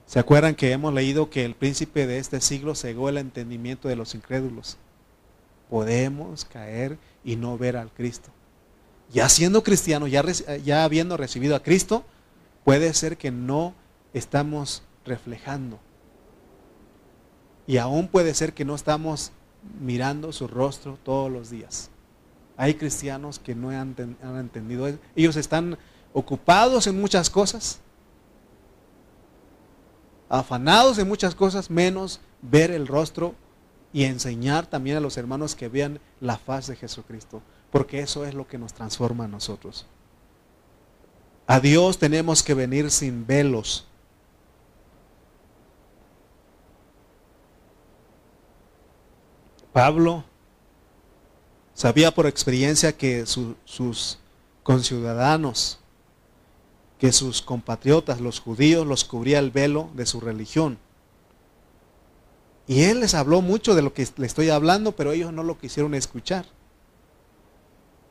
¿Se 0.09 0.19
acuerdan 0.19 0.55
que 0.55 0.73
hemos 0.73 0.95
leído 0.95 1.29
que 1.29 1.45
el 1.45 1.55
príncipe 1.55 2.07
de 2.07 2.17
este 2.17 2.41
siglo 2.41 2.75
cegó 2.75 3.11
el 3.11 3.19
entendimiento 3.19 3.89
de 3.89 3.97
los 3.97 4.15
incrédulos? 4.15 4.79
Podemos 5.69 6.47
caer 6.47 6.97
y 7.23 7.37
no 7.37 7.59
ver 7.59 7.77
al 7.77 7.93
Cristo. 7.93 8.31
Ya 9.13 9.29
siendo 9.29 9.63
cristiano, 9.63 10.07
ya, 10.07 10.25
ya 10.65 10.85
habiendo 10.85 11.19
recibido 11.19 11.55
a 11.55 11.63
Cristo, 11.63 12.07
puede 12.65 12.95
ser 12.95 13.19
que 13.19 13.31
no 13.31 13.75
estamos 14.15 14.83
reflejando. 15.05 15.79
Y 17.67 17.77
aún 17.77 18.09
puede 18.09 18.33
ser 18.33 18.55
que 18.55 18.65
no 18.65 18.75
estamos 18.75 19.33
mirando 19.79 20.33
su 20.33 20.49
rostro 20.49 20.99
todos 21.03 21.31
los 21.31 21.51
días. 21.51 21.91
Hay 22.57 22.77
cristianos 22.77 23.39
que 23.39 23.55
no 23.55 23.69
han, 23.69 23.95
han 24.23 24.39
entendido. 24.39 24.89
Ellos 25.15 25.37
están 25.37 25.77
ocupados 26.15 26.87
en 26.87 26.99
muchas 26.99 27.29
cosas, 27.29 27.81
afanados 30.29 30.99
en 30.99 31.09
muchas 31.09 31.35
cosas, 31.35 31.71
menos 31.71 32.21
ver 32.43 32.71
el 32.71 32.87
rostro 32.87 33.35
y 33.93 34.05
enseñar 34.05 34.67
también 34.67 34.97
a 34.97 35.01
los 35.01 35.17
hermanos 35.17 35.55
que 35.55 35.69
vean 35.69 36.01
la 36.21 36.37
faz 36.37 36.67
de 36.67 36.77
Jesucristo, 36.77 37.43
porque 37.71 38.01
eso 38.01 38.27
es 38.27 38.35
lo 38.35 38.47
que 38.47 38.59
nos 38.59 38.75
transforma 38.75 39.25
a 39.25 39.29
nosotros. 39.29 39.87
A 41.47 41.61
Dios 41.61 41.99
tenemos 41.99 42.43
que 42.43 42.55
venir 42.55 42.91
sin 42.91 43.27
velos. 43.27 43.87
Pablo 49.73 50.25
sabía 51.73 52.13
por 52.13 52.27
experiencia 52.27 52.97
que 52.97 53.25
sus 53.25 54.19
conciudadanos 54.63 55.78
que 56.99 57.13
sus 57.13 57.43
compatriotas, 57.43 58.21
los 58.21 58.41
judíos, 58.41 58.87
los 58.87 59.05
cubría 59.05 59.39
el 59.39 59.51
velo 59.51 59.91
de 59.95 60.07
su 60.07 60.21
religión. 60.21 60.79
Y 62.67 62.83
él 62.85 63.01
les 63.01 63.15
habló 63.15 63.41
mucho 63.41 63.75
de 63.75 63.83
lo 63.83 63.95
que 63.95 64.07
le 64.17 64.27
estoy 64.27 64.51
hablando, 64.51 64.93
pero 64.93 65.13
ellos 65.13 65.33
no 65.33 65.43
lo 65.43 65.59
quisieron 65.59 65.95
escuchar. 65.95 66.45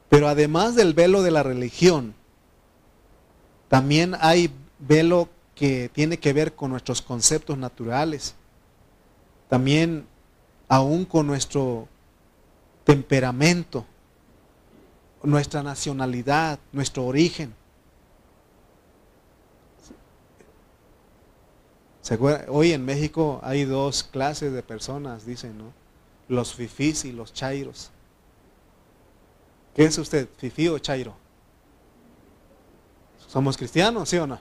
Pero 0.10 0.28
además 0.28 0.76
del 0.76 0.94
velo 0.94 1.22
de 1.22 1.32
la 1.32 1.44
religión, 1.44 2.16
también 3.68 4.16
hay 4.20 4.52
velo 4.80 5.30
que 5.54 5.90
tiene 5.94 6.18
que 6.18 6.34
ver 6.34 6.56
con 6.56 6.72
nuestros 6.72 7.02
conceptos 7.02 7.58
naturales. 7.58 8.36
También 9.50 10.06
aún 10.68 11.06
con 11.06 11.28
nuestro 11.28 11.88
temperamento, 12.84 13.86
nuestra 15.24 15.62
nacionalidad, 15.62 16.60
nuestro 16.72 17.06
origen. 17.06 17.54
Hoy 22.47 22.72
en 22.72 22.86
México 22.86 23.39
hay 23.43 23.66
dos 23.66 24.03
clases 24.03 24.53
de 24.53 24.64
personas, 24.64 25.26
dicen, 25.26 25.58
¿no? 25.58 25.74
Los 26.30 26.53
fifís 26.53 27.03
y 27.05 27.12
los 27.12 27.34
chairos. 27.34 27.91
¿Qué 29.76 29.86
es 29.86 29.97
usted, 29.97 30.28
fifí 30.38 30.68
o 30.70 30.80
chairo? 30.80 31.14
¿Somos 33.28 33.58
cristianos, 33.58 34.10
sí 34.10 34.18
o 34.18 34.26
no? 34.26 34.39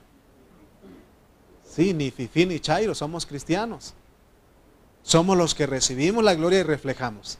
Sí, 1.64 1.92
ni 1.92 2.10
fifí 2.10 2.46
ni 2.46 2.60
chairo, 2.60 2.94
somos 2.94 3.26
cristianos. 3.26 3.94
Somos 5.02 5.36
los 5.36 5.54
que 5.54 5.66
recibimos 5.66 6.22
la 6.22 6.34
gloria 6.34 6.60
y 6.60 6.62
reflejamos. 6.62 7.38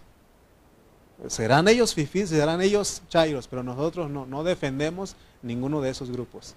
Serán 1.29 1.69
ellos 1.69 1.95
fifís, 1.95 2.29
serán 2.29 2.61
ellos 2.61 3.03
chairos, 3.09 3.49
pero 3.49 3.63
nosotros 3.63 4.11
no, 4.11 4.27
no 4.27 4.45
defendemos 4.45 5.17
ninguno 5.43 5.81
de 5.81 5.91
esos 5.91 6.11
grupos. 6.11 6.55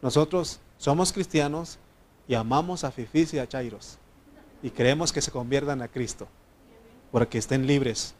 Nosotros 0.00 0.60
somos 0.78 1.12
cristianos 1.12 1.78
y 2.30 2.36
amamos 2.36 2.84
a 2.84 2.92
Fifís 2.92 3.34
y 3.34 3.40
a 3.40 3.48
Chairos. 3.48 3.98
Y 4.62 4.70
creemos 4.70 5.12
que 5.12 5.20
se 5.20 5.32
conviertan 5.32 5.82
a 5.82 5.88
Cristo. 5.88 6.28
Para 7.10 7.28
que 7.28 7.38
estén 7.38 7.66
libres. 7.66 8.14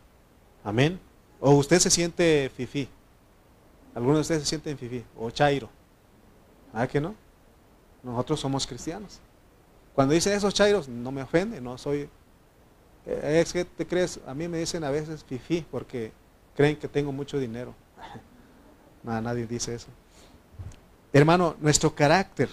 Amén. 0.65 0.99
O 1.39 1.53
usted 1.53 1.79
se 1.79 1.91
siente 1.91 2.51
Fifi. 2.57 2.89
Algunos 3.95 4.17
de 4.17 4.21
ustedes 4.23 4.43
se 4.43 4.49
sienten 4.49 4.77
Fifi. 4.77 5.05
O 5.17 5.31
Chairo. 5.31 5.71
¿Ah 6.75 6.89
que 6.89 7.01
no? 7.01 7.15
Nosotros 8.03 8.41
somos 8.41 8.67
cristianos. 8.67 9.21
Cuando 9.95 10.13
dice 10.13 10.35
esos 10.35 10.55
Chairos, 10.55 10.89
no 10.89 11.13
me 11.13 11.23
ofende. 11.23 11.61
No 11.61 11.79
soy. 11.79 12.09
Eh, 13.07 13.43
es 13.45 13.53
que 13.53 13.65
te 13.65 13.87
crees. 13.87 14.19
A 14.27 14.35
mí 14.35 14.49
me 14.49 14.59
dicen 14.59 14.83
a 14.83 14.91
veces 14.91 15.23
Fifi 15.23 15.65
porque 15.71 16.11
creen 16.57 16.77
que 16.77 16.89
tengo 16.89 17.13
mucho 17.13 17.39
dinero. 17.39 17.77
Nada, 19.05 19.21
nadie 19.21 19.47
dice 19.47 19.73
eso. 19.73 19.87
Hermano, 21.13 21.55
nuestro 21.61 21.95
carácter 21.95 22.49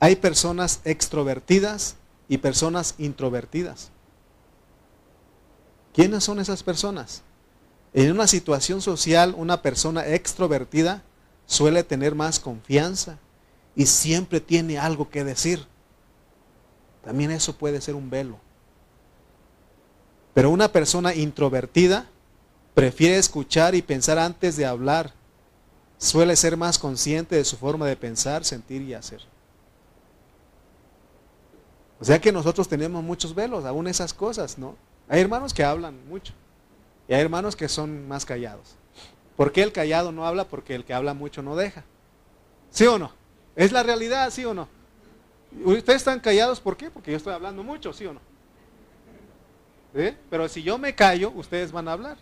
hay 0.00 0.16
personas 0.16 0.80
extrovertidas 0.84 1.96
y 2.28 2.38
personas 2.38 2.94
introvertidas. 2.98 3.90
¿Quiénes 5.92 6.24
son 6.24 6.38
esas 6.38 6.62
personas? 6.62 7.22
En 7.92 8.12
una 8.12 8.26
situación 8.26 8.80
social, 8.80 9.34
una 9.36 9.62
persona 9.62 10.06
extrovertida 10.06 11.02
suele 11.46 11.82
tener 11.82 12.14
más 12.14 12.38
confianza 12.38 13.18
y 13.74 13.86
siempre 13.86 14.40
tiene 14.40 14.78
algo 14.78 15.08
que 15.10 15.24
decir. 15.24 15.66
También 17.02 17.30
eso 17.30 17.56
puede 17.56 17.80
ser 17.80 17.94
un 17.94 18.10
velo. 18.10 18.38
Pero 20.34 20.50
una 20.50 20.70
persona 20.70 21.14
introvertida 21.14 22.06
prefiere 22.74 23.16
escuchar 23.16 23.74
y 23.74 23.82
pensar 23.82 24.18
antes 24.18 24.56
de 24.56 24.66
hablar. 24.66 25.12
Suele 25.96 26.36
ser 26.36 26.56
más 26.56 26.78
consciente 26.78 27.34
de 27.34 27.44
su 27.44 27.56
forma 27.56 27.86
de 27.86 27.96
pensar, 27.96 28.44
sentir 28.44 28.82
y 28.82 28.94
hacer. 28.94 29.22
O 32.00 32.04
sea 32.04 32.20
que 32.20 32.30
nosotros 32.30 32.68
tenemos 32.68 33.02
muchos 33.02 33.34
velos, 33.34 33.64
aún 33.64 33.88
esas 33.88 34.14
cosas, 34.14 34.56
¿no? 34.56 34.76
Hay 35.08 35.20
hermanos 35.20 35.52
que 35.52 35.64
hablan 35.64 36.06
mucho 36.08 36.32
y 37.08 37.14
hay 37.14 37.20
hermanos 37.20 37.56
que 37.56 37.68
son 37.68 38.06
más 38.06 38.24
callados. 38.24 38.76
¿Por 39.36 39.52
qué 39.52 39.62
el 39.62 39.72
callado 39.72 40.12
no 40.12 40.26
habla? 40.26 40.44
Porque 40.44 40.74
el 40.74 40.84
que 40.84 40.94
habla 40.94 41.14
mucho 41.14 41.42
no 41.42 41.56
deja. 41.56 41.84
¿Sí 42.70 42.86
o 42.86 42.98
no? 42.98 43.12
¿Es 43.56 43.72
la 43.72 43.82
realidad, 43.82 44.30
sí 44.30 44.44
o 44.44 44.54
no? 44.54 44.68
Ustedes 45.64 45.96
están 45.96 46.20
callados, 46.20 46.60
¿por 46.60 46.76
qué? 46.76 46.90
Porque 46.90 47.10
yo 47.10 47.16
estoy 47.16 47.32
hablando 47.32 47.62
mucho, 47.62 47.92
¿sí 47.92 48.06
o 48.06 48.14
no? 48.14 48.20
Pero 50.30 50.48
si 50.48 50.62
yo 50.62 50.78
me 50.78 50.94
callo, 50.94 51.32
ustedes 51.34 51.72
van 51.72 51.88
a 51.88 51.92
hablar. 51.92 52.16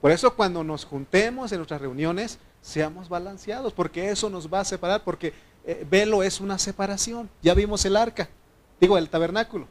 Por 0.00 0.10
eso 0.10 0.34
cuando 0.34 0.64
nos 0.64 0.84
juntemos 0.84 1.52
en 1.52 1.58
nuestras 1.58 1.80
reuniones, 1.80 2.38
seamos 2.62 3.08
balanceados, 3.08 3.72
porque 3.72 4.10
eso 4.10 4.30
nos 4.30 4.52
va 4.52 4.60
a 4.60 4.64
separar, 4.64 5.04
porque 5.04 5.34
eh, 5.64 5.86
velo 5.88 6.22
es 6.22 6.40
una 6.40 6.58
separación. 6.58 7.28
Ya 7.42 7.54
vimos 7.54 7.84
el 7.84 7.96
arca 7.96 8.28
digo, 8.80 8.98
el 8.98 9.08
tabernáculo. 9.08 9.66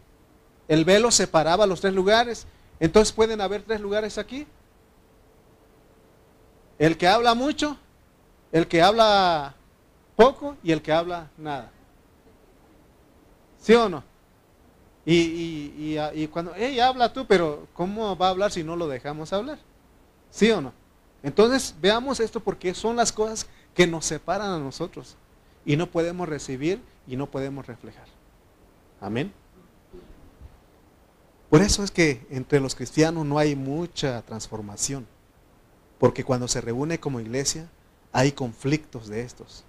El 0.67 0.85
velo 0.85 1.11
separaba 1.11 1.65
los 1.65 1.81
tres 1.81 1.93
lugares. 1.93 2.45
Entonces 2.79 3.11
pueden 3.11 3.41
haber 3.41 3.63
tres 3.63 3.81
lugares 3.81 4.17
aquí. 4.17 4.45
El 6.77 6.97
que 6.97 7.07
habla 7.07 7.33
mucho, 7.33 7.77
el 8.51 8.67
que 8.67 8.81
habla 8.81 9.55
poco 10.15 10.55
y 10.63 10.71
el 10.71 10.81
que 10.81 10.93
habla 10.93 11.29
nada. 11.37 11.71
¿Sí 13.59 13.73
o 13.73 13.89
no? 13.89 14.03
Y, 15.05 15.97
y, 16.13 16.27
cuando, 16.27 16.53
hey, 16.55 16.79
habla 16.79 17.11
tú, 17.11 17.25
pero 17.25 17.67
¿cómo 17.73 18.15
va 18.15 18.27
a 18.27 18.29
hablar 18.29 18.51
si 18.51 18.63
no 18.63 18.75
lo 18.75 18.87
dejamos 18.87 19.33
hablar? 19.33 19.57
¿Sí 20.29 20.51
o 20.51 20.61
no? 20.61 20.71
Entonces 21.23 21.73
veamos 21.81 22.19
esto 22.19 22.39
porque 22.39 22.73
son 22.73 22.95
las 22.95 23.11
cosas 23.11 23.47
que 23.73 23.87
nos 23.87 24.05
separan 24.05 24.51
a 24.51 24.59
nosotros 24.59 25.15
y 25.65 25.75
no 25.77 25.87
podemos 25.87 26.29
recibir 26.29 26.81
y 27.07 27.15
no 27.15 27.25
podemos 27.25 27.65
reflejar. 27.65 28.18
Amén. 29.01 29.33
Por 31.49 31.61
eso 31.61 31.83
es 31.83 31.91
que 31.91 32.25
entre 32.29 32.59
los 32.59 32.75
cristianos 32.75 33.25
no 33.25 33.39
hay 33.39 33.55
mucha 33.55 34.21
transformación, 34.21 35.07
porque 35.97 36.23
cuando 36.23 36.47
se 36.47 36.61
reúne 36.61 36.99
como 36.99 37.19
iglesia 37.19 37.69
hay 38.11 38.31
conflictos 38.31 39.07
de 39.07 39.21
estos. 39.21 39.65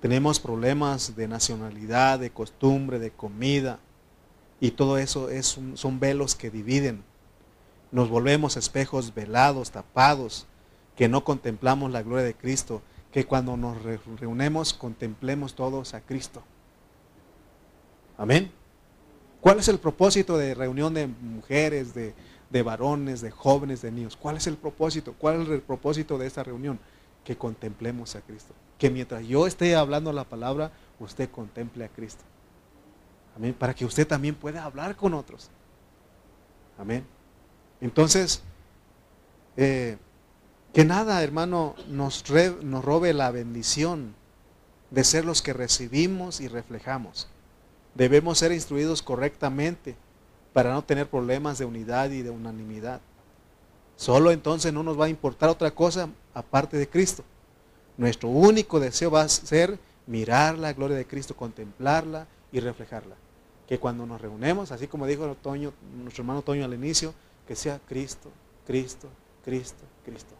tenemos 0.00 0.40
problemas 0.40 1.14
de 1.14 1.28
nacionalidad, 1.28 2.18
de 2.18 2.30
costumbre, 2.30 2.98
de 2.98 3.12
comida, 3.12 3.78
y 4.60 4.72
todo 4.72 4.98
eso 4.98 5.30
es 5.30 5.58
son 5.74 6.00
velos 6.00 6.34
que 6.34 6.50
dividen. 6.50 7.04
Nos 7.92 8.08
volvemos 8.08 8.56
espejos 8.56 9.14
velados, 9.14 9.70
tapados, 9.70 10.46
que 10.96 11.08
no 11.08 11.22
contemplamos 11.22 11.92
la 11.92 12.02
gloria 12.02 12.24
de 12.24 12.34
Cristo, 12.34 12.82
que 13.12 13.26
cuando 13.26 13.56
nos 13.56 13.76
reunemos 14.18 14.72
contemplemos 14.72 15.54
todos 15.54 15.92
a 15.94 16.00
Cristo. 16.00 16.42
Amén. 18.16 18.50
¿Cuál 19.40 19.58
es 19.58 19.68
el 19.68 19.78
propósito 19.78 20.38
de 20.38 20.54
reunión 20.54 20.94
de 20.94 21.06
mujeres, 21.06 21.94
de, 21.94 22.14
de 22.48 22.62
varones, 22.62 23.20
de 23.20 23.30
jóvenes, 23.30 23.82
de 23.82 23.90
niños? 23.90 24.16
¿Cuál 24.16 24.36
es 24.36 24.46
el 24.46 24.56
propósito? 24.56 25.14
¿Cuál 25.18 25.42
es 25.42 25.48
el 25.48 25.60
propósito 25.60 26.16
de 26.16 26.26
esta 26.26 26.42
reunión? 26.42 26.78
Que 27.24 27.36
contemplemos 27.36 28.16
a 28.16 28.22
Cristo. 28.22 28.54
Que 28.78 28.88
mientras 28.88 29.26
yo 29.26 29.46
esté 29.46 29.76
hablando 29.76 30.12
la 30.12 30.24
palabra, 30.24 30.72
usted 30.98 31.30
contemple 31.30 31.84
a 31.84 31.88
Cristo. 31.88 32.24
Amén. 33.36 33.54
Para 33.58 33.74
que 33.74 33.84
usted 33.84 34.06
también 34.06 34.34
pueda 34.34 34.64
hablar 34.64 34.96
con 34.96 35.12
otros. 35.12 35.50
Amén. 36.78 37.04
Entonces, 37.80 38.42
eh, 39.56 39.98
que 40.72 40.84
nada, 40.84 41.22
hermano, 41.22 41.74
nos, 41.88 42.24
robe 42.26 43.12
la 43.12 43.30
bendición 43.30 44.14
de 44.90 45.04
ser 45.04 45.24
los 45.24 45.42
que 45.42 45.52
recibimos 45.52 46.40
y 46.40 46.48
reflejamos. 46.48 47.28
Debemos 47.94 48.38
ser 48.38 48.52
instruidos 48.52 49.02
correctamente 49.02 49.96
para 50.52 50.72
no 50.72 50.82
tener 50.82 51.08
problemas 51.08 51.58
de 51.58 51.66
unidad 51.66 52.10
y 52.10 52.22
de 52.22 52.30
unanimidad. 52.30 53.00
Solo 53.96 54.30
entonces 54.30 54.72
no 54.72 54.82
nos 54.82 54.98
va 54.98 55.06
a 55.06 55.10
importar 55.10 55.50
otra 55.50 55.70
cosa 55.70 56.08
aparte 56.34 56.78
de 56.78 56.88
Cristo. 56.88 57.22
Nuestro 57.98 58.30
único 58.30 58.80
deseo 58.80 59.10
va 59.10 59.22
a 59.22 59.28
ser 59.28 59.78
mirar 60.06 60.58
la 60.58 60.72
gloria 60.72 60.96
de 60.96 61.06
Cristo, 61.06 61.36
contemplarla 61.36 62.26
y 62.50 62.60
reflejarla. 62.60 63.16
Que 63.68 63.78
cuando 63.78 64.06
nos 64.06 64.20
reunemos, 64.20 64.72
así 64.72 64.88
como 64.88 65.06
dijo 65.06 65.26
nuestro 65.26 66.22
hermano 66.22 66.42
Toño 66.42 66.64
al 66.64 66.74
inicio, 66.74 67.14
que 67.46 67.56
sea 67.56 67.78
Cristo, 67.86 68.30
Cristo, 68.66 69.08
Cristo, 69.44 69.84
Cristo. 70.04 70.34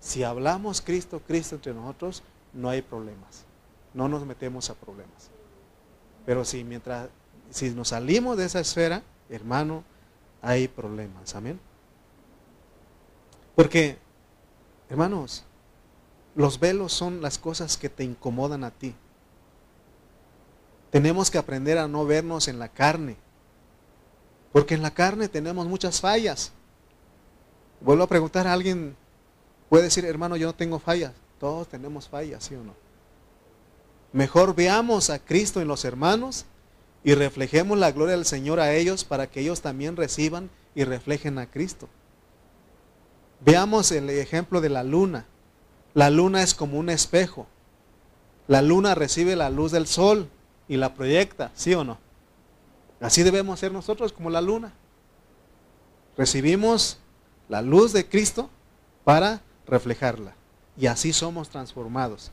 Si 0.00 0.24
hablamos 0.24 0.80
Cristo, 0.80 1.20
Cristo 1.26 1.54
entre 1.56 1.74
nosotros, 1.74 2.22
no 2.52 2.68
hay 2.70 2.82
problemas. 2.82 3.44
No 3.94 4.08
nos 4.08 4.24
metemos 4.24 4.70
a 4.70 4.74
problemas. 4.74 5.30
Pero 6.26 6.44
si 6.44 6.64
mientras 6.64 7.08
si 7.50 7.70
nos 7.70 7.88
salimos 7.88 8.36
de 8.36 8.46
esa 8.46 8.60
esfera, 8.60 9.02
hermano, 9.28 9.84
hay 10.40 10.68
problemas. 10.68 11.34
Amén. 11.34 11.60
Porque, 13.54 13.98
hermanos, 14.88 15.44
los 16.34 16.58
velos 16.60 16.92
son 16.92 17.20
las 17.20 17.38
cosas 17.38 17.76
que 17.76 17.88
te 17.88 18.04
incomodan 18.04 18.64
a 18.64 18.70
ti. 18.70 18.94
Tenemos 20.90 21.30
que 21.30 21.38
aprender 21.38 21.78
a 21.78 21.88
no 21.88 22.06
vernos 22.06 22.48
en 22.48 22.58
la 22.58 22.68
carne. 22.68 23.16
Porque 24.52 24.74
en 24.74 24.82
la 24.82 24.92
carne 24.92 25.28
tenemos 25.28 25.66
muchas 25.66 26.00
fallas. 26.00 26.52
Vuelvo 27.80 28.04
a 28.04 28.08
preguntar 28.08 28.46
a 28.46 28.52
alguien, 28.52 28.96
puede 29.70 29.84
decir, 29.84 30.04
hermano, 30.04 30.36
yo 30.36 30.48
no 30.48 30.54
tengo 30.54 30.78
fallas. 30.78 31.12
Todos 31.38 31.68
tenemos 31.68 32.06
fallas, 32.06 32.44
¿sí 32.44 32.54
o 32.54 32.62
no? 32.62 32.74
Mejor 34.12 34.54
veamos 34.54 35.08
a 35.08 35.20
Cristo 35.20 35.62
en 35.62 35.68
los 35.68 35.86
hermanos 35.86 36.44
y 37.04 37.14
reflejemos 37.14 37.78
la 37.78 37.92
gloria 37.92 38.16
del 38.16 38.26
Señor 38.26 38.60
a 38.60 38.74
ellos 38.74 39.04
para 39.04 39.28
que 39.28 39.40
ellos 39.40 39.62
también 39.62 39.96
reciban 39.96 40.50
y 40.74 40.84
reflejen 40.84 41.38
a 41.38 41.46
Cristo. 41.46 41.88
Veamos 43.42 43.90
el 43.92 44.10
ejemplo 44.10 44.60
de 44.60 44.68
la 44.68 44.82
luna. 44.82 45.24
La 45.94 46.10
luna 46.10 46.42
es 46.42 46.54
como 46.54 46.78
un 46.78 46.90
espejo. 46.90 47.46
La 48.48 48.62
luna 48.62 48.94
recibe 48.94 49.36
la 49.36 49.48
luz 49.48 49.72
del 49.72 49.86
sol 49.86 50.28
y 50.68 50.76
la 50.76 50.94
proyecta, 50.94 51.52
¿sí 51.54 51.72
o 51.74 51.84
no? 51.84 51.98
Así 53.00 53.22
debemos 53.22 53.60
ser 53.60 53.72
nosotros 53.72 54.12
como 54.12 54.28
la 54.28 54.40
luna. 54.40 54.72
Recibimos 56.18 56.98
la 57.48 57.62
luz 57.62 57.92
de 57.92 58.06
Cristo 58.08 58.50
para 59.04 59.40
reflejarla. 59.70 60.34
Y 60.76 60.86
así 60.86 61.12
somos 61.12 61.48
transformados. 61.48 62.30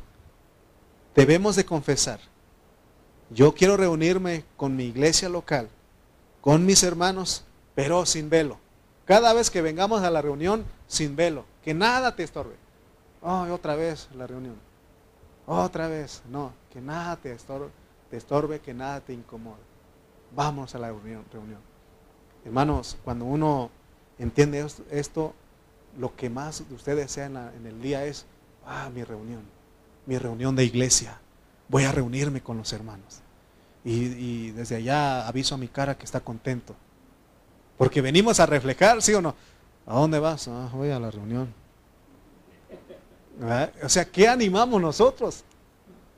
Debemos 1.15 1.55
de 1.55 1.65
confesar. 1.65 2.19
Yo 3.29 3.53
quiero 3.53 3.77
reunirme 3.77 4.43
con 4.55 4.75
mi 4.75 4.85
iglesia 4.85 5.29
local, 5.29 5.69
con 6.41 6.65
mis 6.65 6.83
hermanos, 6.83 7.43
pero 7.75 8.05
sin 8.05 8.29
velo. 8.29 8.57
Cada 9.05 9.33
vez 9.33 9.49
que 9.49 9.61
vengamos 9.61 10.03
a 10.03 10.11
la 10.11 10.21
reunión, 10.21 10.65
sin 10.87 11.15
velo. 11.15 11.45
Que 11.63 11.73
nada 11.73 12.15
te 12.15 12.23
estorbe. 12.23 12.55
Oh, 13.21 13.45
otra 13.51 13.75
vez 13.75 14.07
la 14.15 14.27
reunión. 14.27 14.55
Otra 15.45 15.87
vez. 15.87 16.21
No, 16.29 16.53
que 16.71 16.81
nada 16.81 17.15
te 17.17 17.31
estorbe 17.31 17.71
te 18.09 18.17
estorbe, 18.17 18.59
que 18.59 18.73
nada 18.73 19.01
te 19.01 19.13
incomode. 19.13 19.61
Vamos 20.35 20.75
a 20.75 20.79
la 20.79 20.87
reunión. 20.87 21.25
reunión. 21.31 21.59
Hermanos, 22.45 22.97
cuando 23.03 23.25
uno 23.25 23.69
entiende 24.17 24.65
esto, 24.91 25.33
lo 25.97 26.15
que 26.15 26.29
más 26.29 26.67
de 26.67 26.75
usted 26.75 26.97
en, 27.17 27.65
el 27.65 27.81
día 27.81 28.05
es, 28.05 28.25
ah, 28.65 28.89
mi 28.93 29.03
reunión, 29.03 29.41
mi 30.05 30.17
reunión 30.17 30.55
de 30.55 30.63
iglesia. 30.63 31.19
Voy 31.67 31.83
a 31.83 31.91
reunirme 31.91 32.41
con 32.41 32.57
los 32.57 32.71
hermanos. 32.71 33.21
Y, 33.83 34.51
desde 34.51 34.75
allá 34.75 35.27
aviso 35.27 35.55
a 35.55 35.57
mi 35.57 35.67
cara 35.67 35.97
que 35.97 36.05
está 36.05 36.19
contento. 36.19 36.75
Porque 37.77 38.01
venimos 38.01 38.39
a 38.39 38.45
reflejar, 38.45 39.01
¿sí 39.01 39.13
o 39.13 39.21
no? 39.21 39.35
¿A 39.85 39.95
dónde 39.95 40.19
vas? 40.19 40.47
Ah, 40.47 40.69
voy 40.73 40.89
a 40.89 40.99
la 40.99 41.09
reunión. 41.09 41.53
O 43.83 43.89
sea, 43.89 44.05
¿qué 44.05 44.27
animamos 44.27 44.81
nosotros? 44.81 45.43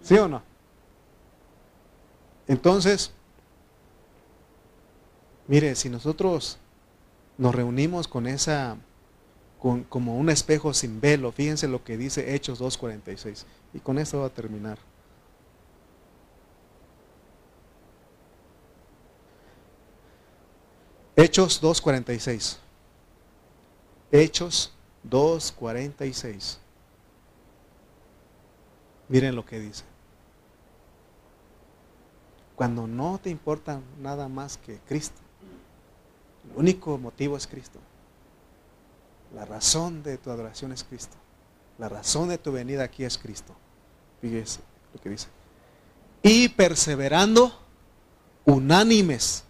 ¿Sí 0.01 0.15
o 0.15 0.27
no? 0.27 0.41
Entonces, 2.47 3.11
mire, 5.47 5.75
si 5.75 5.89
nosotros 5.89 6.57
nos 7.38 7.53
reunimos 7.53 8.07
con 8.07 8.25
esa, 8.25 8.77
como 9.60 10.18
un 10.18 10.30
espejo 10.30 10.74
sin 10.74 11.01
velo, 11.01 11.32
fíjense 11.32 11.68
lo 11.68 11.84
que 11.84 11.97
dice 11.97 12.34
Hechos 12.34 12.62
2.46. 12.62 13.43
Y 13.74 13.80
con 13.80 13.97
esto 13.99 14.20
va 14.20 14.28
a 14.28 14.30
terminar. 14.30 14.78
Hechos 21.18 21.62
2.46. 21.62 22.57
Hechos 24.10 24.74
2.46. 25.10 26.57
Miren 29.10 29.36
lo 29.36 29.45
que 29.45 29.60
dice. 29.60 29.84
Cuando 32.55 32.88
no 32.88 33.20
te 33.22 33.30
importa 33.30 33.82
nada 33.99 34.30
más 34.30 34.57
que 34.57 34.80
Cristo. 34.88 35.20
El 36.51 36.60
único 36.60 36.97
motivo 36.97 37.36
es 37.36 37.45
Cristo. 37.47 37.80
La 39.34 39.45
razón 39.45 40.03
de 40.03 40.17
tu 40.17 40.32
adoración 40.32 40.71
es 40.71 40.84
Cristo. 40.84 41.15
La 41.77 41.89
razón 41.89 42.30
de 42.30 42.38
tu 42.38 42.51
venida 42.51 42.84
aquí 42.84 43.03
es 43.03 43.17
Cristo. 43.17 43.55
Fíjese 44.21 44.59
lo 44.93 45.01
que 45.01 45.09
dice. 45.09 45.27
Y 46.21 46.49
perseverando 46.49 47.57
unánimes 48.45 49.43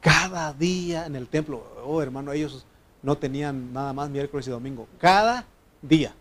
cada 0.00 0.52
día 0.52 1.06
en 1.06 1.16
el 1.16 1.28
templo. 1.28 1.64
Oh, 1.84 2.02
hermano, 2.02 2.32
ellos 2.32 2.66
no 3.02 3.16
tenían 3.16 3.72
nada 3.72 3.92
más 3.92 4.10
miércoles 4.10 4.46
y 4.46 4.50
domingo. 4.50 4.86
Cada 4.98 5.46
día 5.80 6.14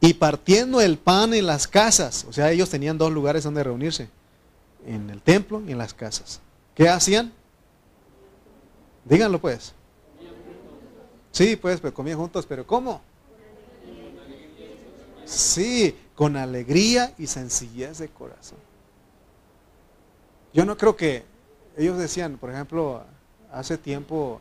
y 0.00 0.14
partiendo 0.14 0.80
el 0.80 0.96
pan 0.96 1.34
en 1.34 1.46
las 1.46 1.68
casas. 1.68 2.24
O 2.28 2.32
sea, 2.32 2.50
ellos 2.50 2.70
tenían 2.70 2.96
dos 2.98 3.12
lugares 3.12 3.44
donde 3.44 3.62
reunirse, 3.62 4.08
en 4.86 5.10
el 5.10 5.20
templo 5.20 5.62
y 5.66 5.72
en 5.72 5.78
las 5.78 5.92
casas. 5.92 6.40
¿Qué 6.74 6.88
hacían? 6.88 7.32
Díganlo 9.04 9.40
pues. 9.40 9.74
Sí, 11.32 11.56
pues, 11.56 11.80
pues 11.80 11.92
comían 11.92 12.18
juntos, 12.18 12.46
pero 12.46 12.66
¿cómo? 12.66 13.00
Sí, 15.24 15.96
con 16.14 16.36
alegría 16.36 17.14
y 17.18 17.26
sencillez 17.26 17.98
de 17.98 18.08
corazón. 18.08 18.58
Yo 20.52 20.64
no 20.64 20.76
creo 20.76 20.96
que 20.96 21.24
ellos 21.76 21.96
decían, 21.98 22.36
por 22.36 22.50
ejemplo, 22.50 23.04
hace 23.52 23.78
tiempo, 23.78 24.40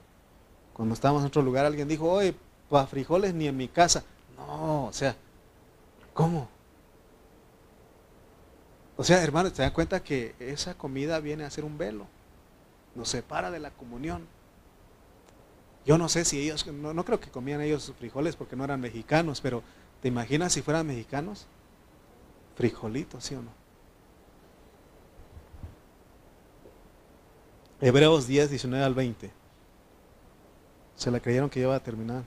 cuando 0.73 0.95
estábamos 0.95 1.21
en 1.21 1.27
otro 1.27 1.43
lugar, 1.43 1.65
alguien 1.65 1.87
dijo, 1.87 2.11
oye, 2.11 2.33
para 2.69 2.87
frijoles 2.87 3.33
ni 3.35 3.47
en 3.47 3.55
mi 3.55 3.67
casa. 3.67 4.03
No, 4.35 4.87
o 4.87 4.93
sea, 4.93 5.15
¿Cómo? 6.19 6.49
O 8.97 9.05
sea, 9.05 9.23
hermanos, 9.23 9.53
¿se 9.55 9.61
dan 9.61 9.71
cuenta 9.71 10.03
que 10.03 10.35
esa 10.37 10.73
comida 10.73 11.21
viene 11.21 11.45
a 11.45 11.49
ser 11.49 11.63
un 11.63 11.77
velo? 11.77 12.07
Nos 12.93 13.07
separa 13.07 13.49
de 13.51 13.61
la 13.61 13.71
comunión. 13.71 14.27
Yo 15.85 15.97
no 15.97 16.09
sé 16.09 16.25
si 16.25 16.39
ellos, 16.41 16.65
no, 16.67 17.05
creo 17.05 17.19
que 17.19 17.29
comían 17.29 17.61
ellos 17.61 17.93
frijoles 17.97 18.35
porque 18.35 18.55
no 18.55 18.63
eran 18.63 18.81
mexicanos, 18.81 19.41
pero 19.41 19.63
¿te 20.01 20.07
imaginas 20.07 20.53
si 20.53 20.61
fueran 20.61 20.87
mexicanos? 20.87 21.47
Frijolitos, 22.55 23.23
¿sí 23.23 23.35
o 23.35 23.41
no? 23.41 23.51
Hebreos 27.81 28.27
10, 28.27 28.49
19 28.49 28.85
al 28.85 28.93
20. 28.93 29.31
Se 30.95 31.11
la 31.11 31.19
creyeron 31.21 31.49
que 31.49 31.61
iba 31.61 31.73
a 31.73 31.79
terminar. 31.79 32.23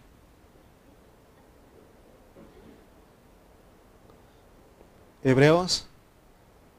Hebreos 5.23 5.87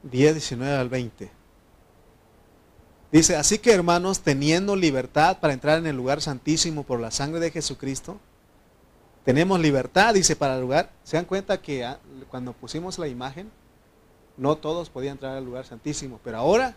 10, 0.02 0.34
19 0.34 0.76
al 0.76 0.88
20. 0.88 1.43
Dice, 3.14 3.36
así 3.36 3.60
que 3.60 3.70
hermanos, 3.70 4.22
teniendo 4.22 4.74
libertad 4.74 5.38
para 5.38 5.54
entrar 5.54 5.78
en 5.78 5.86
el 5.86 5.94
lugar 5.94 6.20
santísimo 6.20 6.82
por 6.82 6.98
la 6.98 7.12
sangre 7.12 7.38
de 7.38 7.52
Jesucristo, 7.52 8.18
tenemos 9.24 9.60
libertad, 9.60 10.14
dice, 10.14 10.34
para 10.34 10.56
el 10.56 10.62
lugar. 10.62 10.90
¿Se 11.04 11.16
dan 11.16 11.24
cuenta 11.24 11.62
que 11.62 11.84
ah, 11.84 12.00
cuando 12.28 12.52
pusimos 12.54 12.98
la 12.98 13.06
imagen, 13.06 13.52
no 14.36 14.56
todos 14.56 14.90
podían 14.90 15.12
entrar 15.12 15.36
al 15.36 15.44
lugar 15.44 15.64
santísimo? 15.64 16.18
Pero 16.24 16.38
ahora, 16.38 16.74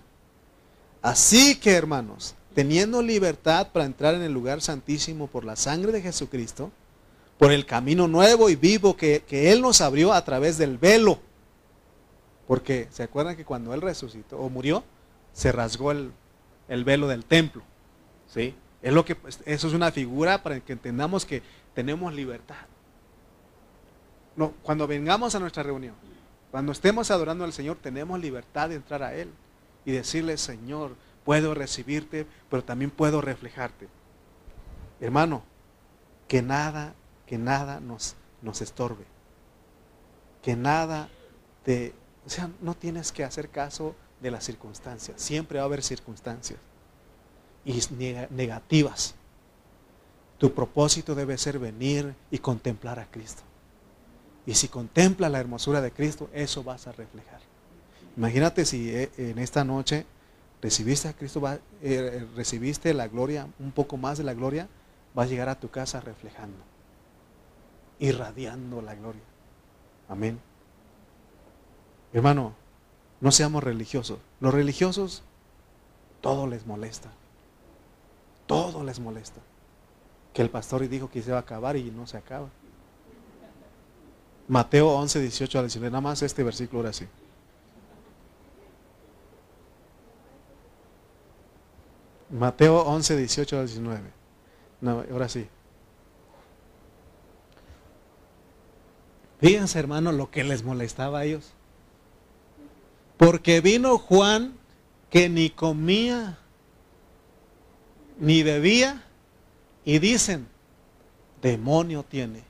así 1.01 1.55
que 1.55 1.71
hermanos, 1.71 2.35
teniendo 2.53 3.01
libertad 3.01 3.69
para 3.73 3.85
entrar 3.85 4.13
en 4.13 4.21
el 4.21 4.31
lugar 4.31 4.61
santísimo 4.61 5.25
por 5.25 5.43
la 5.43 5.55
sangre 5.55 5.91
de 5.91 6.03
Jesucristo, 6.03 6.71
por 7.39 7.51
el 7.51 7.65
camino 7.65 8.07
nuevo 8.07 8.51
y 8.51 8.55
vivo 8.55 8.95
que, 8.95 9.23
Él 9.27 9.63
nos 9.63 9.81
abrió 9.81 10.13
a 10.13 10.23
través 10.23 10.59
del 10.59 10.77
velo. 10.77 11.17
Porque, 12.45 12.89
¿se 12.91 13.01
acuerdan 13.01 13.35
que 13.35 13.43
cuando 13.43 13.73
Él 13.73 13.81
resucitó 13.81 14.37
o 14.37 14.49
murió, 14.51 14.83
se 15.33 15.51
rasgó 15.51 15.91
el, 15.91 16.11
el 16.67 16.83
velo 16.83 17.07
del 17.07 17.25
templo? 17.25 17.63
¿Sí? 18.27 18.55
Es 18.81 18.93
lo 18.93 19.05
que, 19.05 19.15
pues, 19.15 19.41
eso 19.45 19.67
es 19.67 19.73
una 19.73 19.91
figura 19.91 20.43
para 20.43 20.59
que 20.59 20.73
entendamos 20.73 21.25
que 21.25 21.41
tenemos 21.73 22.13
libertad. 22.13 22.65
No, 24.35 24.53
cuando 24.61 24.87
vengamos 24.87 25.33
a 25.35 25.39
nuestra 25.39 25.63
reunión, 25.63 25.95
cuando 26.51 26.71
estemos 26.71 27.11
adorando 27.11 27.43
al 27.43 27.53
Señor, 27.53 27.77
tenemos 27.81 28.19
libertad 28.19 28.69
de 28.69 28.75
entrar 28.75 29.03
a 29.03 29.13
Él 29.15 29.29
y 29.83 29.91
decirle, 29.91 30.37
Señor, 30.37 30.95
puedo 31.25 31.53
recibirte, 31.53 32.25
pero 32.49 32.63
también 32.63 32.91
puedo 32.91 33.19
reflejarte. 33.19 33.87
Hermano, 35.01 35.43
que 36.27 36.41
nada, 36.41 36.93
que 37.25 37.37
nada 37.37 37.79
nos, 37.79 38.15
nos 38.41 38.61
estorbe. 38.61 39.05
Que 40.41 40.55
nada 40.55 41.09
te... 41.63 41.93
O 42.25 42.29
sea, 42.29 42.49
no 42.61 42.75
tienes 42.75 43.11
que 43.11 43.23
hacer 43.23 43.49
caso 43.49 43.95
de 44.21 44.31
las 44.31 44.43
circunstancias. 44.43 45.21
Siempre 45.21 45.57
va 45.57 45.63
a 45.63 45.65
haber 45.65 45.83
circunstancias. 45.83 46.59
Y 47.65 47.81
negativas. 48.29 49.15
Tu 50.37 50.53
propósito 50.53 51.15
debe 51.15 51.37
ser 51.37 51.59
venir 51.59 52.15
y 52.31 52.37
contemplar 52.37 52.99
a 52.99 53.09
Cristo. 53.09 53.41
Y 54.45 54.53
si 54.53 54.69
contempla 54.69 55.27
la 55.27 55.39
hermosura 55.39 55.81
de 55.81 55.91
Cristo, 55.91 56.29
eso 56.33 56.63
vas 56.63 56.87
a 56.87 56.93
reflejar. 56.93 57.41
Imagínate 58.15 58.65
si 58.65 58.89
eh, 58.89 59.11
en 59.17 59.39
esta 59.39 59.63
noche 59.63 60.05
recibiste 60.61 61.07
a 61.07 61.13
Cristo, 61.13 61.41
eh, 61.81 62.25
recibiste 62.35 62.93
la 62.93 63.07
gloria, 63.07 63.47
un 63.59 63.71
poco 63.71 63.97
más 63.97 64.17
de 64.17 64.23
la 64.23 64.33
gloria, 64.33 64.69
vas 65.13 65.27
a 65.27 65.29
llegar 65.29 65.49
a 65.49 65.59
tu 65.59 65.69
casa 65.69 65.99
reflejando, 65.99 66.57
irradiando 67.99 68.81
la 68.81 68.95
gloria. 68.95 69.21
Amén. 70.07 70.39
Hermano, 72.13 72.53
no 73.21 73.31
seamos 73.31 73.63
religiosos. 73.63 74.19
Los 74.39 74.53
religiosos, 74.53 75.23
todo 76.21 76.47
les 76.47 76.65
molesta. 76.65 77.11
Todo 78.45 78.83
les 78.83 78.99
molesta 78.99 79.41
que 80.37 80.43
el 80.43 80.51
pastor 80.51 80.87
dijo 80.87 81.09
que 81.09 81.23
se 81.23 81.31
iba 81.31 81.37
a 81.37 81.41
acabar 81.41 81.75
y 81.77 81.89
no 81.89 82.05
se 82.05 82.15
acaba. 82.15 82.47
Mateo 84.47 84.89
11, 84.89 85.19
18 85.19 85.57
al 85.57 85.65
19, 85.65 85.89
nada 85.89 85.99
más 85.99 86.21
este 86.21 86.43
versículo 86.43 86.81
ahora 86.81 86.93
sí. 86.93 87.07
Mateo 92.29 92.83
11, 92.83 93.17
18 93.17 93.59
al 93.59 93.65
19. 93.65 94.11
No, 94.81 95.03
ahora 95.11 95.27
sí. 95.27 95.49
Fíjense, 99.39 99.79
hermano, 99.79 100.11
lo 100.11 100.29
que 100.29 100.43
les 100.43 100.63
molestaba 100.63 101.17
a 101.17 101.25
ellos. 101.25 101.53
Porque 103.17 103.61
vino 103.61 103.97
Juan 103.97 104.55
que 105.09 105.29
ni 105.29 105.49
comía 105.49 106.37
ni 108.19 108.43
bebía 108.43 109.03
y 109.85 109.99
dicen, 109.99 110.47
demonio 111.41 112.03
tiene. 112.03 112.43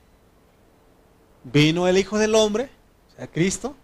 Vino 1.44 1.86
el 1.88 1.98
Hijo 1.98 2.18
del 2.18 2.34
Hombre, 2.34 2.68
o 3.12 3.16
sea, 3.16 3.26
Cristo, 3.28 3.76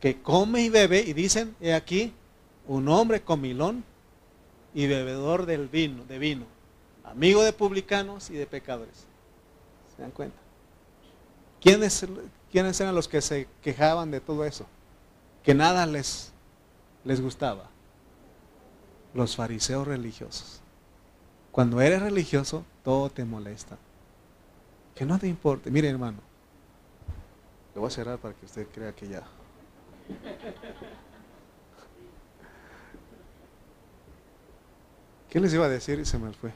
que 0.00 0.20
come 0.20 0.62
y 0.62 0.68
bebe 0.68 1.00
y 1.00 1.12
dicen, 1.12 1.56
he 1.60 1.72
aquí, 1.72 2.12
un 2.66 2.88
hombre 2.88 3.22
comilón 3.22 3.84
y 4.74 4.86
bebedor 4.86 5.46
del 5.46 5.68
vino, 5.68 6.04
de 6.04 6.18
vino, 6.18 6.46
amigo 7.04 7.42
de 7.42 7.52
publicanos 7.52 8.30
y 8.30 8.34
de 8.34 8.46
pecadores. 8.46 9.06
¿Se 9.94 10.02
dan 10.02 10.10
cuenta? 10.10 10.36
¿Quiénes, 11.60 12.06
¿Quiénes 12.50 12.80
eran 12.80 12.94
los 12.94 13.08
que 13.08 13.20
se 13.20 13.48
quejaban 13.62 14.10
de 14.10 14.20
todo 14.20 14.44
eso? 14.44 14.66
Que 15.44 15.54
nada 15.54 15.86
les, 15.86 16.32
les 17.04 17.20
gustaba. 17.20 17.68
Los 19.12 19.36
fariseos 19.36 19.86
religiosos. 19.86 20.60
Cuando 21.52 21.80
eres 21.80 22.02
religioso, 22.02 22.64
todo 22.82 23.10
te 23.10 23.24
molesta. 23.24 23.76
Que 24.94 25.04
no 25.04 25.18
te 25.18 25.28
importe. 25.28 25.70
Mire, 25.70 25.88
hermano, 25.88 26.18
lo 27.74 27.82
voy 27.82 27.88
a 27.88 27.90
cerrar 27.90 28.18
para 28.18 28.34
que 28.34 28.46
usted 28.46 28.66
crea 28.72 28.92
que 28.92 29.06
ya. 29.06 29.22
¿Qué 35.28 35.40
les 35.40 35.52
iba 35.52 35.66
a 35.66 35.68
decir 35.68 35.98
y 35.98 36.04
se 36.04 36.18
me 36.18 36.32
fue? 36.32 36.52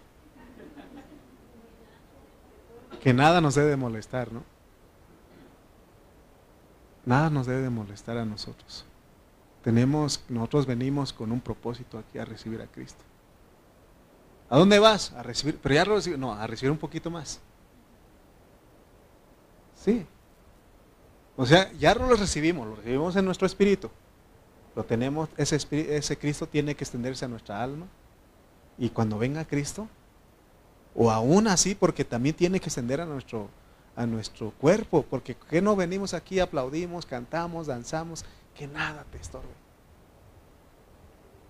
Que 3.03 3.12
nada 3.12 3.41
nos 3.41 3.55
debe 3.55 3.76
molestar, 3.76 4.32
¿no? 4.32 4.43
Nada 7.09 7.30
nos 7.30 7.46
debe 7.46 7.62
de 7.62 7.70
molestar 7.70 8.18
a 8.18 8.26
nosotros. 8.26 8.84
Tenemos, 9.62 10.22
nosotros 10.28 10.66
venimos 10.66 11.11
con 11.14 11.32
un 11.32 11.40
propósito 11.40 11.98
aquí 11.98 12.18
a 12.18 12.26
recibir 12.26 12.61
a 12.61 12.66
Cristo. 12.66 13.02
¿A 14.50 14.59
dónde 14.59 14.78
vas? 14.78 15.12
A 15.12 15.22
recibir, 15.22 15.59
pero 15.62 15.74
ya 15.74 15.86
lo 15.86 15.94
recibí, 15.94 16.18
no, 16.18 16.34
a 16.34 16.46
recibir 16.46 16.70
un 16.70 16.76
poquito 16.76 17.11
más. 17.11 17.40
Sí. 19.74 20.04
O 21.34 21.46
sea, 21.46 21.72
ya 21.78 21.94
no 21.94 22.09
lo 22.09 22.14
recibimos, 22.14 22.68
lo 22.68 22.76
recibimos 22.76 23.16
en 23.16 23.24
nuestro 23.24 23.46
espíritu. 23.46 23.90
Lo 24.76 24.84
tenemos, 24.84 25.30
ese, 25.38 25.56
ese 25.96 26.18
Cristo 26.18 26.46
tiene 26.46 26.74
que 26.74 26.84
extenderse 26.84 27.24
a 27.24 27.28
nuestra 27.28 27.62
alma. 27.62 27.86
Y 28.76 28.90
cuando 28.90 29.16
venga 29.16 29.46
Cristo, 29.46 29.89
o 30.94 31.10
aún 31.10 31.48
así, 31.48 31.74
porque 31.74 32.05
también 32.05 32.36
tiene 32.36 32.60
que 32.60 32.66
extender 32.66 33.01
a 33.01 33.06
nuestro, 33.06 33.48
a 33.99 34.07
nuestro 34.07 34.53
cuerpo, 34.53 35.03
porque 35.03 35.35
que 35.35 35.61
no 35.61 35.75
venimos 35.75 36.15
aquí, 36.15 36.39
aplaudimos, 36.39 37.05
cantamos, 37.05 37.66
danzamos, 37.66 38.25
que 38.55 38.69
nada 38.69 39.05
te 39.11 39.19
estorbe. 39.19 39.49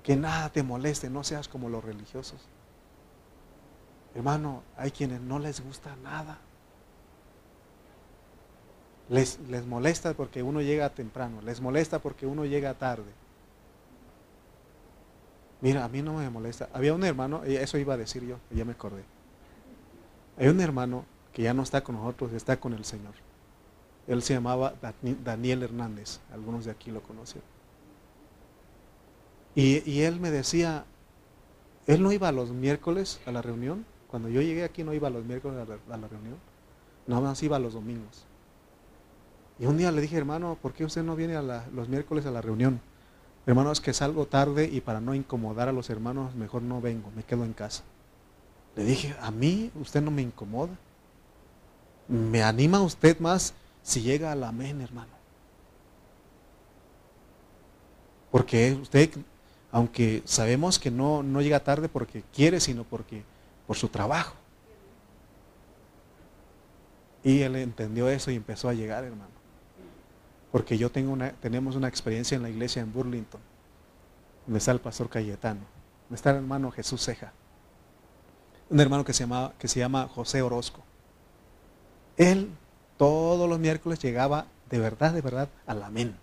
Que 0.03 0.17
nada 0.17 0.49
te 0.49 0.63
moleste, 0.63 1.11
no 1.11 1.23
seas 1.25 1.47
como 1.47 1.69
los 1.69 1.85
religiosos. 1.85 2.49
Hermano, 4.15 4.63
hay 4.79 4.91
quienes 4.91 5.21
no 5.21 5.39
les 5.39 5.63
gusta 5.63 5.95
nada. 5.97 6.39
Les, 9.11 9.39
les, 9.41 9.67
molesta 9.67 10.15
porque 10.15 10.43
uno 10.43 10.63
llega 10.63 10.89
temprano, 10.89 11.43
les 11.43 11.61
molesta 11.61 11.99
porque 11.99 12.25
uno 12.27 12.47
llega 12.47 12.73
tarde. 12.73 13.13
Mira, 15.61 15.85
a 15.85 15.89
mí 15.89 16.01
no 16.01 16.15
me 16.15 16.31
molesta. 16.31 16.71
Había 16.73 16.95
un 16.95 17.05
hermano, 17.05 17.45
eso 17.45 17.77
iba 17.77 17.93
a 17.93 17.99
decir 17.99 18.27
yo, 18.27 18.39
ya 18.51 18.65
me 18.65 18.73
acordé. 18.73 19.05
Hay 20.39 20.49
un 20.49 20.61
hermano 20.63 21.05
que 21.39 21.45
ya 21.45 21.55
no 21.55 21.63
está 21.63 21.85
con 21.85 21.95
nosotros, 21.95 22.33
está 22.33 22.59
con 22.59 22.73
el 22.73 22.85
Señor. 22.85 23.15
Él 24.09 24.23
se 24.23 24.35
llamaba 24.35 24.75
Daniel 25.23 25.63
Hernández, 25.63 26.19
algunos 26.33 26.65
de 26.65 26.73
aquí 26.73 26.91
lo 26.91 27.01
conocen. 27.01 27.43
Y, 29.55 30.01
él 30.01 30.19
me 30.19 30.33
decía, 30.33 30.85
él 31.87 32.03
no 32.03 32.11
iba 32.11 32.33
los 32.33 32.51
miércoles 32.51 33.21
a 33.25 33.31
la 33.31 33.41
reunión, 33.41 33.87
cuando 34.09 34.29
yo 34.29 34.41
llegué 34.41 34.65
aquí 34.65 34.83
no 34.83 34.93
iba 34.95 35.11
los 35.11 35.25
miércoles 35.25 35.61
a 35.61 35.97
la, 35.97 36.09
reunión, 36.09 36.39
nada 37.07 37.23
más 37.23 37.41
iba 37.45 37.57
los 37.61 37.75
domingos. 37.75 38.25
Y 39.61 39.67
un 39.67 39.79
día 39.79 39.93
le 39.93 40.01
dije, 40.01 40.17
hermano, 40.17 40.59
¿por 40.61 40.73
qué 40.73 40.85
usted 40.85 41.05
no 41.05 41.15
viene 41.15 41.37
a 41.37 41.69
los 41.73 41.89
miércoles 41.89 42.27
a 42.27 42.33
la 42.33 42.43
reunión? 42.43 42.81
Hermano, 43.47 43.71
es 43.71 43.81
que 43.81 43.93
salgo 43.93 44.27
tarde 44.27 44.69
y 44.73 44.81
para 44.81 45.01
no 45.01 45.15
incomodar 45.15 45.69
a 45.69 45.73
los 45.73 45.89
hermanos, 45.89 46.35
mejor 46.35 46.63
no 46.63 46.81
vengo, 46.81 47.13
me 47.15 47.23
quedo 47.23 47.45
en 47.45 47.53
casa. 47.53 47.85
Le 48.75 48.83
dije, 48.83 49.15
a 49.21 49.31
mí 49.31 49.71
usted 49.77 50.03
no 50.03 50.11
me 50.11 50.23
incomoda. 50.23 50.77
Me 52.09 52.43
anima 52.43 52.81
usted 52.81 53.19
más 53.21 53.53
si 53.83 54.03
llega 54.03 54.33
al 54.33 54.43
amén, 54.43 54.81
hermano. 54.81 55.13
Porque 58.31 58.73
usted, 58.73 59.11
aunque 59.71 60.23
sabemos 60.25 60.79
que 60.79 60.91
no, 60.91 61.23
no 61.23 61.41
llega 61.41 61.61
tarde 61.61 61.89
porque 61.89 62.23
quiere, 62.35 62.61
sino 62.61 62.85
porque 62.85 63.23
por 63.67 63.77
su 63.77 63.89
trabajo. 63.89 64.35
Y 67.23 67.43
él 67.43 67.57
entendió 67.57 68.09
eso 68.09 68.31
y 68.31 68.37
empezó 68.37 68.69
a 68.69 68.75
llegar, 68.75 69.05
hermano. 69.05 69.31
Porque 70.51 70.79
yo 70.79 70.91
tengo 70.91 71.13
una, 71.13 71.33
tenemos 71.33 71.77
una 71.77 71.89
experiencia 71.89 72.37
en 72.37 72.43
la 72.43 72.49
iglesia 72.49 72.81
en 72.81 72.93
Burlington, 72.93 73.41
donde 74.47 74.59
está 74.59 74.73
el 74.73 74.81
pastor 74.81 75.11
Cayetano, 75.11 75.61
donde 76.09 76.17
está 76.17 76.31
el 76.31 76.37
hermano 76.37 76.71
Jesús 76.71 77.05
Ceja, 77.05 77.33
un 78.71 78.81
hermano 78.81 79.05
que 79.05 79.13
se, 79.13 79.27
que 79.59 79.69
se 79.69 79.81
llama 79.81 80.09
José 80.09 80.41
Orozco. 80.41 80.83
Él 82.19 82.51
todos 82.99 83.49
los 83.49 83.59
miércoles 83.59 84.01
llegaba 84.01 84.47
de 84.69 84.79
verdad, 84.79 85.15
de 85.15 85.23
verdad, 85.23 85.49
al 85.67 85.83
amén. 85.83 86.15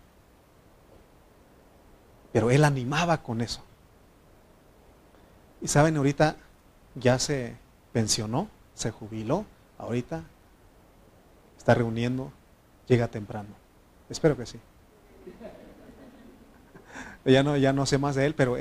Pero 2.32 2.52
él 2.52 2.64
animaba 2.64 3.24
con 3.24 3.42
eso. 3.42 3.64
Y 5.62 5.68
saben, 5.68 5.98
ahorita 5.98 6.36
ya 6.94 7.18
se 7.18 7.56
pensionó, 7.92 8.50
se 8.76 8.92
jubiló, 8.92 9.46
ahorita 9.78 10.24
está 11.58 11.74
reuniendo, 11.74 12.32
llega 12.88 13.08
temprano. 13.08 13.50
Espero 14.10 14.38
que 14.38 14.46
sí. 14.46 14.60
Ya 17.28 17.42
no, 17.42 17.58
ya 17.58 17.74
no 17.74 17.88
sé 17.88 17.98
más 17.98 18.14
de 18.14 18.28
él, 18.28 18.36
pero 18.36 18.56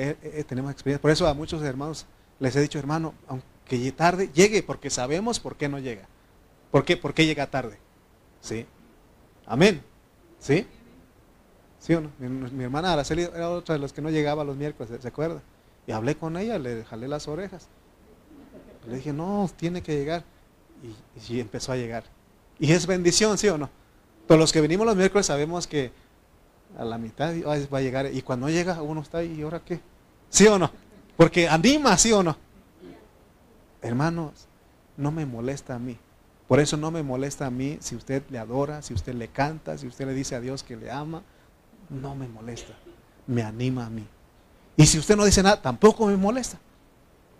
tenemos 0.48 0.72
experiencia. 0.72 1.02
Por 1.02 1.10
eso 1.10 1.28
a 1.28 1.34
muchos 1.34 1.62
hermanos 1.62 2.06
les 2.40 2.56
he 2.56 2.62
dicho, 2.62 2.78
hermano, 2.78 3.12
aunque 3.28 3.92
tarde, 3.92 4.30
llegue, 4.32 4.62
porque 4.62 4.88
sabemos 4.88 5.38
por 5.38 5.56
qué 5.56 5.68
no 5.68 5.78
llega. 5.78 6.08
¿Por 6.74 6.84
qué, 6.84 6.96
por 6.96 7.14
qué 7.14 7.24
llega 7.24 7.46
tarde? 7.46 7.78
¿Sí? 8.40 8.66
Amén. 9.46 9.80
¿Sí? 10.40 10.66
¿Sí 11.78 11.94
o 11.94 12.00
no? 12.00 12.10
Mi, 12.18 12.64
hermana 12.64 12.92
Araceli 12.92 13.22
era 13.22 13.48
otra 13.50 13.76
de 13.76 13.78
los 13.78 13.92
que 13.92 14.02
no 14.02 14.10
llegaba 14.10 14.42
los 14.42 14.56
miércoles, 14.56 15.00
¿se 15.00 15.06
acuerda? 15.06 15.40
Y 15.86 15.92
hablé 15.92 16.16
con 16.16 16.36
ella, 16.36 16.58
le 16.58 16.84
jalé 16.84 17.06
las 17.06 17.28
orejas. 17.28 17.68
Le 18.88 18.96
dije, 18.96 19.12
no, 19.12 19.48
tiene 19.56 19.84
que 19.84 19.94
llegar. 19.94 20.24
Y, 21.28 21.36
y 21.36 21.38
empezó 21.38 21.70
a 21.70 21.76
llegar. 21.76 22.02
Y 22.58 22.72
es 22.72 22.88
bendición, 22.88 23.38
¿sí 23.38 23.46
o 23.46 23.56
no? 23.56 23.70
Todos 24.26 24.40
los 24.40 24.52
que 24.52 24.60
venimos 24.60 24.84
los 24.84 24.96
miércoles 24.96 25.26
sabemos 25.26 25.68
que 25.68 25.92
a 26.76 26.84
la 26.84 26.98
mitad 26.98 27.32
va 27.46 27.78
a 27.78 27.82
llegar. 27.82 28.12
Y 28.12 28.20
cuando 28.22 28.48
llega, 28.48 28.82
uno 28.82 29.00
está 29.00 29.18
ahí, 29.18 29.32
¿y 29.32 29.42
ahora 29.42 29.60
qué? 29.64 29.78
¿Sí 30.28 30.44
o 30.48 30.58
no? 30.58 30.72
Porque 31.16 31.48
anima, 31.48 31.96
¿sí 31.96 32.10
o 32.10 32.24
no? 32.24 32.36
Hermanos, 33.80 34.48
no 34.96 35.12
me 35.12 35.24
molesta 35.24 35.76
a 35.76 35.78
mí. 35.78 36.00
Por 36.48 36.60
eso 36.60 36.76
no 36.76 36.90
me 36.90 37.02
molesta 37.02 37.46
a 37.46 37.50
mí 37.50 37.78
si 37.80 37.96
usted 37.96 38.22
le 38.30 38.38
adora, 38.38 38.82
si 38.82 38.92
usted 38.92 39.14
le 39.14 39.28
canta, 39.28 39.78
si 39.78 39.86
usted 39.86 40.06
le 40.06 40.12
dice 40.12 40.34
a 40.34 40.40
Dios 40.40 40.62
que 40.62 40.76
le 40.76 40.90
ama. 40.90 41.22
No 41.88 42.14
me 42.14 42.28
molesta. 42.28 42.74
Me 43.26 43.42
anima 43.42 43.86
a 43.86 43.90
mí. 43.90 44.06
Y 44.76 44.86
si 44.86 44.98
usted 44.98 45.16
no 45.16 45.24
dice 45.24 45.42
nada, 45.42 45.60
tampoco 45.62 46.06
me 46.06 46.16
molesta. 46.16 46.58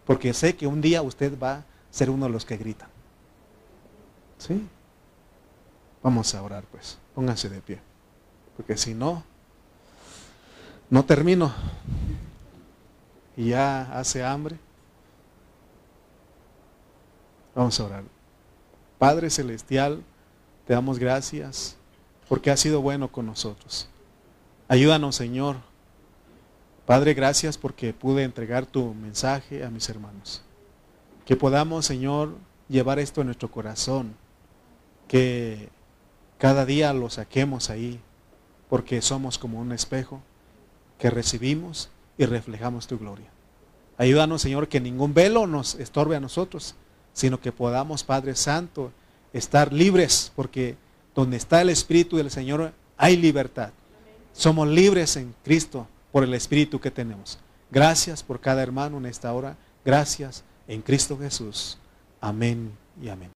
Porque 0.07 0.33
sé 0.33 0.57
que 0.57 0.67
un 0.67 0.81
día 0.81 1.03
usted 1.03 1.39
va 1.39 1.55
a 1.55 1.65
ser 1.91 2.11
uno 2.11 2.27
de 2.27 2.33
los 2.33 2.45
que 2.45 2.57
gritan. 2.57 2.89
¿Sí? 4.39 4.67
Vamos 6.03 6.35
a 6.35 6.43
orar 6.43 6.65
pues. 6.65 6.99
Pónganse 7.15 7.49
de 7.49 7.61
pie. 7.61 7.81
Porque 8.57 8.77
si 8.77 8.95
no, 8.95 9.23
no 10.91 11.05
termino. 11.05 11.53
Y 13.37 13.51
ya 13.51 13.99
hace 13.99 14.25
hambre. 14.25 14.59
Vamos 17.55 17.79
a 17.81 17.85
orar. 17.85 18.14
Padre 19.05 19.29
Celestial, 19.29 20.03
te 20.67 20.73
damos 20.73 20.99
gracias 20.99 21.77
porque 22.27 22.51
has 22.51 22.59
sido 22.59 22.81
bueno 22.81 23.13
con 23.13 23.27
nosotros. 23.27 23.87
Ayúdanos, 24.67 25.15
Señor. 25.15 25.57
Padre, 26.87 27.13
gracias 27.13 27.59
porque 27.59 27.93
pude 27.93 28.23
entregar 28.23 28.65
tu 28.65 28.95
mensaje 28.95 29.63
a 29.63 29.69
mis 29.69 29.91
hermanos. 29.91 30.43
Que 31.27 31.37
podamos, 31.37 31.85
Señor, 31.85 32.35
llevar 32.67 32.99
esto 32.99 33.21
en 33.21 33.27
nuestro 33.27 33.51
corazón. 33.51 34.15
Que 35.07 35.69
cada 36.39 36.65
día 36.65 36.95
lo 36.95 37.11
saquemos 37.11 37.69
ahí 37.69 38.01
porque 38.71 39.03
somos 39.03 39.37
como 39.37 39.61
un 39.61 39.73
espejo 39.73 40.23
que 40.97 41.11
recibimos 41.11 41.91
y 42.17 42.25
reflejamos 42.25 42.87
tu 42.87 42.99
gloria. 42.99 43.29
Ayúdanos, 43.99 44.41
Señor, 44.41 44.69
que 44.69 44.81
ningún 44.81 45.13
velo 45.13 45.47
nos 45.47 45.75
estorbe 45.75 46.17
a 46.17 46.21
nosotros, 46.21 46.75
sino 47.15 47.41
que 47.41 47.53
podamos, 47.53 48.05
Padre 48.05 48.35
Santo, 48.37 48.93
estar 49.33 49.73
libres, 49.73 50.31
porque 50.37 50.77
donde 51.15 51.39
está 51.39 51.63
el 51.63 51.71
Espíritu 51.71 52.19
del 52.19 52.31
Señor 52.31 52.73
hay 52.99 53.17
libertad. 53.17 53.71
Somos 54.35 54.69
libres 54.69 55.17
en 55.17 55.35
Cristo 55.43 55.87
por 56.13 56.25
el 56.25 56.35
Espíritu 56.35 56.81
que 56.81 56.91
tenemos. 56.91 57.39
Gracias 57.71 58.23
por 58.23 58.41
cada 58.41 58.63
hermano 58.63 58.99
en 58.99 59.07
esta 59.07 59.33
hora. 59.33 59.57
Gracias 59.85 60.45
en 60.69 60.83
Cristo 60.83 61.17
Jesús. 61.19 61.79
Amén 62.21 62.73
y 63.01 63.09
amén. 63.09 63.31